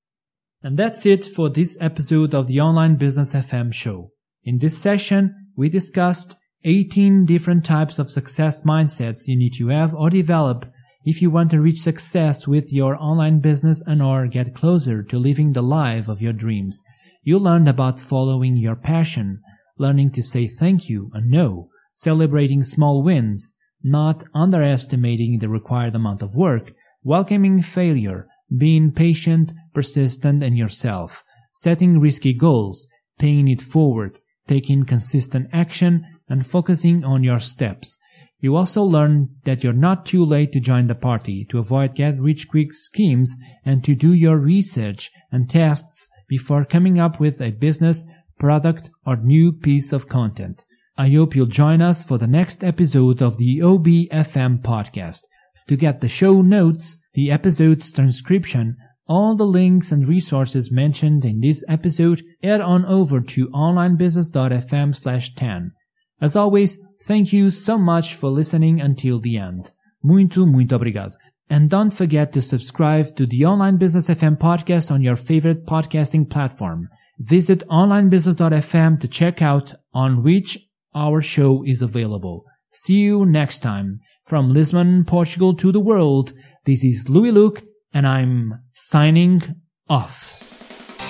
And 0.62 0.76
that's 0.78 1.06
it 1.06 1.24
for 1.24 1.48
this 1.48 1.78
episode 1.80 2.34
of 2.34 2.48
the 2.48 2.60
Online 2.60 2.96
Business 2.96 3.34
FM 3.34 3.72
show. 3.72 4.10
In 4.42 4.58
this 4.58 4.78
session, 4.78 5.52
we 5.56 5.68
discussed 5.68 6.36
18 6.64 7.24
different 7.24 7.64
types 7.64 7.98
of 7.98 8.10
success 8.10 8.64
mindsets 8.64 9.28
you 9.28 9.36
need 9.36 9.52
to 9.54 9.68
have 9.68 9.94
or 9.94 10.10
develop 10.10 10.66
if 11.04 11.22
you 11.22 11.30
want 11.30 11.52
to 11.52 11.60
reach 11.60 11.78
success 11.78 12.48
with 12.48 12.72
your 12.72 12.96
online 12.96 13.38
business 13.38 13.80
and 13.86 14.02
or 14.02 14.26
get 14.26 14.54
closer 14.54 15.04
to 15.04 15.18
living 15.18 15.52
the 15.52 15.62
life 15.62 16.08
of 16.08 16.20
your 16.20 16.32
dreams. 16.32 16.82
You 17.22 17.38
learned 17.38 17.68
about 17.68 18.00
following 18.00 18.56
your 18.56 18.74
passion, 18.74 19.40
learning 19.78 20.10
to 20.12 20.22
say 20.22 20.48
thank 20.48 20.88
you 20.88 21.10
and 21.14 21.30
no, 21.30 21.68
celebrating 21.94 22.64
small 22.64 23.02
wins, 23.04 23.56
not 23.86 24.24
underestimating 24.34 25.38
the 25.38 25.48
required 25.48 25.94
amount 25.94 26.20
of 26.20 26.34
work, 26.34 26.72
welcoming 27.04 27.62
failure, 27.62 28.26
being 28.54 28.90
patient, 28.90 29.52
persistent 29.72 30.42
in 30.42 30.56
yourself, 30.56 31.22
setting 31.52 32.00
risky 32.00 32.34
goals, 32.34 32.88
paying 33.16 33.46
it 33.46 33.60
forward, 33.60 34.18
taking 34.48 34.84
consistent 34.84 35.48
action, 35.52 36.04
and 36.28 36.44
focusing 36.44 37.04
on 37.04 37.22
your 37.22 37.38
steps. 37.38 37.96
You 38.40 38.56
also 38.56 38.82
learn 38.82 39.30
that 39.44 39.62
you're 39.62 39.72
not 39.72 40.04
too 40.04 40.24
late 40.24 40.50
to 40.52 40.60
join 40.60 40.88
the 40.88 40.96
party, 40.96 41.46
to 41.50 41.58
avoid 41.58 41.94
get 41.94 42.20
rich 42.20 42.48
quick 42.48 42.72
schemes, 42.72 43.36
and 43.64 43.84
to 43.84 43.94
do 43.94 44.12
your 44.12 44.38
research 44.38 45.12
and 45.30 45.48
tests 45.48 46.08
before 46.28 46.64
coming 46.64 46.98
up 46.98 47.20
with 47.20 47.40
a 47.40 47.52
business, 47.52 48.04
product, 48.36 48.90
or 49.06 49.16
new 49.16 49.52
piece 49.52 49.92
of 49.92 50.08
content. 50.08 50.65
I 50.98 51.10
hope 51.10 51.36
you'll 51.36 51.46
join 51.46 51.82
us 51.82 52.06
for 52.06 52.16
the 52.16 52.26
next 52.26 52.64
episode 52.64 53.20
of 53.20 53.36
the 53.36 53.58
OBFM 53.58 54.62
podcast. 54.62 55.22
To 55.68 55.76
get 55.76 56.00
the 56.00 56.08
show 56.08 56.40
notes, 56.40 56.98
the 57.12 57.30
episode's 57.30 57.92
transcription, 57.92 58.76
all 59.06 59.36
the 59.36 59.44
links 59.44 59.92
and 59.92 60.08
resources 60.08 60.72
mentioned 60.72 61.24
in 61.24 61.40
this 61.40 61.62
episode, 61.68 62.22
head 62.42 62.62
on 62.62 62.86
over 62.86 63.20
to 63.20 63.48
onlinebusiness.fm 63.48 64.94
slash 64.94 65.34
10. 65.34 65.72
As 66.20 66.34
always, 66.34 66.80
thank 67.04 67.32
you 67.32 67.50
so 67.50 67.76
much 67.76 68.14
for 68.14 68.30
listening 68.30 68.80
until 68.80 69.20
the 69.20 69.36
end. 69.36 69.72
Muito, 70.02 70.46
muito 70.46 70.72
obrigado. 70.72 71.14
And 71.50 71.68
don't 71.68 71.92
forget 71.92 72.32
to 72.32 72.40
subscribe 72.40 73.14
to 73.16 73.26
the 73.26 73.44
Online 73.44 73.76
Business 73.76 74.08
FM 74.08 74.38
podcast 74.38 74.90
on 74.90 75.02
your 75.02 75.16
favorite 75.16 75.66
podcasting 75.66 76.28
platform. 76.28 76.88
Visit 77.18 77.66
onlinebusiness.fm 77.68 79.00
to 79.00 79.08
check 79.08 79.42
out 79.42 79.74
on 79.92 80.22
which 80.22 80.65
our 80.96 81.20
show 81.20 81.62
is 81.64 81.82
available. 81.82 82.44
See 82.70 83.00
you 83.00 83.26
next 83.26 83.60
time. 83.60 84.00
From 84.24 84.52
Lisbon, 84.52 85.04
Portugal 85.04 85.54
to 85.54 85.70
the 85.70 85.80
world, 85.80 86.32
this 86.64 86.82
is 86.82 87.08
Louis 87.08 87.30
Luke 87.30 87.62
and 87.92 88.06
I'm 88.06 88.54
signing 88.72 89.42
off. 89.88 90.42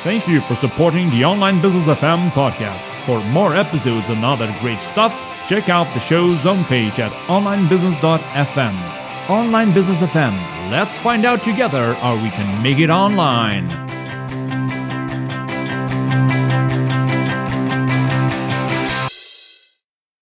Thank 0.05 0.29
you 0.29 0.41
for 0.41 0.55
supporting 0.55 1.11
the 1.11 1.25
Online 1.25 1.61
Business 1.61 1.87
FM 1.87 2.31
podcast. 2.31 2.87
For 3.07 3.25
more 3.31 3.55
episodes 3.55 4.11
and 4.11 4.25
other 4.25 4.55
great 4.61 4.83
stuff, 4.83 5.15
check 5.49 5.69
out 5.69 5.93
the 5.95 6.01
show's 6.01 6.45
homepage 6.45 6.99
at 6.99 7.13
onlinebusiness.fm. 7.27 9.31
Online 9.31 9.73
Business 9.73 10.03
FM. 10.03 10.33
Let's 10.71 11.01
find 11.01 11.25
out 11.25 11.43
together 11.43 11.95
how 11.95 12.23
we 12.23 12.31
can 12.31 12.63
make 12.63 12.79
it 12.79 12.91
online. 12.91 13.96